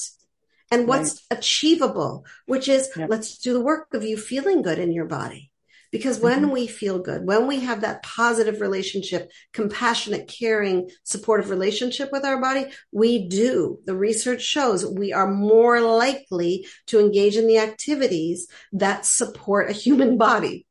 and 0.70 0.88
what's 0.88 1.22
right. 1.30 1.38
achievable, 1.38 2.24
which 2.46 2.68
is 2.68 2.88
yep. 2.96 3.10
let's 3.10 3.38
do 3.38 3.52
the 3.52 3.60
work 3.60 3.88
of 3.92 4.04
you 4.04 4.16
feeling 4.16 4.62
good 4.62 4.78
in 4.78 4.92
your 4.92 5.04
body. 5.04 5.49
Because 5.90 6.20
when 6.20 6.42
mm-hmm. 6.42 6.52
we 6.52 6.66
feel 6.66 6.98
good, 7.00 7.26
when 7.26 7.46
we 7.46 7.60
have 7.60 7.80
that 7.80 8.02
positive 8.02 8.60
relationship, 8.60 9.30
compassionate, 9.52 10.28
caring, 10.28 10.88
supportive 11.02 11.50
relationship 11.50 12.10
with 12.12 12.24
our 12.24 12.40
body, 12.40 12.66
we 12.92 13.28
do. 13.28 13.78
The 13.86 13.96
research 13.96 14.42
shows 14.42 14.86
we 14.86 15.12
are 15.12 15.26
more 15.26 15.80
likely 15.80 16.66
to 16.86 17.00
engage 17.00 17.36
in 17.36 17.46
the 17.46 17.58
activities 17.58 18.46
that 18.72 19.04
support 19.04 19.70
a 19.70 19.74
human 19.74 20.16
body. 20.30 20.66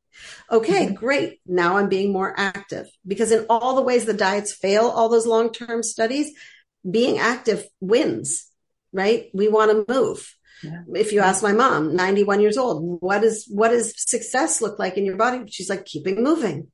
Okay, 0.52 0.88
mm-hmm. 0.88 0.96
great. 0.96 1.40
Now 1.46 1.78
I'm 1.78 1.90
being 1.90 2.12
more 2.12 2.34
active 2.38 2.88
because 3.06 3.32
in 3.32 3.46
all 3.50 3.76
the 3.76 3.82
ways 3.82 4.06
the 4.06 4.14
diets 4.14 4.54
fail, 4.54 4.86
all 4.88 5.10
those 5.10 5.28
long 5.28 5.52
term 5.52 5.84
studies, 5.84 6.32
being 6.90 7.20
active 7.20 7.66
wins, 7.80 8.48
right? 8.94 9.30
We 9.34 9.48
want 9.48 9.88
to 9.88 9.94
move. 9.94 10.34
Yeah. 10.64 10.82
If 10.96 11.12
you 11.12 11.22
ask 11.22 11.42
my 11.42 11.54
mom, 11.54 11.96
91 11.96 12.42
years 12.42 12.58
old, 12.58 13.02
what 13.02 13.24
is 13.24 13.48
what 13.50 13.70
does 13.70 13.94
success 13.98 14.62
look 14.62 14.80
like 14.80 14.98
in 14.98 15.06
your 15.06 15.18
body? 15.18 15.44
She's 15.48 15.70
like 15.70 15.86
keeping 15.86 16.24
moving. 16.24 16.68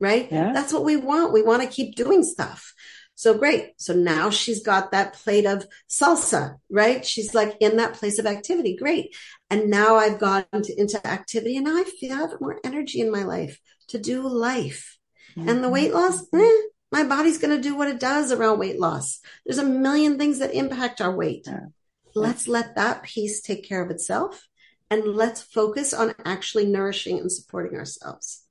Right? 0.00 0.30
Yeah. 0.30 0.52
That's 0.52 0.72
what 0.72 0.84
we 0.84 0.96
want. 0.96 1.32
We 1.32 1.42
want 1.42 1.62
to 1.62 1.68
keep 1.68 1.94
doing 1.94 2.24
stuff. 2.24 2.74
So 3.16 3.38
great. 3.38 3.74
So 3.76 3.94
now 3.94 4.30
she's 4.30 4.62
got 4.62 4.90
that 4.90 5.14
plate 5.14 5.46
of 5.46 5.66
salsa, 5.88 6.56
right? 6.68 7.06
She's 7.06 7.32
like 7.32 7.56
in 7.60 7.76
that 7.76 7.94
place 7.94 8.18
of 8.18 8.26
activity. 8.26 8.76
Great. 8.76 9.14
And 9.48 9.70
now 9.70 9.96
I've 9.96 10.18
gotten 10.18 10.62
to, 10.62 10.80
into 10.80 11.04
activity 11.06 11.56
and 11.56 11.66
now 11.66 11.76
I 11.76 11.84
feel 11.84 12.12
I 12.12 12.16
have 12.16 12.40
more 12.40 12.58
energy 12.64 13.00
in 13.00 13.12
my 13.12 13.22
life 13.22 13.60
to 13.88 13.98
do 13.98 14.26
life. 14.26 14.98
Mm-hmm. 15.36 15.48
And 15.48 15.62
the 15.62 15.68
weight 15.68 15.94
loss, 15.94 16.22
eh, 16.34 16.60
my 16.90 17.04
body's 17.04 17.38
going 17.38 17.56
to 17.56 17.62
do 17.62 17.76
what 17.76 17.88
it 17.88 18.00
does 18.00 18.32
around 18.32 18.58
weight 18.58 18.80
loss. 18.80 19.20
There's 19.46 19.58
a 19.58 19.64
million 19.64 20.18
things 20.18 20.40
that 20.40 20.54
impact 20.54 21.00
our 21.00 21.14
weight. 21.14 21.44
Yeah. 21.46 21.66
Let's 22.14 22.46
let 22.48 22.76
that 22.76 23.02
piece 23.02 23.40
take 23.40 23.68
care 23.68 23.82
of 23.82 23.90
itself 23.90 24.46
and 24.90 25.04
let's 25.04 25.42
focus 25.42 25.92
on 25.92 26.14
actually 26.24 26.66
nourishing 26.66 27.18
and 27.18 27.30
supporting 27.30 27.76
ourselves. 27.76 28.44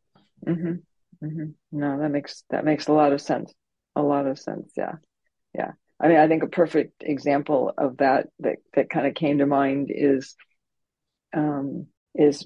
Mm-hmm. 0.45 1.25
Mm-hmm. 1.25 1.45
No, 1.71 1.99
that 1.99 2.09
makes 2.09 2.43
that 2.49 2.65
makes 2.65 2.87
a 2.87 2.93
lot 2.93 3.13
of 3.13 3.21
sense. 3.21 3.53
A 3.95 4.01
lot 4.01 4.27
of 4.27 4.39
sense. 4.39 4.71
Yeah, 4.75 4.95
yeah. 5.55 5.71
I 5.99 6.07
mean, 6.09 6.17
I 6.17 6.27
think 6.27 6.43
a 6.43 6.47
perfect 6.47 7.01
example 7.01 7.71
of 7.77 7.97
that 7.97 8.27
that 8.39 8.57
that 8.73 8.89
kind 8.89 9.07
of 9.07 9.13
came 9.13 9.37
to 9.37 9.45
mind 9.45 9.89
is 9.89 10.35
um, 11.33 11.87
is 12.13 12.45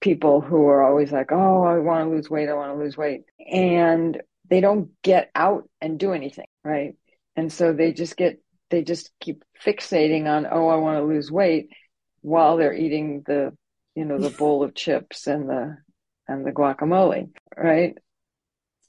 people 0.00 0.40
who 0.40 0.66
are 0.66 0.82
always 0.82 1.10
like, 1.10 1.32
"Oh, 1.32 1.64
I 1.64 1.78
want 1.78 2.04
to 2.04 2.14
lose 2.14 2.30
weight. 2.30 2.48
I 2.48 2.54
want 2.54 2.72
to 2.72 2.82
lose 2.82 2.96
weight," 2.96 3.22
and 3.40 4.20
they 4.48 4.60
don't 4.60 4.90
get 5.02 5.30
out 5.34 5.68
and 5.80 5.98
do 5.98 6.12
anything, 6.12 6.46
right? 6.62 6.94
And 7.34 7.52
so 7.52 7.72
they 7.72 7.92
just 7.92 8.16
get 8.16 8.40
they 8.72 8.82
just 8.82 9.10
keep 9.20 9.44
fixating 9.64 10.26
on, 10.26 10.46
oh, 10.50 10.66
I 10.66 10.76
want 10.76 10.98
to 10.98 11.04
lose 11.04 11.30
weight 11.30 11.68
while 12.22 12.56
they're 12.56 12.74
eating 12.74 13.22
the, 13.24 13.56
you 13.94 14.04
know, 14.04 14.18
the 14.18 14.30
bowl 14.38 14.64
of 14.64 14.74
chips 14.74 15.28
and 15.28 15.48
the, 15.48 15.76
and 16.26 16.44
the 16.44 16.50
guacamole, 16.50 17.30
right? 17.56 17.96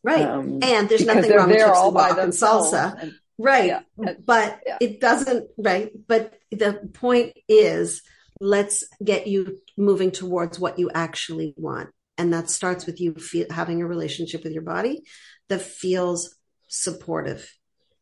Right. 0.04 0.26
Um, 0.26 0.60
and 0.64 0.90
there's 0.90 1.06
nothing 1.06 1.32
wrong 1.32 1.50
with 1.50 1.58
chips 1.58 1.80
and 1.80 1.96
guac 1.96 2.24
and 2.24 2.34
salsa. 2.34 3.02
And, 3.02 3.14
right. 3.38 3.68
Yeah, 3.68 4.14
but 4.26 4.62
yeah. 4.66 4.78
it 4.82 5.00
doesn't, 5.00 5.50
right. 5.58 5.92
But 6.08 6.34
the 6.50 6.90
point 6.94 7.38
is, 7.48 8.02
let's 8.40 8.84
get 9.04 9.28
you 9.28 9.60
moving 9.78 10.12
towards 10.12 10.60
what 10.60 10.80
you 10.80 10.90
actually 10.94 11.54
want. 11.58 11.90
And 12.18 12.34
that 12.34 12.50
starts 12.50 12.86
with 12.86 13.02
you 13.02 13.16
feel, 13.16 13.48
having 13.50 13.82
a 13.82 13.88
relationship 13.88 14.44
with 14.44 14.54
your 14.54 14.62
body 14.64 15.04
that 15.50 15.62
feels 15.62 16.36
supportive 16.68 17.52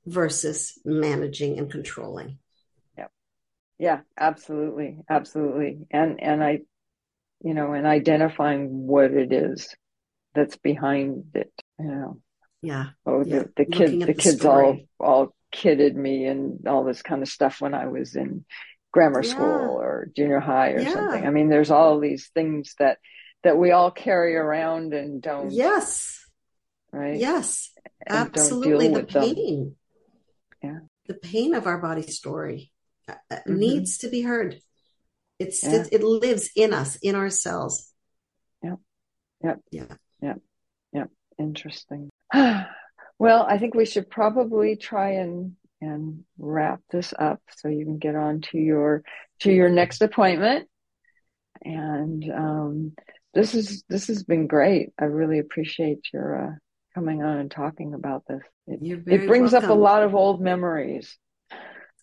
versus 0.05 0.79
managing 0.83 1.59
and 1.59 1.71
controlling. 1.71 2.37
Yeah. 2.97 3.07
Yeah, 3.77 3.99
absolutely. 4.17 4.99
Absolutely. 5.09 5.87
And 5.91 6.21
and 6.21 6.43
I 6.43 6.61
you 7.43 7.53
know, 7.53 7.73
and 7.73 7.87
identifying 7.87 8.87
what 8.87 9.11
it 9.11 9.33
is 9.33 9.75
that's 10.35 10.57
behind 10.57 11.31
it, 11.33 11.51
you 11.79 11.85
know. 11.85 12.17
Yeah. 12.61 12.87
Oh, 13.05 13.23
yeah. 13.25 13.39
the, 13.39 13.51
the 13.57 13.65
kids 13.65 13.91
the, 13.91 14.05
the 14.05 14.13
kids 14.13 14.39
story. 14.39 14.87
all 14.99 15.07
all 15.07 15.35
kidded 15.51 15.95
me 15.95 16.25
and 16.25 16.67
all 16.67 16.83
this 16.83 17.01
kind 17.01 17.21
of 17.21 17.27
stuff 17.27 17.59
when 17.59 17.73
I 17.73 17.87
was 17.87 18.15
in 18.15 18.45
grammar 18.91 19.23
yeah. 19.23 19.31
school 19.31 19.79
or 19.79 20.09
junior 20.15 20.39
high 20.39 20.73
or 20.73 20.79
yeah. 20.81 20.93
something. 20.93 21.25
I 21.25 21.31
mean, 21.31 21.49
there's 21.49 21.71
all 21.71 21.99
these 21.99 22.29
things 22.33 22.75
that 22.77 22.99
that 23.43 23.57
we 23.57 23.71
all 23.71 23.89
carry 23.91 24.35
around 24.35 24.93
and 24.93 25.21
don't. 25.21 25.51
Yes. 25.51 26.19
Right. 26.91 27.17
Yes. 27.17 27.71
Absolutely. 28.07 28.89
The 28.89 29.03
pain. 29.03 29.35
Them 29.35 29.75
yeah. 30.61 30.79
the 31.07 31.13
pain 31.15 31.53
of 31.53 31.67
our 31.67 31.77
body 31.77 32.03
story 32.03 32.71
uh, 33.07 33.13
uh, 33.29 33.35
mm-hmm. 33.35 33.57
needs 33.57 33.99
to 33.99 34.09
be 34.09 34.21
heard. 34.21 34.59
It's 35.39 35.63
yeah. 35.63 35.81
it, 35.81 35.89
it, 35.91 36.03
lives 36.03 36.51
in 36.55 36.73
us, 36.73 36.97
in 36.97 37.15
our 37.15 37.29
cells. 37.29 37.91
Yep. 38.63 38.77
Yep. 39.43 39.59
Yeah. 39.71 39.93
Yep. 40.21 40.41
Yep. 40.93 41.09
Interesting. 41.39 42.09
well, 42.33 42.67
I 43.19 43.57
think 43.57 43.73
we 43.73 43.85
should 43.85 44.09
probably 44.09 44.75
try 44.75 45.11
and 45.13 45.55
and 45.81 46.23
wrap 46.37 46.79
this 46.91 47.11
up 47.17 47.41
so 47.57 47.67
you 47.67 47.85
can 47.85 47.97
get 47.97 48.15
on 48.15 48.41
to 48.41 48.57
your 48.59 49.03
to 49.39 49.51
your 49.51 49.69
next 49.69 50.01
appointment. 50.01 50.67
And 51.63 52.23
um, 52.31 52.93
this 53.33 53.55
is 53.55 53.83
this 53.89 54.07
has 54.07 54.23
been 54.23 54.47
great. 54.47 54.89
I 54.99 55.05
really 55.05 55.39
appreciate 55.39 56.07
your 56.13 56.47
uh, 56.47 56.51
coming 56.93 57.23
on 57.23 57.37
and 57.37 57.51
talking 57.51 57.93
about 57.93 58.23
this. 58.27 58.41
It, 58.67 58.79
it 59.07 59.27
brings 59.27 59.53
welcome. 59.53 59.71
up 59.71 59.77
a 59.77 59.79
lot 59.79 60.03
of 60.03 60.15
old 60.15 60.41
memories. 60.41 61.17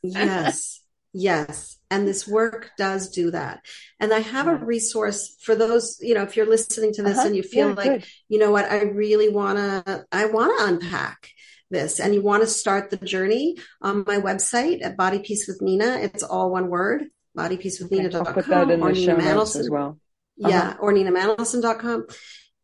Yes. 0.03 0.81
Yes. 1.13 1.79
And 1.91 2.07
this 2.07 2.29
work 2.29 2.71
does 2.77 3.11
do 3.11 3.31
that. 3.31 3.65
And 3.99 4.13
I 4.13 4.21
have 4.21 4.47
a 4.47 4.55
resource 4.55 5.37
for 5.41 5.55
those, 5.55 5.99
you 6.01 6.15
know, 6.15 6.23
if 6.23 6.37
you're 6.37 6.49
listening 6.49 6.93
to 6.95 7.03
this 7.03 7.19
uh-huh. 7.19 7.29
and 7.29 7.37
you 7.37 7.43
feel 7.43 7.71
yeah, 7.71 7.75
like, 7.75 7.91
good. 7.91 8.05
you 8.29 8.39
know 8.39 8.51
what, 8.51 8.71
I 8.71 8.83
really 8.83 9.29
want 9.29 9.59
to, 9.59 10.05
I 10.13 10.27
want 10.27 10.59
to 10.59 10.67
unpack 10.67 11.31
this 11.71 11.99
and 11.99 12.15
you 12.15 12.23
want 12.23 12.43
to 12.43 12.47
start 12.47 12.91
the 12.91 12.99
journey 12.99 13.57
on 13.81 14.05
my 14.07 14.19
website 14.19 14.85
at 14.85 14.97
Body 14.97 15.19
Peace 15.19 15.49
with 15.49 15.63
Nina. 15.63 15.99
It's 16.01 16.23
all 16.23 16.51
one 16.51 16.69
word, 16.69 17.05
bodypeacewithnina.com. 17.37 18.27
I'll 18.27 18.35
put 18.35 18.47
that 18.47 18.71
in 18.71 18.81
the 18.81 18.95
show 18.95 19.17
notes 19.17 19.57
as 19.57 19.71
well. 19.71 19.99
Uh-huh. 20.43 20.51
Yeah. 20.51 20.77
Or 20.79 20.93
ninamanolson.com. 20.93 22.07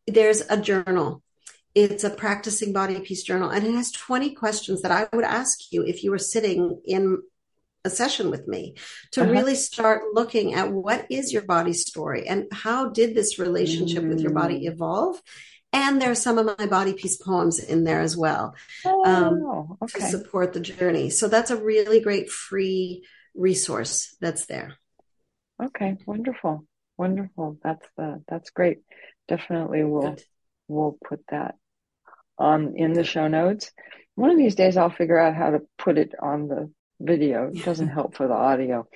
There's 0.07 0.43
a 0.43 0.61
journal 0.61 1.23
it's 1.75 2.05
a 2.05 2.11
practicing 2.11 2.73
body 2.73 3.01
peace 3.01 3.23
journal 3.23 3.51
and 3.51 3.67
it 3.67 3.75
has 3.75 3.91
20 3.91 4.35
questions 4.35 4.83
that 4.83 4.93
I 4.93 5.09
would 5.15 5.25
ask 5.25 5.73
you 5.73 5.83
if 5.83 6.05
you 6.05 6.11
were 6.11 6.19
sitting 6.19 6.81
in 6.85 7.21
a 7.85 7.91
session 7.91 8.31
with 8.31 8.49
me 8.49 8.75
to 9.13 9.23
uh-huh. 9.23 9.31
really 9.31 9.55
start 9.55 10.03
looking 10.13 10.55
at 10.55 10.73
what 10.73 11.07
is 11.11 11.33
your 11.33 11.43
body 11.43 11.73
story 11.73 12.27
and 12.27 12.47
how 12.53 12.89
did 12.89 13.15
this 13.15 13.39
relationship 13.39 14.03
mm. 14.03 14.09
with 14.09 14.21
your 14.21 14.33
body 14.33 14.61
mm. 14.61 14.73
evolve 14.73 15.21
and 15.73 16.01
there 16.01 16.11
are 16.11 16.15
some 16.15 16.39
of 16.39 16.59
my 16.59 16.67
body 16.67 16.95
peace 16.95 17.17
poems 17.17 17.59
in 17.59 17.85
there 17.85 18.01
as 18.01 18.17
well 18.17 18.55
oh, 18.87 19.05
um, 19.05 19.77
okay. 19.83 19.99
to 19.99 20.07
support 20.07 20.53
the 20.53 20.61
journey 20.61 21.11
so 21.11 21.29
that's 21.29 21.51
a 21.51 21.63
really 21.63 22.01
great 22.01 22.31
free 22.31 23.05
resource 23.35 24.17
that's 24.21 24.47
there 24.47 24.75
okay 25.63 25.97
wonderful 26.07 26.65
wonderful 26.97 27.59
that's 27.63 27.87
the 27.99 28.23
that's 28.29 28.51
great 28.51 28.79
definitely 29.29 29.85
we'll 29.85 30.11
Good. 30.11 30.23
we'll 30.69 30.99
put 31.07 31.21
that 31.29 31.57
on 32.39 32.75
in 32.77 32.93
the 32.93 33.05
show 33.05 33.29
notes. 33.29 33.73
One 34.15 34.31
of 34.31 34.39
these 34.39 34.55
days 34.55 34.77
I'll 34.77 34.91
figure 34.91 35.19
out 35.19 35.35
how 35.35 35.51
to 35.51 35.61
put 35.79 35.99
it 35.99 36.13
on 36.21 36.49
the 36.49 36.71
video. 37.01 37.51
It 37.55 37.65
doesn't 37.65 37.89
help 37.99 38.17
for 38.17 38.27
the 38.27 38.35
audio, 38.35 38.87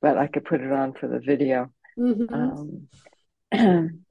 but 0.00 0.18
I 0.18 0.26
could 0.26 0.44
put 0.44 0.60
it 0.60 0.72
on 0.72 0.94
for 0.94 1.08
the 1.08 1.20
video. 1.20 1.70
Mm-hmm. 1.98 2.34
Um, 2.34 2.88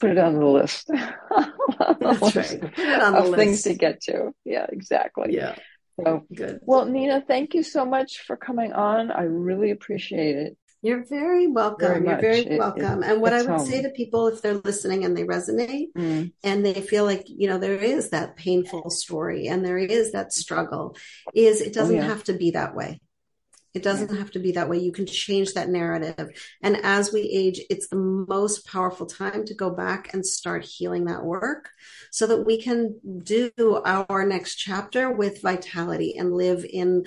put 0.00 0.10
it 0.10 0.18
on 0.18 0.34
the 0.34 0.46
list. 0.46 0.90
That's 2.00 2.36
right. 2.36 2.62
On 2.78 3.12
the 3.12 3.18
of 3.18 3.28
list. 3.28 3.36
things 3.36 3.62
to 3.62 3.74
get 3.74 4.02
to. 4.02 4.32
Yeah, 4.44 4.66
exactly. 4.68 5.34
Yeah. 5.34 5.54
So 5.98 6.24
good. 6.34 6.60
Well, 6.62 6.86
Nina, 6.86 7.22
thank 7.26 7.54
you 7.54 7.62
so 7.62 7.84
much 7.84 8.20
for 8.26 8.36
coming 8.36 8.72
on. 8.72 9.10
I 9.10 9.22
really 9.22 9.70
appreciate 9.70 10.36
it. 10.36 10.56
You're 10.82 11.04
very 11.04 11.46
welcome. 11.46 12.04
Very 12.04 12.06
You're 12.06 12.20
very 12.20 12.58
welcome. 12.58 13.02
It, 13.02 13.10
and 13.10 13.20
what 13.20 13.34
I 13.34 13.42
would 13.42 13.50
home. 13.50 13.66
say 13.66 13.82
to 13.82 13.90
people 13.90 14.28
if 14.28 14.40
they're 14.40 14.54
listening 14.54 15.04
and 15.04 15.14
they 15.14 15.24
resonate 15.24 15.92
mm. 15.96 16.32
and 16.42 16.64
they 16.64 16.80
feel 16.80 17.04
like, 17.04 17.24
you 17.26 17.48
know, 17.48 17.58
there 17.58 17.74
is 17.74 18.10
that 18.10 18.36
painful 18.36 18.88
story 18.88 19.48
and 19.48 19.64
there 19.64 19.76
is 19.76 20.12
that 20.12 20.32
struggle, 20.32 20.96
is 21.34 21.60
it 21.60 21.74
doesn't 21.74 21.96
oh, 21.96 22.00
yeah. 22.00 22.08
have 22.08 22.24
to 22.24 22.32
be 22.32 22.52
that 22.52 22.74
way. 22.74 23.00
It 23.74 23.82
doesn't 23.84 24.16
have 24.16 24.32
to 24.32 24.40
be 24.40 24.52
that 24.52 24.68
way. 24.68 24.78
You 24.78 24.90
can 24.90 25.06
change 25.06 25.52
that 25.52 25.68
narrative. 25.68 26.30
And 26.60 26.78
as 26.82 27.12
we 27.12 27.20
age, 27.20 27.60
it's 27.70 27.88
the 27.88 27.96
most 27.96 28.66
powerful 28.66 29.06
time 29.06 29.44
to 29.44 29.54
go 29.54 29.70
back 29.70 30.12
and 30.12 30.26
start 30.26 30.64
healing 30.64 31.04
that 31.04 31.24
work 31.24 31.68
so 32.10 32.26
that 32.26 32.44
we 32.44 32.60
can 32.60 32.98
do 33.22 33.52
our 33.84 34.26
next 34.26 34.56
chapter 34.56 35.12
with 35.12 35.42
vitality 35.42 36.16
and 36.18 36.32
live 36.32 36.64
in 36.68 37.04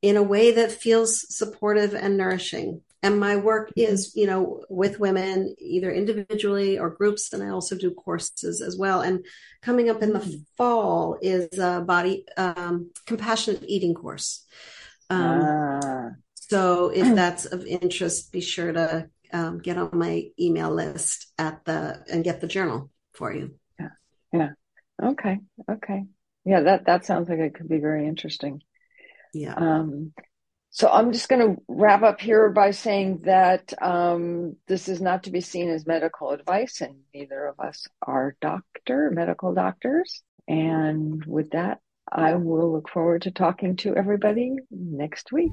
in 0.00 0.16
a 0.16 0.22
way 0.22 0.52
that 0.52 0.70
feels 0.70 1.34
supportive 1.36 1.92
and 1.92 2.16
nourishing 2.16 2.82
and 3.02 3.20
my 3.20 3.36
work 3.36 3.70
is 3.76 4.12
you 4.16 4.26
know 4.26 4.64
with 4.68 4.98
women 4.98 5.54
either 5.58 5.90
individually 5.90 6.78
or 6.78 6.90
groups 6.90 7.32
and 7.32 7.42
i 7.42 7.48
also 7.48 7.76
do 7.76 7.92
courses 7.92 8.60
as 8.60 8.76
well. 8.76 9.00
And 9.00 9.24
coming 9.62 9.90
up 9.90 10.02
in 10.02 10.12
the 10.12 10.44
fall 10.56 11.18
is 11.20 11.58
a 11.58 11.80
body 11.80 12.24
um, 12.36 12.90
compassionate 13.06 13.64
eating 13.66 13.94
course. 13.94 14.44
Um, 15.10 15.40
ah. 15.42 16.10
so 16.34 16.90
if 16.90 17.14
that's 17.14 17.46
of 17.46 17.64
interest 17.64 18.32
be 18.32 18.40
sure 18.40 18.72
to 18.72 19.08
um, 19.32 19.58
get 19.58 19.78
on 19.78 19.90
my 19.92 20.24
email 20.38 20.70
list 20.70 21.32
at 21.38 21.64
the 21.64 22.04
and 22.10 22.24
get 22.24 22.40
the 22.40 22.46
journal 22.46 22.90
for 23.12 23.32
you. 23.32 23.54
Yeah. 23.78 23.88
Yeah. 24.32 24.50
Okay. 25.02 25.38
Okay. 25.70 26.04
Yeah 26.44 26.60
that 26.60 26.86
that 26.86 27.04
sounds 27.04 27.28
like 27.28 27.38
it 27.38 27.54
could 27.54 27.68
be 27.68 27.78
very 27.78 28.06
interesting. 28.06 28.62
Yeah. 29.34 29.54
Um 29.54 30.12
so 30.70 30.88
I'm 30.88 31.12
just 31.12 31.28
going 31.28 31.56
to 31.56 31.62
wrap 31.66 32.02
up 32.02 32.20
here 32.20 32.50
by 32.50 32.72
saying 32.72 33.22
that 33.24 33.72
um, 33.82 34.56
this 34.66 34.88
is 34.88 35.00
not 35.00 35.24
to 35.24 35.30
be 35.30 35.40
seen 35.40 35.70
as 35.70 35.86
medical 35.86 36.30
advice, 36.30 36.80
and 36.80 36.96
neither 37.14 37.46
of 37.46 37.58
us 37.58 37.86
are 38.02 38.36
doctor, 38.40 39.10
medical 39.10 39.54
doctors. 39.54 40.22
And 40.46 41.24
with 41.24 41.50
that, 41.50 41.80
I 42.10 42.34
will 42.34 42.72
look 42.72 42.88
forward 42.88 43.22
to 43.22 43.30
talking 43.30 43.76
to 43.76 43.94
everybody 43.94 44.56
next 44.70 45.32
week. 45.32 45.52